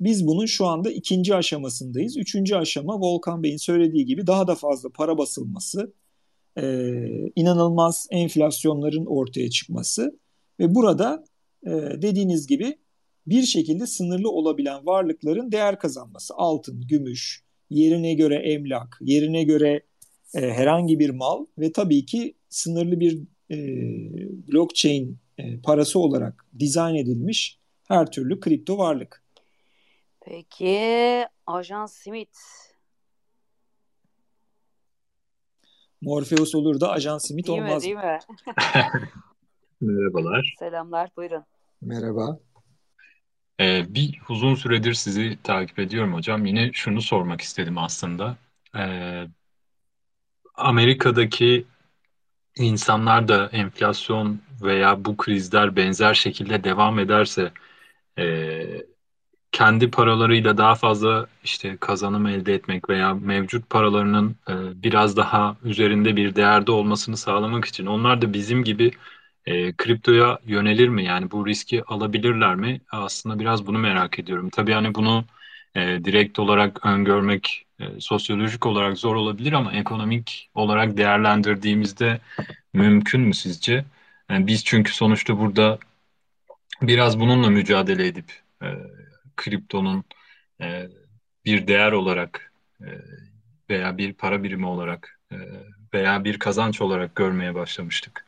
Biz 0.01 0.27
bunun 0.27 0.47
şu 0.47 0.67
anda 0.67 0.91
ikinci 0.91 1.35
aşamasındayız. 1.35 2.17
Üçüncü 2.17 2.55
aşama 2.55 3.01
Volkan 3.01 3.43
Bey'in 3.43 3.57
söylediği 3.57 4.07
gibi 4.07 4.27
daha 4.27 4.47
da 4.47 4.55
fazla 4.55 4.89
para 4.89 5.19
basılması, 5.19 5.93
e, 6.59 6.93
inanılmaz 7.37 8.07
enflasyonların 8.11 9.07
ortaya 9.07 9.51
çıkması 9.51 10.19
ve 10.61 10.75
burada 10.75 11.25
e, 11.67 11.71
dediğiniz 12.03 12.47
gibi 12.47 12.79
bir 13.27 13.43
şekilde 13.43 13.87
sınırlı 13.87 14.31
olabilen 14.31 14.87
varlıkların 14.87 15.53
değer 15.53 15.79
kazanması. 15.79 16.35
Altın, 16.37 16.81
gümüş, 16.81 17.44
yerine 17.71 18.15
göre 18.15 18.35
emlak, 18.35 18.99
yerine 19.01 19.45
göre 19.45 19.83
e, 20.35 20.41
herhangi 20.41 20.99
bir 20.99 21.11
mal 21.11 21.47
ve 21.59 21.73
tabii 21.73 22.07
ki 22.07 22.35
sınırlı 22.49 23.01
bir 23.01 23.21
e, 23.51 23.57
blockchain 24.53 25.19
e, 25.39 25.61
parası 25.61 25.99
olarak 25.99 26.47
dizayn 26.59 26.95
edilmiş 26.95 27.59
her 27.89 28.11
türlü 28.11 28.41
kripto 28.41 28.79
varlık. 28.79 29.25
Peki 30.21 30.79
Ajan 31.47 31.87
Smith. 31.87 32.39
Morpheus 36.01 36.55
olur 36.55 36.81
da 36.81 36.91
Ajan 36.91 37.19
Smith 37.19 37.49
değil 37.49 37.59
olmaz. 37.59 37.83
Mi, 37.83 37.87
değil 37.87 37.97
mi? 37.97 38.19
Merhabalar. 39.81 40.55
Selamlar 40.59 41.11
buyurun. 41.17 41.45
Merhaba. 41.81 42.39
Ee, 43.61 43.85
bir 43.95 44.21
uzun 44.29 44.55
süredir 44.55 44.95
sizi 44.95 45.39
takip 45.43 45.79
ediyorum 45.79 46.15
hocam. 46.15 46.47
Yine 46.47 46.73
şunu 46.73 47.03
sormak 47.03 47.41
istedim 47.41 47.79
aslında. 47.79 48.37
Ee, 48.77 49.27
Amerika'daki 50.55 51.67
insanlar 52.57 53.29
da 53.29 53.49
enflasyon 53.53 54.41
veya 54.63 55.05
bu 55.05 55.17
krizler 55.17 55.77
benzer 55.77 56.15
şekilde 56.15 56.65
devam 56.65 56.99
ederse 56.99 57.53
e, 58.19 58.85
kendi 59.53 59.91
paralarıyla 59.91 60.57
daha 60.59 60.75
fazla 60.75 61.27
işte 61.45 61.77
kazanım 61.77 62.27
elde 62.27 62.55
etmek 62.55 62.89
veya 62.91 63.15
mevcut 63.15 63.71
paralarının 63.71 64.37
e, 64.49 64.83
biraz 64.83 65.17
daha 65.17 65.57
üzerinde 65.65 66.17
bir 66.17 66.37
değerde 66.37 66.73
olmasını 66.73 67.17
sağlamak 67.17 67.65
için 67.65 67.87
onlar 67.87 68.23
da 68.23 68.33
bizim 68.33 68.65
gibi 68.65 68.91
e, 69.47 69.73
kriptoya 69.73 70.39
yönelir 70.47 70.89
mi? 70.89 71.05
Yani 71.05 71.31
bu 71.31 71.47
riski 71.47 71.85
alabilirler 71.85 72.55
mi? 72.55 72.81
Aslında 72.91 73.39
biraz 73.39 73.67
bunu 73.67 73.79
merak 73.79 74.19
ediyorum. 74.19 74.51
Tabii 74.51 74.73
hani 74.73 74.95
bunu 74.95 75.25
e, 75.75 75.81
direkt 76.05 76.39
olarak 76.39 76.87
öngörmek 76.87 77.67
e, 77.81 78.01
sosyolojik 78.01 78.67
olarak 78.67 78.99
zor 78.99 79.15
olabilir 79.15 79.53
ama 79.53 79.73
ekonomik 79.73 80.51
olarak 80.55 80.97
değerlendirdiğimizde 80.97 82.21
mümkün 82.73 83.21
mü 83.21 83.35
sizce? 83.35 83.85
Yani 84.31 84.47
biz 84.47 84.65
çünkü 84.65 84.95
sonuçta 84.95 85.39
burada 85.39 85.79
biraz 86.83 87.21
bununla 87.21 87.51
mücadele 87.51 88.07
edip 88.07 88.33
e, 88.63 88.69
kriptonun 89.37 90.05
e, 90.61 90.89
bir 91.45 91.67
değer 91.67 91.93
olarak 91.93 92.53
e, 92.81 92.89
veya 93.71 93.99
bir 93.99 94.13
para 94.13 94.43
birimi 94.43 94.67
olarak 94.67 95.21
e, 95.33 95.37
veya 95.95 96.25
bir 96.25 96.39
kazanç 96.39 96.81
olarak 96.81 97.15
görmeye 97.17 97.55
başlamıştık. 97.55 98.25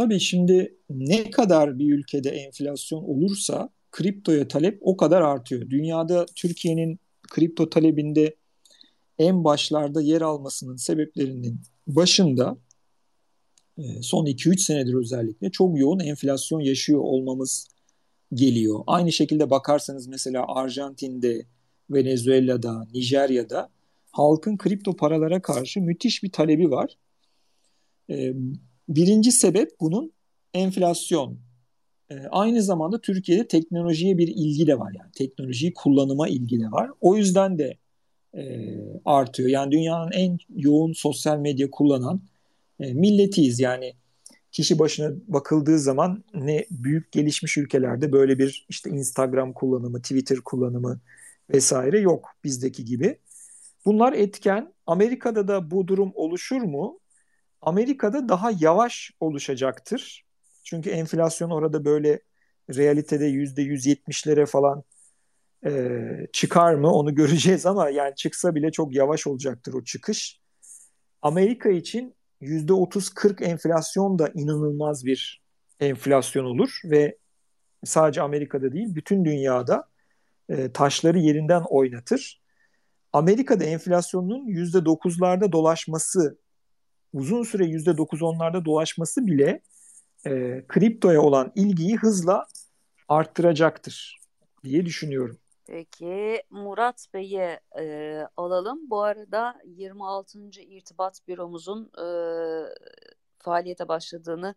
Tabii 0.00 0.20
şimdi 0.20 0.74
ne 0.90 1.30
kadar 1.30 1.78
bir 1.78 1.94
ülkede 1.94 2.30
enflasyon 2.30 3.02
olursa 3.02 3.70
kriptoya 3.90 4.48
talep 4.48 4.78
o 4.80 4.96
kadar 4.96 5.22
artıyor. 5.22 5.70
Dünyada 5.70 6.26
Türkiye'nin 6.36 7.00
kripto 7.22 7.70
talebinde 7.70 8.36
en 9.18 9.44
başlarda 9.44 10.00
yer 10.00 10.20
almasının 10.20 10.76
sebeplerinin 10.76 11.60
başında 11.86 12.56
e, 13.78 14.02
son 14.02 14.26
2-3 14.26 14.58
senedir 14.58 14.94
özellikle 14.94 15.50
çok 15.50 15.78
yoğun 15.78 16.00
enflasyon 16.00 16.60
yaşıyor 16.60 17.00
olmamız 17.00 17.68
geliyor. 18.34 18.80
Aynı 18.86 19.12
şekilde 19.12 19.50
bakarsanız 19.50 20.06
mesela 20.06 20.44
Arjantin'de, 20.48 21.46
Venezuela'da, 21.90 22.86
Nijerya'da 22.94 23.68
halkın 24.10 24.56
kripto 24.56 24.96
paralara 24.96 25.42
karşı 25.42 25.80
müthiş 25.80 26.22
bir 26.22 26.32
talebi 26.32 26.70
var. 26.70 26.96
Birinci 28.90 29.32
sebep 29.32 29.80
bunun 29.80 30.12
enflasyon. 30.54 31.38
E, 32.10 32.14
aynı 32.30 32.62
zamanda 32.62 33.00
Türkiye'de 33.00 33.48
teknolojiye 33.48 34.18
bir 34.18 34.28
ilgi 34.28 34.66
de 34.66 34.78
var 34.78 34.92
yani 34.98 35.12
teknolojiyi 35.12 35.74
kullanıma 35.74 36.28
ilgi 36.28 36.60
de 36.60 36.70
var. 36.70 36.90
O 37.00 37.16
yüzden 37.16 37.58
de 37.58 37.76
e, 38.34 38.42
artıyor. 39.04 39.48
Yani 39.48 39.72
dünyanın 39.72 40.12
en 40.12 40.38
yoğun 40.56 40.92
sosyal 40.92 41.38
medya 41.38 41.70
kullanan 41.70 42.20
e, 42.80 42.92
milletiyiz. 42.92 43.60
Yani 43.60 43.94
kişi 44.52 44.78
başına 44.78 45.12
bakıldığı 45.28 45.78
zaman 45.78 46.24
ne 46.34 46.66
büyük 46.70 47.12
gelişmiş 47.12 47.56
ülkelerde 47.56 48.12
böyle 48.12 48.38
bir 48.38 48.66
işte 48.68 48.90
Instagram 48.90 49.52
kullanımı, 49.52 50.02
Twitter 50.02 50.38
kullanımı 50.38 51.00
vesaire 51.54 52.00
yok 52.00 52.28
bizdeki 52.44 52.84
gibi. 52.84 53.18
Bunlar 53.84 54.12
etken. 54.12 54.72
Amerika'da 54.86 55.48
da 55.48 55.70
bu 55.70 55.88
durum 55.88 56.12
oluşur 56.14 56.62
mu? 56.62 56.99
Amerika'da 57.62 58.28
daha 58.28 58.50
yavaş 58.60 59.10
oluşacaktır. 59.20 60.24
Çünkü 60.64 60.90
enflasyon 60.90 61.50
orada 61.50 61.84
böyle 61.84 62.20
realitede 62.76 63.26
yüzde 63.26 63.62
170'lere 63.62 64.46
falan 64.46 64.82
e, 65.66 66.00
çıkar 66.32 66.74
mı 66.74 66.92
onu 66.92 67.14
göreceğiz 67.20 67.66
ama 67.66 67.90
yani 67.90 68.14
çıksa 68.14 68.54
bile 68.54 68.72
çok 68.72 68.94
yavaş 68.94 69.26
olacaktır 69.26 69.74
o 69.74 69.84
çıkış. 69.84 70.40
Amerika 71.22 71.68
için 71.68 72.14
yüzde 72.40 72.72
30-40 72.72 73.44
enflasyon 73.44 74.18
da 74.18 74.28
inanılmaz 74.34 75.04
bir 75.04 75.42
enflasyon 75.80 76.44
olur 76.44 76.80
ve 76.84 77.18
sadece 77.84 78.22
Amerika'da 78.22 78.72
değil 78.72 78.94
bütün 78.94 79.24
dünyada 79.24 79.88
e, 80.48 80.72
taşları 80.72 81.18
yerinden 81.18 81.62
oynatır. 81.68 82.40
Amerika'da 83.12 83.64
enflasyonun 83.64 84.46
yüzde 84.46 84.84
dokuzlarda 84.84 85.52
dolaşması, 85.52 86.38
uzun 87.12 87.42
süre 87.42 87.64
yüzde 87.64 87.96
dokuz 87.96 88.22
onlarda 88.22 88.64
dolaşması 88.64 89.26
bile 89.26 89.60
e, 90.26 90.64
kriptoya 90.68 91.20
olan 91.22 91.52
ilgiyi 91.54 91.96
hızla 91.96 92.46
arttıracaktır 93.08 94.20
diye 94.64 94.86
düşünüyorum. 94.86 95.38
Peki 95.66 96.42
Murat 96.50 97.06
Bey'i 97.14 97.58
e, 97.78 98.26
alalım. 98.36 98.90
Bu 98.90 99.02
arada 99.02 99.54
26. 99.64 100.38
İrtibat 100.60 101.28
Büromuzun 101.28 101.90
e, 101.98 102.06
faaliyete 103.38 103.88
başladığını 103.88 104.54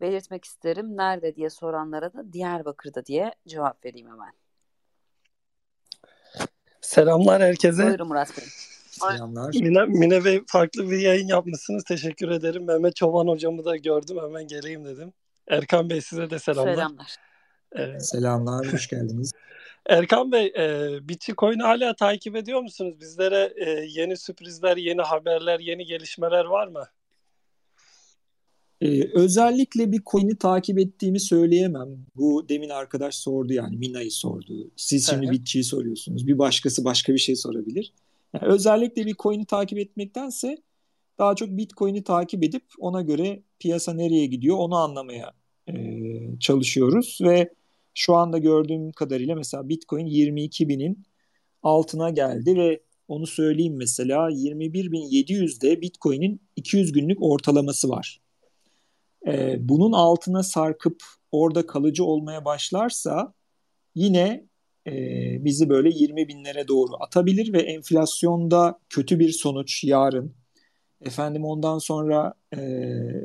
belirtmek 0.00 0.44
isterim. 0.44 0.96
Nerede 0.96 1.36
diye 1.36 1.50
soranlara 1.50 2.12
da 2.12 2.32
Diyarbakır'da 2.32 3.06
diye 3.06 3.34
cevap 3.48 3.84
vereyim 3.84 4.08
hemen. 4.08 4.32
Selamlar 6.80 7.42
herkese. 7.42 7.86
Buyurun 7.86 8.08
Murat 8.08 8.36
Bey. 8.38 8.44
Selamlar. 9.10 9.54
Mine, 9.54 9.84
Mine 9.84 10.24
Bey 10.24 10.42
farklı 10.46 10.90
bir 10.90 10.98
yayın 10.98 11.26
yapmışsınız. 11.26 11.84
Teşekkür 11.84 12.28
ederim. 12.28 12.64
Mehmet 12.64 12.96
Çoban 12.96 13.26
hocamı 13.26 13.64
da 13.64 13.76
gördüm. 13.76 14.16
Hemen 14.22 14.46
geleyim 14.46 14.84
dedim. 14.84 15.12
Erkan 15.48 15.90
Bey 15.90 16.00
size 16.00 16.30
de 16.30 16.38
selamlar. 16.38 16.74
Selamlar. 16.74 17.16
Ee, 17.76 18.00
Selamlar, 18.00 18.72
hoş 18.72 18.88
geldiniz. 18.88 19.32
Erkan 19.86 20.32
Bey, 20.32 20.46
e, 20.46 20.88
Bitcoin'i 21.08 21.62
hala 21.62 21.96
takip 21.96 22.36
ediyor 22.36 22.60
musunuz? 22.60 23.00
Bizlere 23.00 23.52
e, 23.56 23.70
yeni 23.70 24.16
sürprizler, 24.16 24.76
yeni 24.76 25.02
haberler, 25.02 25.60
yeni 25.60 25.84
gelişmeler 25.84 26.44
var 26.44 26.66
mı? 26.66 26.84
Ee, 28.82 29.10
özellikle 29.14 29.92
bir 29.92 30.02
coin'i 30.06 30.36
takip 30.36 30.78
ettiğimi 30.78 31.20
söyleyemem. 31.20 31.88
Bu 32.16 32.48
demin 32.48 32.68
arkadaş 32.68 33.14
sordu 33.14 33.52
yani 33.52 33.76
Mina'yı 33.76 34.10
sordu. 34.10 34.70
Siz 34.76 35.10
şimdi 35.10 35.30
Bitçi'yi 35.30 35.64
soruyorsunuz. 35.64 36.26
Bir 36.26 36.38
başkası 36.38 36.84
başka 36.84 37.12
bir 37.14 37.18
şey 37.18 37.36
sorabilir. 37.36 37.92
Yani 38.34 38.52
özellikle 38.52 39.06
bir 39.06 39.14
coin'i 39.14 39.46
takip 39.46 39.78
etmektense 39.78 40.56
daha 41.18 41.34
çok 41.34 41.48
Bitcoin'i 41.48 42.04
takip 42.04 42.44
edip 42.44 42.64
ona 42.78 43.02
göre 43.02 43.42
piyasa 43.58 43.94
nereye 43.94 44.26
gidiyor 44.26 44.56
onu 44.58 44.76
anlamaya 44.76 45.32
e, 45.68 45.74
çalışıyoruz 46.40 47.18
ve 47.22 47.54
şu 47.94 48.14
anda 48.14 48.38
gördüğüm 48.38 48.92
kadarıyla 48.92 49.34
mesela 49.34 49.68
Bitcoin 49.68 50.06
22 50.06 50.68
binin 50.68 51.02
altına 51.62 52.10
geldi 52.10 52.56
ve 52.56 52.80
onu 53.08 53.26
söyleyeyim 53.26 53.76
mesela 53.76 54.30
21.700'de 54.30 55.80
Bitcoin'in 55.82 56.40
200 56.56 56.92
günlük 56.92 57.22
ortalaması 57.22 57.88
var. 57.88 58.20
Ee, 59.26 59.56
bunun 59.60 59.92
altına 59.92 60.42
sarkıp 60.42 61.02
orada 61.32 61.66
kalıcı 61.66 62.04
olmaya 62.04 62.44
başlarsa 62.44 63.34
yine 63.94 64.46
e, 64.86 64.92
bizi 65.44 65.68
böyle 65.68 65.88
20 65.88 66.28
binlere 66.28 66.68
doğru 66.68 66.90
atabilir 67.00 67.52
ve 67.52 67.62
enflasyonda 67.62 68.78
kötü 68.88 69.18
bir 69.18 69.32
sonuç 69.32 69.84
yarın. 69.84 70.32
Efendim 71.04 71.44
ondan 71.44 71.78
sonra 71.78 72.34
e, 72.56 72.58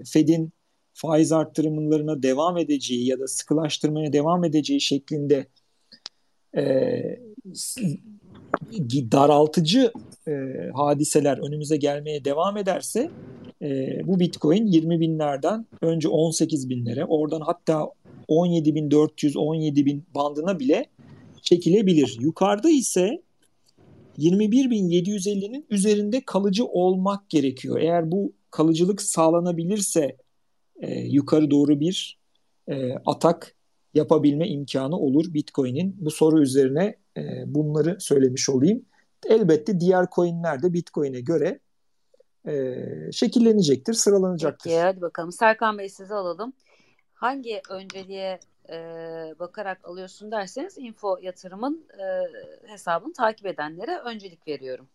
Fed'in 0.06 0.52
faiz 0.94 1.32
arttırımlarına 1.32 2.24
devam 2.24 2.58
edeceği 2.58 3.08
ya 3.08 3.20
da 3.20 3.28
sıkılaştırmaya 3.28 4.14
devam 4.14 4.44
edeceği 4.44 4.82
şeklinde 4.82 5.48
e, 6.58 6.64
daraltıcı 9.12 9.92
e, 10.28 10.32
hadiseler 10.74 11.38
önümüze 11.38 11.78
gelmeye 11.78 12.26
devam 12.26 12.58
ederse 12.58 13.10
e, 13.62 14.00
bu 14.08 14.20
Bitcoin 14.20 14.66
20 14.66 15.00
binlerden 15.00 15.66
önce 15.82 16.08
18 16.08 16.70
binlere 16.70 17.06
oradan 17.06 17.42
hatta 17.42 17.90
17 18.28 18.76
bin 18.76 18.92
400 18.92 19.38
17 19.38 19.86
bin 19.86 20.06
bandına 20.16 20.60
bile 20.60 20.86
çekilebilir. 21.48 22.18
Yukarıda 22.22 22.70
ise 22.70 23.24
21.750'nin 24.18 25.66
üzerinde 25.70 26.22
kalıcı 26.26 26.66
olmak 26.66 27.30
gerekiyor. 27.30 27.80
Eğer 27.80 28.12
bu 28.12 28.34
kalıcılık 28.52 29.02
sağlanabilirse 29.02 30.18
e, 30.82 31.00
yukarı 31.00 31.52
doğru 31.52 31.80
bir 31.80 32.20
e, 32.68 32.94
atak 33.06 33.56
yapabilme 33.94 34.48
imkanı 34.48 34.98
olur 34.98 35.34
Bitcoin'in. 35.34 35.96
Bu 36.00 36.12
soru 36.12 36.42
üzerine 36.42 36.96
e, 37.18 37.44
bunları 37.46 37.98
söylemiş 38.00 38.50
olayım. 38.50 38.86
Elbette 39.30 39.80
diğer 39.80 40.06
coinler 40.16 40.64
de 40.64 40.74
Bitcoin'e 40.74 41.22
göre 41.22 41.60
e, 42.48 42.76
şekillenecektir, 43.12 43.94
sıralanacaktır. 43.94 44.70
Peki 44.70 44.80
hadi 44.80 45.02
bakalım. 45.02 45.32
Serkan 45.32 45.78
Bey 45.78 45.90
sizi 45.90 46.14
alalım. 46.14 46.54
Hangi 47.14 47.62
önceliğe 47.70 48.40
e, 48.70 48.76
bakarak 49.40 49.80
alıyorsun 49.84 50.32
derseniz 50.32 50.78
info 50.78 51.20
yatırımın 51.22 51.86
e, 52.00 52.06
hesabını 52.72 53.14
takip 53.14 53.46
edenlere 53.46 53.98
öncelik 53.98 54.48
veriyorum. 54.48 54.88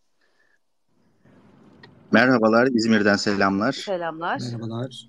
Merhabalar, 2.12 2.66
İzmir'den 2.66 3.16
selamlar. 3.16 3.72
Selamlar. 3.72 4.40
Merhabalar. 4.40 5.08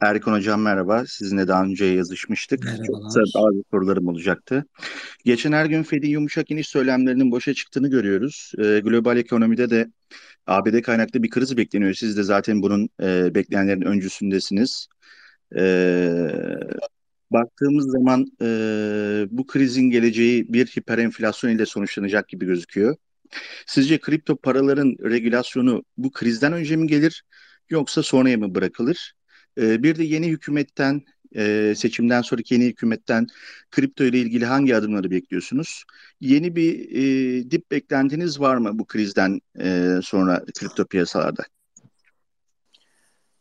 Erkan 0.00 0.32
Hocam 0.32 0.62
merhaba. 0.62 1.06
Sizinle 1.06 1.48
daha 1.48 1.64
önce 1.64 1.84
yazışmıştık. 1.84 2.64
Merhabalar. 2.64 2.86
Çok 2.86 3.04
kısa 3.04 3.20
bazı 3.20 3.62
sorularım 3.70 4.08
olacaktı. 4.08 4.64
Geçen 5.24 5.52
her 5.52 5.66
gün 5.66 5.82
Fed'in 5.82 6.08
yumuşak 6.08 6.50
iniş 6.50 6.68
söylemlerinin 6.68 7.30
boşa 7.30 7.54
çıktığını 7.54 7.88
görüyoruz. 7.88 8.52
E, 8.58 8.80
global 8.80 9.16
ekonomide 9.16 9.70
de 9.70 9.90
ABD 10.46 10.80
kaynaklı 10.80 11.22
bir 11.22 11.30
kriz 11.30 11.56
bekleniyor. 11.56 11.94
Siz 11.94 12.16
de 12.16 12.22
zaten 12.22 12.62
bunun 12.62 12.88
e, 13.02 13.34
bekleyenlerin 13.34 13.82
öncüsündesiniz. 13.82 14.88
E, 15.56 15.62
baktığımız 17.32 17.90
zaman 17.90 18.26
e, 18.42 18.46
bu 19.30 19.46
krizin 19.46 19.90
geleceği 19.90 20.52
bir 20.52 20.66
hiperenflasyon 20.66 21.50
ile 21.50 21.66
sonuçlanacak 21.66 22.28
gibi 22.28 22.46
gözüküyor. 22.46 22.96
Sizce 23.66 23.98
kripto 24.00 24.36
paraların 24.36 24.96
regülasyonu 25.02 25.84
bu 25.96 26.12
krizden 26.12 26.52
önce 26.52 26.76
mi 26.76 26.86
gelir 26.86 27.24
yoksa 27.70 28.02
sonraya 28.02 28.36
mı 28.38 28.54
bırakılır? 28.54 29.12
E, 29.60 29.82
bir 29.82 29.96
de 29.96 30.04
yeni 30.04 30.28
hükümetten 30.28 31.02
e, 31.36 31.74
seçimden 31.76 32.22
sonraki 32.22 32.54
yeni 32.54 32.66
hükümetten 32.66 33.26
kripto 33.70 34.04
ile 34.04 34.18
ilgili 34.18 34.44
hangi 34.46 34.76
adımları 34.76 35.10
bekliyorsunuz? 35.10 35.84
Yeni 36.20 36.56
bir 36.56 36.90
e, 36.90 37.50
dip 37.50 37.70
beklentiniz 37.70 38.40
var 38.40 38.56
mı 38.56 38.78
bu 38.78 38.86
krizden 38.86 39.40
e, 39.60 40.00
sonra 40.02 40.44
kripto 40.58 40.86
piyasalarda? 40.86 41.44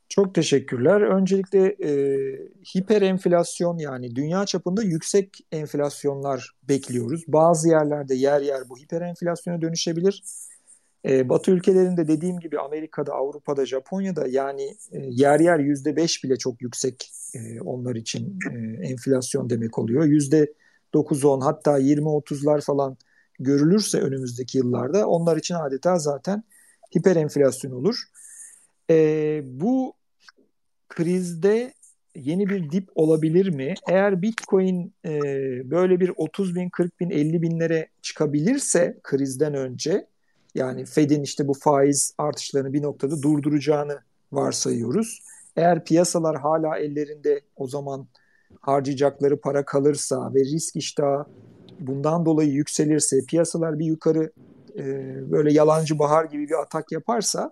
Çok 0.09 0.35
teşekkürler. 0.35 1.01
Öncelikle 1.01 1.75
e, 1.83 1.91
hiper 2.75 3.01
enflasyon 3.01 3.77
yani 3.77 4.15
dünya 4.15 4.45
çapında 4.45 4.83
yüksek 4.83 5.37
enflasyonlar 5.51 6.51
bekliyoruz. 6.63 7.23
Bazı 7.27 7.69
yerlerde 7.69 8.15
yer 8.15 8.41
yer 8.41 8.69
bu 8.69 8.77
hiper 8.77 9.01
enflasyona 9.01 9.61
dönüşebilir. 9.61 10.23
E, 11.05 11.29
Batı 11.29 11.51
ülkelerinde 11.51 12.07
dediğim 12.07 12.39
gibi 12.39 12.59
Amerika'da, 12.59 13.13
Avrupa'da, 13.13 13.65
Japonya'da 13.65 14.27
yani 14.27 14.63
e, 14.91 14.99
yer 15.09 15.39
yer 15.39 15.59
yüzde 15.59 15.95
beş 15.95 16.23
bile 16.23 16.37
çok 16.37 16.61
yüksek 16.61 17.11
e, 17.35 17.61
onlar 17.61 17.95
için 17.95 18.39
e, 18.51 18.87
enflasyon 18.87 19.49
demek 19.49 19.79
oluyor. 19.79 20.05
Yüzde 20.05 20.53
dokuz 20.93 21.25
on 21.25 21.41
hatta 21.41 21.77
yirmi 21.77 22.09
otuzlar 22.09 22.61
falan 22.61 22.97
görülürse 23.39 24.01
önümüzdeki 24.01 24.57
yıllarda 24.57 25.07
onlar 25.07 25.37
için 25.37 25.55
adeta 25.55 25.99
zaten 25.99 26.43
hiper 26.95 27.15
enflasyon 27.15 27.71
olur. 27.71 27.95
E, 28.89 29.41
bu 29.43 29.96
krizde 30.97 31.73
yeni 32.15 32.49
bir 32.49 32.71
dip 32.71 32.89
olabilir 32.95 33.49
mi? 33.49 33.73
Eğer 33.87 34.21
Bitcoin 34.21 34.93
e, 35.05 35.21
böyle 35.71 35.99
bir 35.99 36.11
30 36.15 36.55
bin, 36.55 36.69
40 36.69 36.99
bin, 36.99 37.09
50 37.09 37.41
binlere 37.41 37.87
çıkabilirse 38.01 38.97
krizden 39.03 39.53
önce 39.53 40.07
yani 40.55 40.85
Fed'in 40.85 41.23
işte 41.23 41.47
bu 41.47 41.53
faiz 41.53 42.13
artışlarını 42.17 42.73
bir 42.73 42.81
noktada 42.81 43.21
durduracağını 43.21 43.99
varsayıyoruz. 44.31 45.21
Eğer 45.55 45.85
piyasalar 45.85 46.37
hala 46.37 46.77
ellerinde 46.77 47.41
o 47.55 47.67
zaman 47.67 48.07
harcayacakları 48.61 49.41
para 49.41 49.65
kalırsa 49.65 50.33
ve 50.33 50.39
risk 50.39 50.75
iştahı 50.75 51.25
bundan 51.79 52.25
dolayı 52.25 52.49
yükselirse, 52.49 53.17
piyasalar 53.29 53.79
bir 53.79 53.85
yukarı 53.85 54.31
e, 54.77 54.83
böyle 55.31 55.53
yalancı 55.53 55.99
bahar 55.99 56.25
gibi 56.25 56.49
bir 56.49 56.61
atak 56.61 56.91
yaparsa 56.91 57.51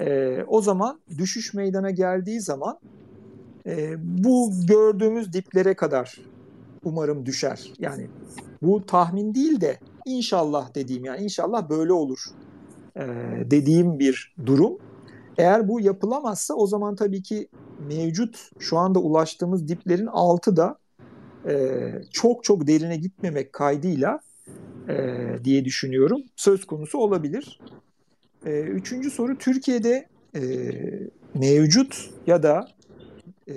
e, 0.00 0.38
o 0.46 0.60
zaman 0.60 1.00
düşüş 1.18 1.54
meydana 1.54 1.90
geldiği 1.90 2.40
zaman 2.40 2.78
e, 3.66 3.94
bu 3.98 4.50
gördüğümüz 4.66 5.32
diplere 5.32 5.74
kadar 5.74 6.20
umarım 6.84 7.26
düşer. 7.26 7.72
Yani 7.78 8.06
bu 8.62 8.86
tahmin 8.86 9.34
değil 9.34 9.60
de 9.60 9.78
inşallah 10.06 10.74
dediğim 10.74 11.04
yani 11.04 11.24
inşallah 11.24 11.70
böyle 11.70 11.92
olur 11.92 12.18
e, 12.96 13.02
dediğim 13.50 13.98
bir 13.98 14.34
durum. 14.46 14.78
Eğer 15.38 15.68
bu 15.68 15.80
yapılamazsa 15.80 16.54
o 16.54 16.66
zaman 16.66 16.96
tabii 16.96 17.22
ki 17.22 17.48
mevcut 17.88 18.50
şu 18.58 18.78
anda 18.78 18.98
ulaştığımız 18.98 19.68
diplerin 19.68 20.06
altı 20.06 20.56
da 20.56 20.78
e, 21.48 21.78
çok 22.12 22.44
çok 22.44 22.66
derine 22.66 22.96
gitmemek 22.96 23.52
kaydıyla 23.52 24.20
e, 24.88 25.24
diye 25.44 25.64
düşünüyorum. 25.64 26.22
Söz 26.36 26.66
konusu 26.66 26.98
olabilir. 26.98 27.60
E, 28.46 28.60
üçüncü 28.60 29.10
soru 29.10 29.38
Türkiye'de 29.38 30.08
e, 30.36 30.42
mevcut 31.34 32.10
ya 32.26 32.42
da 32.42 32.68
e, 33.48 33.54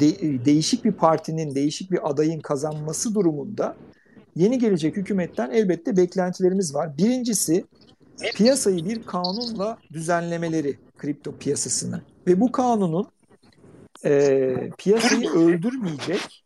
de, 0.00 0.44
değişik 0.44 0.84
bir 0.84 0.92
partinin, 0.92 1.54
değişik 1.54 1.90
bir 1.90 2.10
adayın 2.10 2.40
kazanması 2.40 3.14
durumunda 3.14 3.76
yeni 4.36 4.58
gelecek 4.58 4.96
hükümetten 4.96 5.50
elbette 5.50 5.96
beklentilerimiz 5.96 6.74
var. 6.74 6.98
Birincisi 6.98 7.64
piyasayı 8.34 8.84
bir 8.84 9.02
kanunla 9.02 9.78
düzenlemeleri 9.92 10.78
kripto 10.98 11.36
piyasasını 11.36 12.02
ve 12.26 12.40
bu 12.40 12.52
kanunun 12.52 13.06
e, 14.04 14.70
piyasayı 14.78 15.30
öldürmeyecek 15.30 16.44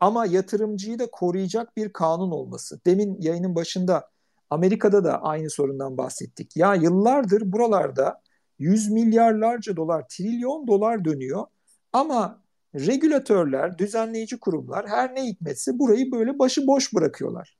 ama 0.00 0.26
yatırımcıyı 0.26 0.98
da 0.98 1.10
koruyacak 1.10 1.76
bir 1.76 1.92
kanun 1.92 2.30
olması. 2.30 2.80
Demin 2.86 3.16
yayının 3.20 3.54
başında 3.54 4.09
Amerika'da 4.50 5.04
da 5.04 5.22
aynı 5.22 5.50
sorundan 5.50 5.98
bahsettik. 5.98 6.56
Ya 6.56 6.74
yıllardır 6.74 7.52
buralarda 7.52 8.22
yüz 8.58 8.90
milyarlarca 8.90 9.76
dolar, 9.76 10.04
trilyon 10.08 10.66
dolar 10.66 11.04
dönüyor 11.04 11.46
ama 11.92 12.42
regülatörler, 12.74 13.78
düzenleyici 13.78 14.40
kurumlar 14.40 14.88
her 14.88 15.14
ne 15.14 15.26
hikmetse 15.26 15.78
burayı 15.78 16.12
böyle 16.12 16.38
başı 16.38 16.66
boş 16.66 16.94
bırakıyorlar. 16.94 17.56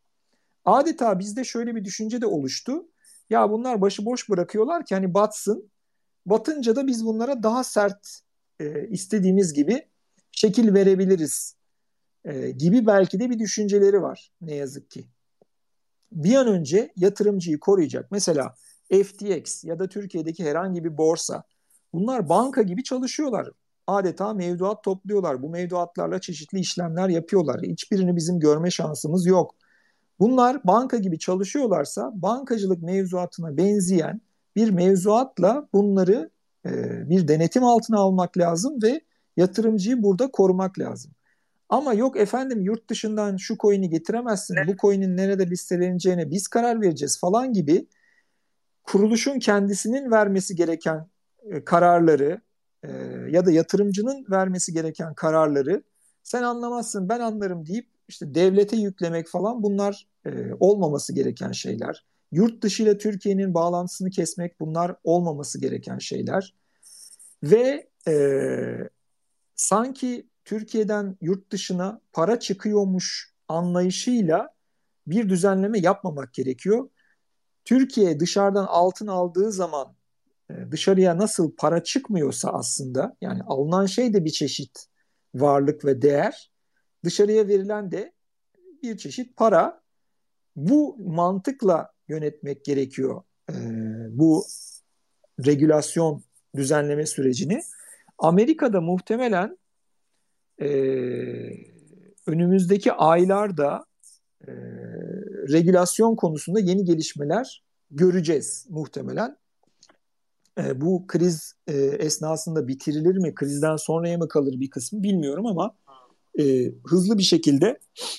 Adeta 0.64 1.18
bizde 1.18 1.44
şöyle 1.44 1.74
bir 1.74 1.84
düşünce 1.84 2.20
de 2.20 2.26
oluştu. 2.26 2.88
Ya 3.30 3.50
bunlar 3.50 3.80
başı 3.80 4.04
boş 4.04 4.30
bırakıyorlar 4.30 4.86
ki 4.86 4.94
hani 4.94 5.14
batsın. 5.14 5.70
Batınca 6.26 6.76
da 6.76 6.86
biz 6.86 7.04
bunlara 7.04 7.42
daha 7.42 7.64
sert 7.64 8.20
e, 8.60 8.88
istediğimiz 8.88 9.52
gibi 9.52 9.88
şekil 10.32 10.74
verebiliriz 10.74 11.56
e, 12.24 12.50
gibi 12.50 12.86
belki 12.86 13.20
de 13.20 13.30
bir 13.30 13.38
düşünceleri 13.38 14.02
var 14.02 14.32
ne 14.40 14.54
yazık 14.54 14.90
ki. 14.90 15.08
Bir 16.12 16.34
an 16.34 16.46
önce 16.46 16.92
yatırımcıyı 16.96 17.60
koruyacak. 17.60 18.10
Mesela 18.10 18.54
FTX 18.92 19.64
ya 19.64 19.78
da 19.78 19.88
Türkiye'deki 19.88 20.44
herhangi 20.44 20.84
bir 20.84 20.98
borsa 20.98 21.42
bunlar 21.92 22.28
banka 22.28 22.62
gibi 22.62 22.82
çalışıyorlar. 22.82 23.48
Adeta 23.86 24.34
mevduat 24.34 24.84
topluyorlar. 24.84 25.42
Bu 25.42 25.50
mevduatlarla 25.50 26.20
çeşitli 26.20 26.58
işlemler 26.58 27.08
yapıyorlar. 27.08 27.62
Hiçbirini 27.62 28.16
bizim 28.16 28.40
görme 28.40 28.70
şansımız 28.70 29.26
yok. 29.26 29.54
Bunlar 30.20 30.64
banka 30.64 30.96
gibi 30.96 31.18
çalışıyorlarsa 31.18 32.10
bankacılık 32.14 32.82
mevzuatına 32.82 33.56
benzeyen 33.56 34.20
bir 34.56 34.70
mevzuatla 34.70 35.68
bunları 35.72 36.30
e, 36.66 36.70
bir 37.10 37.28
denetim 37.28 37.64
altına 37.64 37.98
almak 37.98 38.38
lazım 38.38 38.82
ve 38.82 39.00
yatırımcıyı 39.36 40.02
burada 40.02 40.30
korumak 40.30 40.78
lazım. 40.78 41.12
Ama 41.70 41.94
yok 41.94 42.16
efendim 42.16 42.62
yurt 42.62 42.90
dışından 42.90 43.36
şu 43.36 43.56
coin'i 43.56 43.90
getiremezsin, 43.90 44.56
bu 44.66 44.76
coin'in 44.76 45.16
nerede 45.16 45.50
listeleneceğine 45.50 46.30
biz 46.30 46.48
karar 46.48 46.80
vereceğiz 46.80 47.20
falan 47.20 47.52
gibi 47.52 47.86
kuruluşun 48.82 49.38
kendisinin 49.38 50.10
vermesi 50.10 50.56
gereken 50.56 51.06
e, 51.50 51.64
kararları 51.64 52.40
e, 52.82 52.90
ya 53.30 53.46
da 53.46 53.50
yatırımcının 53.50 54.26
vermesi 54.30 54.72
gereken 54.72 55.14
kararları 55.14 55.82
sen 56.22 56.42
anlamazsın 56.42 57.08
ben 57.08 57.20
anlarım 57.20 57.66
deyip 57.66 57.86
işte 58.08 58.34
devlete 58.34 58.76
yüklemek 58.76 59.28
falan 59.28 59.62
bunlar 59.62 60.06
e, 60.26 60.30
olmaması 60.60 61.14
gereken 61.14 61.52
şeyler. 61.52 62.04
Yurt 62.32 62.62
dışı 62.62 62.82
ile 62.82 62.98
Türkiye'nin 62.98 63.54
bağlantısını 63.54 64.10
kesmek 64.10 64.60
bunlar 64.60 64.94
olmaması 65.04 65.60
gereken 65.60 65.98
şeyler. 65.98 66.54
Ve 67.42 67.88
e, 68.08 68.14
sanki 69.56 70.29
Türkiye'den 70.44 71.16
yurt 71.20 71.52
dışına 71.52 72.00
para 72.12 72.38
çıkıyormuş 72.38 73.34
anlayışıyla 73.48 74.54
bir 75.06 75.28
düzenleme 75.28 75.78
yapmamak 75.78 76.34
gerekiyor. 76.34 76.90
Türkiye 77.64 78.20
dışarıdan 78.20 78.66
altın 78.66 79.06
aldığı 79.06 79.52
zaman 79.52 79.94
e, 80.50 80.54
dışarıya 80.70 81.18
nasıl 81.18 81.56
para 81.56 81.82
çıkmıyorsa 81.82 82.50
aslında 82.50 83.16
yani 83.20 83.42
alınan 83.42 83.86
şey 83.86 84.14
de 84.14 84.24
bir 84.24 84.30
çeşit 84.30 84.86
varlık 85.34 85.84
ve 85.84 86.02
değer 86.02 86.50
dışarıya 87.04 87.48
verilen 87.48 87.90
de 87.90 88.12
bir 88.82 88.96
çeşit 88.96 89.36
para 89.36 89.80
bu 90.56 90.96
mantıkla 90.98 91.92
yönetmek 92.08 92.64
gerekiyor 92.64 93.22
e, 93.50 93.54
bu 94.10 94.44
regülasyon 95.46 96.24
düzenleme 96.56 97.06
sürecini. 97.06 97.62
Amerika'da 98.18 98.80
muhtemelen 98.80 99.58
e, 100.60 100.68
önümüzdeki 102.26 102.92
aylarda 102.92 103.84
e, 104.48 104.52
regülasyon 105.52 106.16
konusunda 106.16 106.60
yeni 106.60 106.84
gelişmeler 106.84 107.62
göreceğiz 107.90 108.66
muhtemelen. 108.68 109.36
E, 110.58 110.80
bu 110.80 111.06
kriz 111.06 111.54
e, 111.66 111.76
esnasında 111.76 112.68
bitirilir 112.68 113.16
mi, 113.16 113.34
krizden 113.34 113.76
sonraya 113.76 114.18
mı 114.18 114.28
kalır 114.28 114.60
bir 114.60 114.70
kısmı 114.70 115.02
bilmiyorum 115.02 115.46
ama 115.46 115.74
e, 116.38 116.72
hızlı 116.86 117.18
bir 117.18 117.22
şekilde 117.22 117.78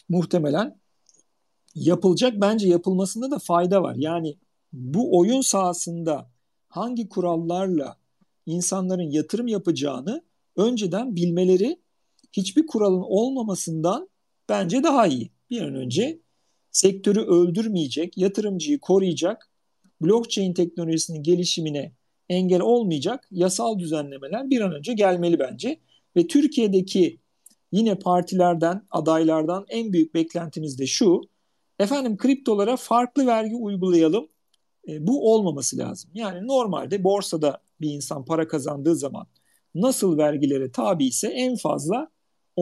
muhtemelen 0.10 0.80
yapılacak. 1.76 2.34
Bence 2.42 2.68
yapılmasında 2.68 3.32
da 3.32 3.40
fayda 3.40 3.84
var. 3.84 3.96
Yani 3.98 4.38
bu 4.74 5.20
oyun 5.20 5.42
sahasında 5.42 6.32
hangi 6.68 7.10
kurallarla 7.10 7.98
insanların 8.46 9.10
yatırım 9.10 9.48
yapacağını 9.48 10.24
önceden 10.56 11.16
bilmeleri 11.16 11.80
hiçbir 12.34 12.68
kuralın 12.68 13.02
olmamasından 13.02 14.10
bence 14.50 14.84
daha 14.84 15.08
iyi. 15.08 15.32
Bir 15.50 15.62
an 15.62 15.76
önce 15.76 16.20
sektörü 16.72 17.20
öldürmeyecek, 17.20 18.18
yatırımcıyı 18.18 18.80
koruyacak, 18.80 19.50
blockchain 20.02 20.54
teknolojisinin 20.54 21.24
gelişimine 21.24 21.92
engel 22.30 22.62
olmayacak 22.62 23.28
yasal 23.32 23.80
düzenlemeler 23.80 24.50
bir 24.50 24.62
an 24.62 24.74
önce 24.74 24.94
gelmeli 24.94 25.40
bence. 25.40 25.80
Ve 26.16 26.28
Türkiye'deki 26.28 27.20
yine 27.72 27.96
partilerden, 27.96 28.86
adaylardan 28.92 29.66
en 29.70 29.94
büyük 29.94 30.14
beklentimiz 30.14 30.80
de 30.80 30.88
şu. 30.88 31.22
Efendim 31.80 32.18
kriptolara 32.18 32.78
farklı 32.78 33.28
vergi 33.28 33.56
uygulayalım. 33.56 34.28
E, 34.88 35.08
bu 35.08 35.34
olmaması 35.34 35.78
lazım. 35.78 36.12
Yani 36.14 36.48
normalde 36.48 37.04
borsada 37.04 37.62
bir 37.82 37.90
insan 37.90 38.26
para 38.26 38.48
kazandığı 38.48 38.96
zaman 38.96 39.28
nasıl 39.76 40.18
vergilere 40.18 40.72
tabi 40.72 41.06
ise 41.06 41.28
en 41.28 41.56
fazla 41.56 42.12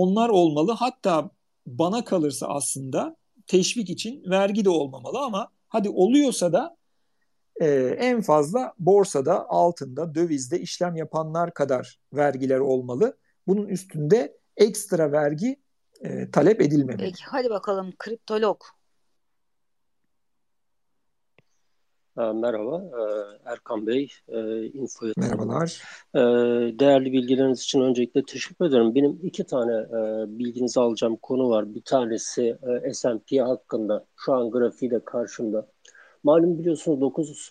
onlar 0.02 0.30
olmalı. 0.30 0.72
Hatta 0.72 1.30
bana 1.66 2.06
kalırsa 2.06 2.48
aslında 2.48 3.16
teşvik 3.48 3.90
için 3.90 4.24
vergi 4.30 4.66
de 4.66 4.70
olmamalı 4.70 5.20
ama 5.20 5.52
hadi 5.68 5.90
oluyorsa 5.90 6.54
da 6.54 6.78
e, 7.62 7.68
en 8.00 8.22
fazla 8.22 8.74
borsada, 8.80 9.50
altında, 9.50 10.16
dövizde 10.16 10.60
işlem 10.60 10.96
yapanlar 10.96 11.54
kadar 11.54 12.00
vergiler 12.14 12.60
olmalı. 12.60 13.18
Bunun 13.48 13.68
üstünde 13.68 14.38
ekstra 14.58 15.12
vergi 15.12 15.60
e, 16.02 16.32
talep 16.32 16.62
edilmemeli. 16.62 16.98
Peki 16.98 17.24
hadi 17.26 17.50
bakalım 17.50 17.94
kriptolog. 18.00 18.62
Ee, 22.09 22.09
merhaba 22.20 22.84
ee, 22.84 23.52
Erkan 23.52 23.88
Bey, 23.88 24.12
e, 24.28 24.66
Info 24.66 25.06
Merhabalar. 25.18 25.82
Ee, 26.16 26.20
değerli 26.80 27.14
bilgileriniz 27.14 27.62
için 27.62 27.82
öncelikle 27.82 28.26
teşekkür 28.26 28.66
ederim. 28.66 28.96
Benim 28.96 29.20
iki 29.24 29.44
tane 29.44 29.74
bilginizi 30.40 30.80
alacağım 30.80 31.16
konu 31.16 31.50
var. 31.50 31.76
Bir 31.76 31.82
tanesi 31.82 32.58
S&P 32.94 33.38
hakkında. 33.42 34.06
Şu 34.16 34.34
an 34.34 34.52
grafiği 34.52 34.92
de 34.92 35.00
karşımda. 35.06 35.68
Malum 36.24 36.60
biliyorsunuz 36.60 37.02
9 37.02 37.50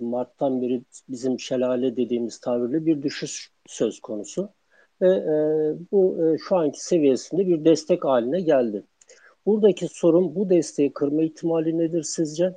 Mart'tan 0.00 0.62
beri 0.62 0.82
bizim 1.08 1.40
şelale 1.40 1.96
dediğimiz 1.96 2.40
tabirle 2.40 2.86
bir 2.86 3.02
düşüş 3.02 3.52
söz 3.66 4.00
konusu. 4.00 4.48
Ve 5.02 5.08
bu 5.92 6.18
şu 6.48 6.56
anki 6.56 6.84
seviyesinde 6.84 7.46
bir 7.46 7.64
destek 7.64 8.04
haline 8.04 8.40
geldi. 8.40 8.82
Buradaki 9.46 9.88
sorun 9.88 10.34
bu 10.34 10.50
desteği 10.50 10.92
kırma 10.92 11.22
ihtimali 11.22 11.78
nedir 11.78 12.02
sizce? 12.02 12.54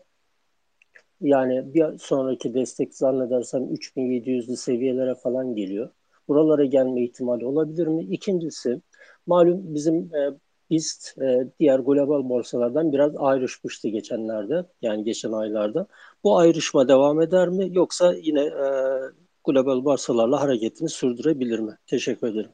Yani 1.21 1.73
bir 1.73 1.97
sonraki 1.97 2.53
destek 2.53 2.95
zannedersem 2.95 3.63
3700'lü 3.63 4.55
seviyelere 4.55 5.15
falan 5.15 5.55
geliyor. 5.55 5.89
Buralara 6.27 6.65
gelme 6.65 7.03
ihtimali 7.03 7.45
olabilir 7.45 7.87
mi? 7.87 8.03
İkincisi 8.03 8.81
malum 9.27 9.75
bizim 9.75 10.15
e, 10.15 10.31
BIST 10.69 11.17
e, 11.21 11.47
diğer 11.59 11.79
global 11.79 12.29
borsalardan 12.29 12.93
biraz 12.93 13.11
ayrışmıştı 13.17 13.87
geçenlerde 13.87 14.65
yani 14.81 15.03
geçen 15.03 15.31
aylarda. 15.31 15.87
Bu 16.23 16.37
ayrışma 16.37 16.87
devam 16.87 17.21
eder 17.21 17.49
mi 17.49 17.69
yoksa 17.71 18.13
yine 18.13 18.41
e, 18.41 18.65
global 19.45 19.85
borsalarla 19.85 20.41
hareketini 20.41 20.89
sürdürebilir 20.89 21.59
mi? 21.59 21.77
Teşekkür 21.87 22.27
ederim. 22.27 22.51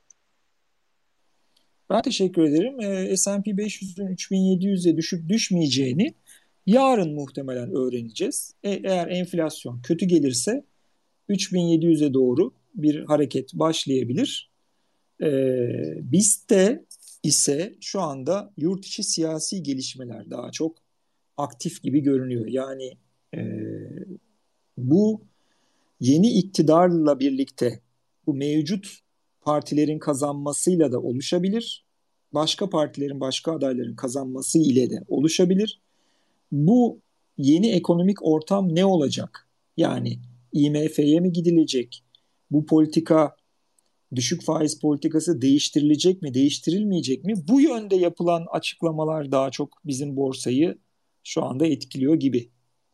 Ben 1.89 2.01
teşekkür 2.01 2.43
ederim. 2.43 2.79
E, 2.79 3.17
S&P 3.17 3.51
500'ün 3.51 4.07
3700'e 4.07 4.97
düşüp 4.97 5.29
düşmeyeceğini 5.29 6.13
yarın 6.67 7.13
muhtemelen 7.13 7.75
öğreneceğiz. 7.75 8.55
E, 8.63 8.69
eğer 8.69 9.07
enflasyon 9.07 9.81
kötü 9.81 10.05
gelirse 10.05 10.63
3700'e 11.29 12.13
doğru 12.13 12.53
bir 12.75 13.03
hareket 13.03 13.53
başlayabilir. 13.53 14.51
E, 15.21 15.29
BIST'te 16.11 16.85
ise 17.23 17.75
şu 17.81 18.01
anda 18.01 18.53
yurt 18.57 18.85
içi 18.85 19.03
siyasi 19.03 19.63
gelişmeler 19.63 20.29
daha 20.29 20.51
çok 20.51 20.77
aktif 21.37 21.83
gibi 21.83 21.99
görünüyor. 21.99 22.47
Yani 22.47 22.97
e, 23.35 23.41
bu 24.77 25.21
yeni 25.99 26.31
iktidarla 26.31 27.19
birlikte 27.19 27.79
bu 28.25 28.33
mevcut 28.33 28.99
partilerin 29.41 29.99
kazanmasıyla 29.99 30.91
da 30.91 31.01
oluşabilir. 31.01 31.85
Başka 32.33 32.69
partilerin, 32.69 33.19
başka 33.19 33.51
adayların 33.53 33.95
kazanması 33.95 34.59
ile 34.59 34.89
de 34.89 35.03
oluşabilir. 35.07 35.81
Bu 36.51 37.01
yeni 37.37 37.71
ekonomik 37.71 38.25
ortam 38.25 38.75
ne 38.75 38.85
olacak? 38.85 39.49
Yani 39.77 40.19
IMF'ye 40.53 41.19
mi 41.19 41.31
gidilecek? 41.31 42.03
Bu 42.51 42.65
politika 42.65 43.35
düşük 44.15 44.43
faiz 44.43 44.79
politikası 44.79 45.41
değiştirilecek 45.41 46.21
mi, 46.21 46.33
değiştirilmeyecek 46.33 47.23
mi? 47.23 47.33
Bu 47.47 47.61
yönde 47.61 47.95
yapılan 47.95 48.45
açıklamalar 48.51 49.31
daha 49.31 49.51
çok 49.51 49.77
bizim 49.85 50.15
borsayı 50.15 50.77
şu 51.23 51.43
anda 51.43 51.67
etkiliyor 51.67 52.15
gibi. 52.15 52.49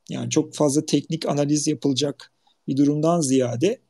Yani 0.10 0.30
çok 0.30 0.56
fazla 0.56 0.86
teknik 0.86 1.30
analiz 1.30 1.68
yapılacak 1.68 2.34
bir 2.68 2.78
durumdan 2.78 3.22
ziyade 3.22 3.82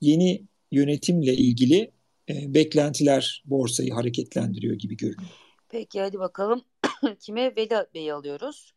yeni 0.00 0.42
yönetimle 0.72 1.34
ilgili 1.34 1.90
e, 2.28 2.54
beklentiler 2.54 3.42
borsayı 3.46 3.92
hareketlendiriyor 3.92 4.74
gibi 4.74 4.96
görünüyor. 4.96 5.30
Peki 5.68 6.00
hadi 6.00 6.18
bakalım 6.18 6.62
kime 7.20 7.56
Veli 7.56 7.86
Bey'i 7.94 8.12
alıyoruz? 8.12 8.72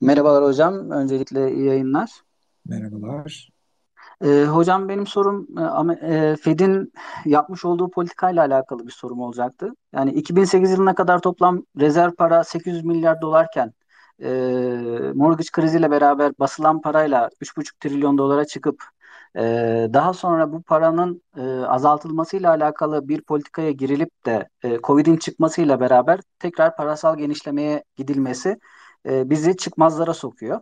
Merhabalar 0.00 0.44
hocam. 0.44 0.90
Öncelikle 0.90 1.52
iyi 1.52 1.64
yayınlar. 1.64 2.10
Merhabalar. 2.66 3.48
E, 4.24 4.44
hocam 4.44 4.88
benim 4.88 5.06
sorum 5.06 5.46
e, 6.02 6.36
Fed'in 6.36 6.92
yapmış 7.24 7.64
olduğu 7.64 7.90
politikayla 7.90 8.44
alakalı 8.44 8.86
bir 8.86 8.92
sorum 8.92 9.20
olacaktı. 9.20 9.70
Yani 9.92 10.12
2008 10.12 10.70
yılına 10.70 10.94
kadar 10.94 11.18
toplam 11.18 11.62
rezerv 11.80 12.12
para 12.12 12.44
800 12.44 12.84
milyar 12.84 13.20
dolarken 13.20 13.72
e, 14.22 14.28
mortgage 15.14 15.48
kriziyle 15.52 15.90
beraber 15.90 16.32
basılan 16.38 16.80
parayla 16.80 17.30
3,5 17.40 17.78
trilyon 17.80 18.18
dolara 18.18 18.44
çıkıp 18.44 18.84
e, 19.36 19.42
daha 19.92 20.12
sonra 20.12 20.52
bu 20.52 20.62
paranın 20.62 21.22
e, 21.36 21.42
azaltılmasıyla 21.66 22.50
alakalı 22.50 23.08
bir 23.08 23.22
politikaya 23.22 23.70
girilip 23.70 24.26
de 24.26 24.48
e, 24.62 24.78
Covid'in 24.84 25.16
çıkmasıyla 25.16 25.80
beraber 25.80 26.20
tekrar 26.38 26.76
parasal 26.76 27.18
genişlemeye 27.18 27.84
gidilmesi 27.96 28.58
e, 29.06 29.30
bizi 29.30 29.56
çıkmazlara 29.56 30.14
sokuyor. 30.14 30.60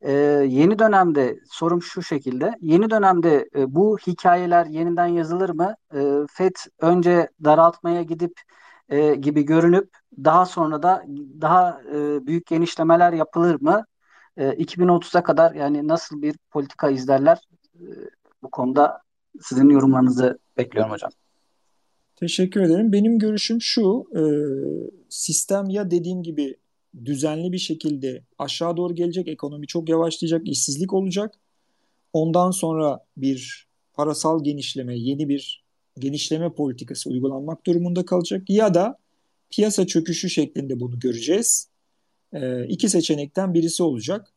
E, 0.00 0.12
yeni 0.48 0.78
dönemde 0.78 1.40
sorum 1.50 1.82
şu 1.82 2.02
şekilde. 2.02 2.54
Yeni 2.60 2.90
dönemde 2.90 3.48
e, 3.56 3.74
bu 3.74 3.98
hikayeler 4.06 4.66
yeniden 4.66 5.06
yazılır 5.06 5.50
mı? 5.50 5.74
E, 5.94 6.26
FED 6.30 6.56
önce 6.80 7.28
daraltmaya 7.44 8.02
gidip 8.02 8.40
e, 8.88 9.14
gibi 9.14 9.42
görünüp 9.42 9.90
daha 10.24 10.46
sonra 10.46 10.82
da 10.82 11.04
daha 11.40 11.80
e, 11.92 12.26
büyük 12.26 12.46
genişlemeler 12.46 13.12
yapılır 13.12 13.60
mı? 13.60 13.84
E, 14.36 14.48
2030'a 14.48 15.22
kadar 15.22 15.54
yani 15.54 15.88
nasıl 15.88 16.22
bir 16.22 16.36
politika 16.50 16.90
izlerler? 16.90 17.38
E, 17.74 17.84
bu 18.42 18.50
konuda 18.50 19.02
sizin 19.40 19.68
yorumlarınızı 19.68 20.38
bekliyorum 20.56 20.92
hocam. 20.92 21.10
Teşekkür 22.16 22.60
ederim. 22.60 22.92
Benim 22.92 23.18
görüşüm 23.18 23.60
şu, 23.60 24.04
e, 24.16 24.22
sistem 25.08 25.70
ya 25.70 25.90
dediğim 25.90 26.22
gibi 26.22 26.56
düzenli 27.04 27.52
bir 27.52 27.58
şekilde 27.58 28.22
aşağı 28.38 28.76
doğru 28.76 28.94
gelecek, 28.94 29.28
ekonomi 29.28 29.66
çok 29.66 29.88
yavaşlayacak, 29.88 30.48
işsizlik 30.48 30.94
olacak. 30.94 31.34
Ondan 32.12 32.50
sonra 32.50 33.04
bir 33.16 33.66
parasal 33.94 34.44
genişleme, 34.44 34.98
yeni 34.98 35.28
bir 35.28 35.64
genişleme 35.98 36.52
politikası 36.52 37.10
uygulanmak 37.10 37.66
durumunda 37.66 38.04
kalacak 38.04 38.50
ya 38.50 38.74
da 38.74 38.98
piyasa 39.50 39.86
çöküşü 39.86 40.30
şeklinde 40.30 40.80
bunu 40.80 40.98
göreceğiz. 40.98 41.68
E, 42.32 42.66
iki 42.66 42.88
seçenekten 42.88 43.54
birisi 43.54 43.82
olacak. 43.82 44.32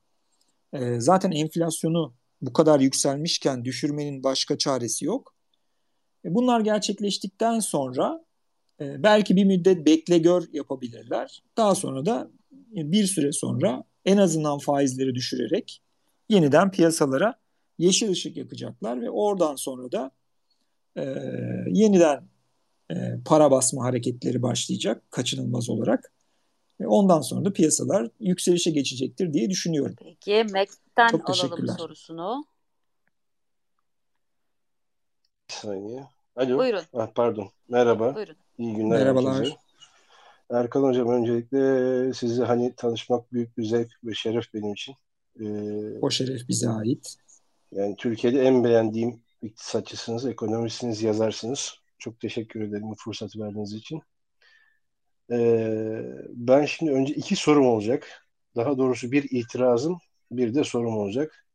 E, 0.74 1.00
zaten 1.00 1.32
enflasyonu 1.32 2.14
bu 2.42 2.54
kadar 2.54 2.80
yükselmişken 2.80 3.66
düşürmenin 3.66 4.24
başka 4.24 4.58
çaresi 4.58 5.06
yok. 5.06 5.34
E, 6.26 6.36
bunlar 6.36 6.62
gerçekleştikten 6.62 7.60
sonra 7.60 8.26
e, 8.82 9.04
belki 9.04 9.36
bir 9.36 9.44
müddet 9.44 9.86
bekle 9.86 10.18
gör 10.18 10.44
yapabilirler. 10.54 11.44
Daha 11.58 11.76
sonra 11.76 12.06
da 12.06 12.32
bir 12.72 13.08
süre 13.08 13.32
sonra 13.32 13.84
en 14.06 14.18
azından 14.18 14.58
faizleri 14.58 15.16
düşürerek 15.16 15.82
yeniden 16.30 16.72
piyasalara 16.72 17.36
yeşil 17.78 18.12
ışık 18.12 18.38
yakacaklar 18.38 19.02
ve 19.02 19.10
oradan 19.10 19.56
sonra 19.56 19.92
da 19.92 20.12
e, 20.96 21.02
yeniden 21.68 22.24
e, 22.92 22.96
para 23.26 23.52
basma 23.52 23.84
hareketleri 23.86 24.42
başlayacak 24.42 25.12
kaçınılmaz 25.12 25.70
olarak. 25.70 26.14
E, 26.80 26.86
ondan 26.86 27.22
sonra 27.22 27.46
da 27.46 27.54
piyasalar 27.54 28.08
yükselişe 28.20 28.72
geçecektir 28.72 29.34
diye 29.34 29.50
düşünüyorum. 29.50 29.96
Peki 30.00 30.46
Mac'ten 30.54 31.20
alalım 31.26 31.68
sorusunu. 31.78 32.46
Bir 35.50 35.54
saniye. 35.54 36.08
Alo. 36.36 36.58
Buyurun. 36.58 36.84
Ah, 36.94 37.08
pardon. 37.16 37.50
Merhaba. 37.70 38.16
Buyurun. 38.16 38.36
İyi 38.58 38.76
günler 38.76 39.00
Merhabalar. 39.00 39.36
herkese. 39.36 39.71
Erkan 40.52 40.84
Hocam 40.84 41.10
öncelikle 41.10 42.14
sizi 42.14 42.44
hani 42.44 42.76
tanışmak 42.76 43.34
büyük 43.34 43.58
bir 43.58 43.64
zevk 43.64 43.92
ve 44.04 44.14
şeref 44.14 44.54
benim 44.54 44.74
için. 44.74 44.96
Ee, 45.40 45.46
o 46.02 46.10
şeref 46.10 46.48
bize 46.48 46.70
ait. 46.70 47.16
Yani 47.72 47.96
Türkiye'de 47.96 48.42
en 48.42 48.64
beğendiğim 48.64 49.22
iktisatçısınız, 49.42 50.26
ekonomistsiniz, 50.26 51.04
yazarsınız. 51.04 51.76
Çok 52.00 52.20
teşekkür 52.20 52.62
ederim 52.62 52.90
bu 52.90 52.96
fırsatı 52.96 53.40
verdiğiniz 53.40 53.74
için. 53.74 54.02
Ee, 55.32 56.04
ben 56.30 56.66
şimdi 56.66 56.92
önce 56.92 57.14
iki 57.14 57.36
sorum 57.36 57.68
olacak. 57.68 58.28
Daha 58.56 58.78
doğrusu 58.78 59.12
bir 59.12 59.24
itirazım, 59.24 60.00
bir 60.32 60.56
de 60.56 60.64
sorum 60.64 60.98
olacak. 60.98 61.46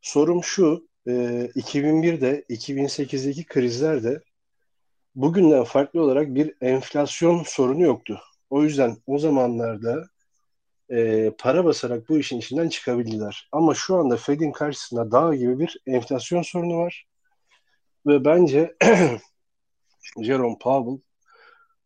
Sorum 0.00 0.44
şu, 0.44 0.88
e, 1.06 1.12
2001'de, 1.54 2.44
2008'deki 2.48 3.44
krizlerde 3.44 4.20
bugünden 5.18 5.64
farklı 5.64 6.02
olarak 6.02 6.34
bir 6.34 6.54
enflasyon 6.60 7.42
sorunu 7.46 7.82
yoktu. 7.82 8.20
O 8.50 8.62
yüzden 8.62 8.96
o 9.06 9.18
zamanlarda 9.18 10.04
e, 10.90 11.30
para 11.38 11.64
basarak 11.64 12.08
bu 12.08 12.18
işin 12.18 12.38
içinden 12.38 12.68
çıkabildiler. 12.68 13.48
Ama 13.52 13.74
şu 13.74 13.96
anda 13.96 14.16
Fed'in 14.16 14.52
karşısında 14.52 15.10
dağ 15.12 15.34
gibi 15.34 15.58
bir 15.58 15.80
enflasyon 15.86 16.42
sorunu 16.42 16.78
var. 16.78 17.06
Ve 18.06 18.24
bence 18.24 18.76
Jerome 20.22 20.58
Powell 20.60 21.00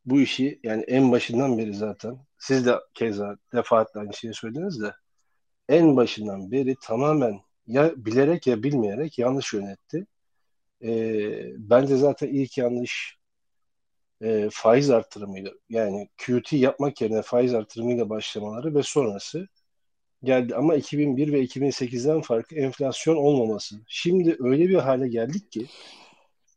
bu 0.07 0.21
işi 0.21 0.61
yani 0.63 0.83
en 0.83 1.13
başından 1.13 1.59
beri 1.59 1.75
zaten 1.75 2.19
siz 2.39 2.67
de 2.67 2.75
keza 2.95 3.37
defaatle 3.55 4.01
aynı 4.01 4.15
şeyi 4.15 4.35
söylediniz 4.35 4.81
de 4.81 4.95
en 5.69 5.97
başından 5.97 6.51
beri 6.51 6.77
tamamen 6.83 7.41
ya 7.67 7.93
bilerek 7.97 8.47
ya 8.47 8.63
bilmeyerek 8.63 9.19
yanlış 9.19 9.53
yönetti. 9.53 10.07
E, 10.85 10.91
bence 11.59 11.97
zaten 11.97 12.29
ilk 12.29 12.59
yanlış 12.59 13.22
e, 14.23 14.49
faiz 14.53 14.91
artırımıyla 14.91 15.51
yani 15.69 16.09
QT 16.27 16.53
yapmak 16.53 17.01
yerine 17.01 17.23
faiz 17.23 17.55
artırımıyla 17.55 18.09
başlamaları 18.11 18.75
ve 18.75 18.83
sonrası 18.83 19.49
geldi. 20.23 20.55
Ama 20.55 20.75
2001 20.75 21.33
ve 21.33 21.43
2008'den 21.45 22.21
farkı 22.21 22.55
enflasyon 22.55 23.17
olmaması. 23.17 23.77
Şimdi 23.89 24.37
öyle 24.41 24.69
bir 24.69 24.77
hale 24.77 25.09
geldik 25.09 25.53
ki 25.53 25.67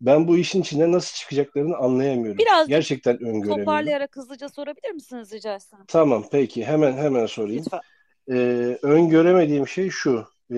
ben 0.01 0.28
bu 0.28 0.38
işin 0.38 0.61
içinde 0.61 0.91
nasıl 0.91 1.16
çıkacaklarını 1.16 1.78
anlayamıyorum. 1.78 2.38
Biraz 2.38 2.68
Gerçekten 2.68 3.13
öngöremiyorum. 3.16 3.57
toparlayarak 3.57 4.16
hızlıca 4.16 4.49
sorabilir 4.49 4.91
misiniz 4.91 5.34
rica 5.34 5.55
etsem? 5.55 5.80
Tamam 5.88 6.26
peki 6.32 6.66
hemen 6.66 6.93
hemen 6.93 7.26
sorayım. 7.26 7.63
Lütfen. 7.66 7.82
Ee, 8.32 8.78
öngöremediğim 8.82 9.68
şey 9.68 9.89
şu. 9.89 10.26
Ee, 10.51 10.57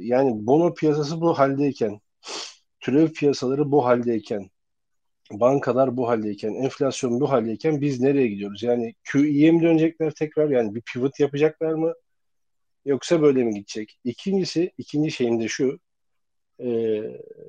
yani 0.00 0.46
bono 0.46 0.74
piyasası 0.74 1.20
bu 1.20 1.38
haldeyken, 1.38 2.00
türev 2.80 3.08
piyasaları 3.08 3.70
bu 3.70 3.84
haldeyken, 3.84 4.50
bankalar 5.30 5.96
bu 5.96 6.08
haldeyken, 6.08 6.54
enflasyon 6.54 7.20
bu 7.20 7.30
haldeyken 7.30 7.80
biz 7.80 8.00
nereye 8.00 8.26
gidiyoruz? 8.28 8.62
Yani 8.62 8.94
QE'ye 9.12 9.52
mi 9.52 9.62
dönecekler 9.62 10.10
tekrar? 10.10 10.50
Yani 10.50 10.74
bir 10.74 10.80
pivot 10.80 11.20
yapacaklar 11.20 11.72
mı? 11.72 11.94
Yoksa 12.84 13.22
böyle 13.22 13.44
mi 13.44 13.54
gidecek? 13.54 13.98
İkincisi, 14.04 14.72
ikinci 14.78 15.10
şeyim 15.10 15.40
de 15.40 15.48
şu. 15.48 15.78
E, 16.60 16.68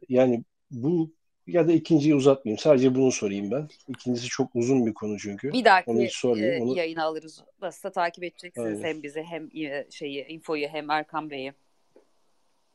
yani 0.10 0.44
bu 0.72 1.12
Ya 1.48 1.68
da 1.68 1.72
ikinciyi 1.72 2.16
uzatmayayım. 2.16 2.58
Sadece 2.58 2.96
bunu 2.96 3.12
sorayım 3.12 3.52
ben. 3.52 3.68
İkincisi 3.88 4.28
çok 4.28 4.56
uzun 4.56 4.86
bir 4.86 4.94
konu 4.94 5.20
çünkü. 5.20 5.54
Bir 5.54 5.66
dahaki 5.66 5.92
Onu 5.92 6.08
sormayayım. 6.10 6.64
e, 6.64 6.66
Onu... 6.66 6.78
yayını 6.78 7.04
alırız. 7.04 7.44
Nasılsa 7.62 7.92
takip 7.92 8.24
edeceksiniz 8.24 8.68
Aynen. 8.68 8.84
hem 8.84 9.04
bizi 9.04 9.24
hem 9.24 9.50
e, 9.56 9.88
şeyi 9.90 10.26
infoyu 10.26 10.68
hem 10.68 10.90
Erkan 10.90 11.30
Bey'i. 11.30 11.54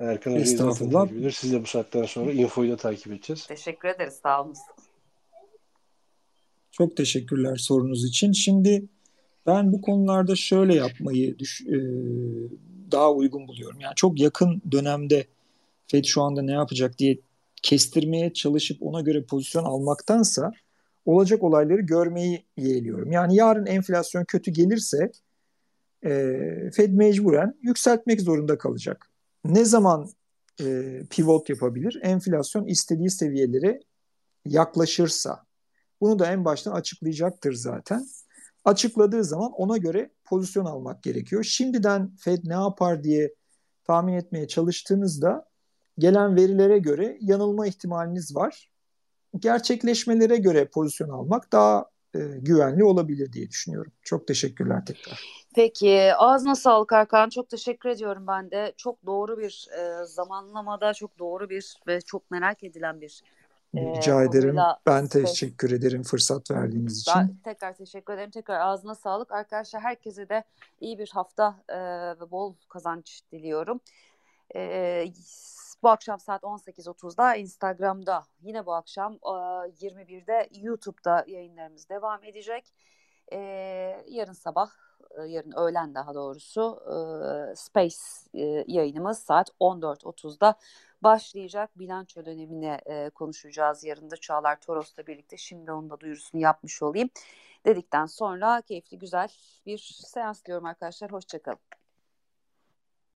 Erkan 0.01 0.31
Hoca'yı 0.31 0.47
zaten. 0.47 1.31
Siz 1.31 1.53
de 1.53 1.63
bu 1.63 1.67
saatten 1.67 2.05
sonra 2.05 2.33
infoyu 2.33 2.71
da 2.73 2.77
takip 2.77 3.13
edeceğiz. 3.13 3.47
Teşekkür 3.47 3.89
ederiz. 3.89 4.21
Sağ 4.23 4.43
olun. 4.45 4.55
Çok 6.73 6.97
teşekkürler 6.97 7.57
sorunuz 7.57 8.05
için. 8.05 8.33
Şimdi 8.33 8.85
ben 9.47 9.73
bu 9.73 9.81
konularda 9.81 10.37
şöyle 10.37 10.75
yapmayı 10.75 11.39
düş, 11.39 11.61
e, 11.61 11.77
daha 12.93 13.12
uygun 13.12 13.49
buluyorum. 13.49 13.81
Yani 13.81 13.95
çok 13.97 14.20
yakın 14.20 14.62
dönemde 14.73 15.27
Fed 15.87 16.05
şu 16.05 16.23
anda 16.23 16.43
ne 16.43 16.53
yapacak 16.53 16.99
diye 16.99 17.18
kestirmeye 17.62 18.33
çalışıp 18.33 18.83
ona 18.83 19.01
göre 19.01 19.25
pozisyon 19.25 19.64
almaktansa 19.64 20.53
olacak 21.07 21.43
olayları 21.43 21.81
görmeyi 21.81 22.45
yeğliyorum. 22.57 23.12
Yani 23.12 23.37
yarın 23.37 23.66
enflasyon 23.66 24.25
kötü 24.25 24.51
gelirse 24.51 25.12
e, 26.05 26.11
Fed 26.75 26.93
mecburen 26.93 27.55
yükseltmek 27.62 28.20
zorunda 28.20 28.59
kalacak. 28.59 29.09
Ne 29.45 29.64
zaman 29.64 30.09
e, 30.61 31.01
pivot 31.11 31.49
yapabilir? 31.49 31.99
Enflasyon 32.03 32.66
istediği 32.66 33.11
seviyelere 33.11 33.81
yaklaşırsa. 34.47 35.45
Bunu 36.03 36.19
da 36.19 36.33
en 36.33 36.45
baştan 36.45 36.73
açıklayacaktır 36.73 37.53
zaten. 37.53 38.07
Açıkladığı 38.65 39.25
zaman 39.25 39.53
ona 39.53 39.77
göre 39.77 40.11
pozisyon 40.25 40.65
almak 40.65 41.03
gerekiyor. 41.03 41.45
Şimdiden 41.45 42.11
Fed 42.21 42.39
ne 42.45 42.53
yapar 42.53 43.05
diye 43.05 43.35
tahmin 43.85 44.13
etmeye 44.13 44.49
çalıştığınızda 44.49 45.49
gelen 45.99 46.37
verilere 46.37 46.79
göre 46.79 47.19
yanılma 47.21 47.67
ihtimaliniz 47.67 48.37
var. 48.37 48.71
Gerçekleşmelere 49.39 50.37
göre 50.37 50.65
pozisyon 50.65 51.09
almak 51.09 51.53
daha 51.53 51.87
e, 52.15 52.19
güvenli 52.19 52.85
olabilir 52.85 53.33
diye 53.33 53.49
düşünüyorum. 53.49 53.93
Çok 54.03 54.27
teşekkürler 54.27 54.87
tekrar. 54.87 55.21
Peki 55.55 56.15
ağzına 56.17 56.55
sağlık 56.55 56.93
Erkan. 56.93 57.29
Çok 57.29 57.49
teşekkür 57.49 57.89
ediyorum 57.89 58.27
ben 58.27 58.51
de. 58.51 58.73
Çok 58.77 59.07
doğru 59.07 59.39
bir 59.39 59.69
e, 59.79 60.05
zamanlamada 60.07 60.95
çok 60.95 61.19
doğru 61.19 61.51
bir 61.51 61.75
ve 61.87 62.01
çok 62.01 62.31
merak 62.31 62.65
edilen 62.65 63.01
bir 63.01 63.23
e, 63.75 63.81
Rica 63.81 64.23
ederim. 64.23 64.51
konuyla 64.51 64.79
Ben 64.87 65.07
teşekkür 65.07 65.70
ederim 65.70 66.03
fırsat 66.03 66.51
verdiğiniz 66.51 67.01
için. 67.01 67.14
Ben 67.16 67.37
tekrar 67.45 67.73
teşekkür 67.73 68.14
ederim. 68.14 68.31
Tekrar 68.31 68.61
ağzına 68.61 68.95
sağlık. 68.95 69.33
Arkadaşlar 69.33 69.83
herkese 69.83 70.29
de 70.29 70.45
iyi 70.81 70.99
bir 70.99 71.09
hafta 71.09 71.57
e, 71.68 71.79
ve 72.20 72.31
bol 72.31 72.55
kazanç 72.68 73.23
diliyorum. 73.33 73.81
E, 74.55 75.05
bu 75.83 75.89
akşam 75.89 76.20
saat 76.20 76.43
18.30'da 76.43 77.35
Instagram'da 77.35 78.25
yine 78.43 78.66
bu 78.66 78.75
akşam 78.75 79.12
e, 79.12 79.29
21'de 79.87 80.49
YouTube'da 80.61 81.25
yayınlarımız 81.27 81.89
devam 81.89 82.25
edecek. 82.25 82.73
E, 83.33 83.39
yarın 84.09 84.33
sabah, 84.33 84.70
e, 85.18 85.23
yarın 85.23 85.53
öğlen 85.53 85.95
daha 85.95 86.14
doğrusu 86.14 86.81
e, 86.87 87.57
Space 87.57 87.97
e, 88.35 88.64
yayınımız 88.66 89.18
saat 89.18 89.51
14.30'da 89.61 90.55
başlayacak. 91.03 91.79
Bilanço 91.79 92.25
dönemine 92.25 92.81
e, 92.87 93.11
konuşacağız 93.11 93.85
yarın 93.85 94.11
da 94.11 94.17
Çağlar 94.17 94.61
Toros'la 94.61 95.07
birlikte. 95.07 95.37
Şimdi 95.37 95.73
onun 95.73 95.91
da 95.91 96.01
duyurusunu 96.01 96.41
yapmış 96.41 96.83
olayım. 96.83 97.11
Dedikten 97.67 98.07
sonra 98.07 98.63
keyifli 98.63 98.99
güzel 98.99 99.29
bir 99.67 99.79
seans 100.07 100.45
diliyorum 100.45 100.67
arkadaşlar. 100.67 101.13
Hoşçakalın. 101.13 101.82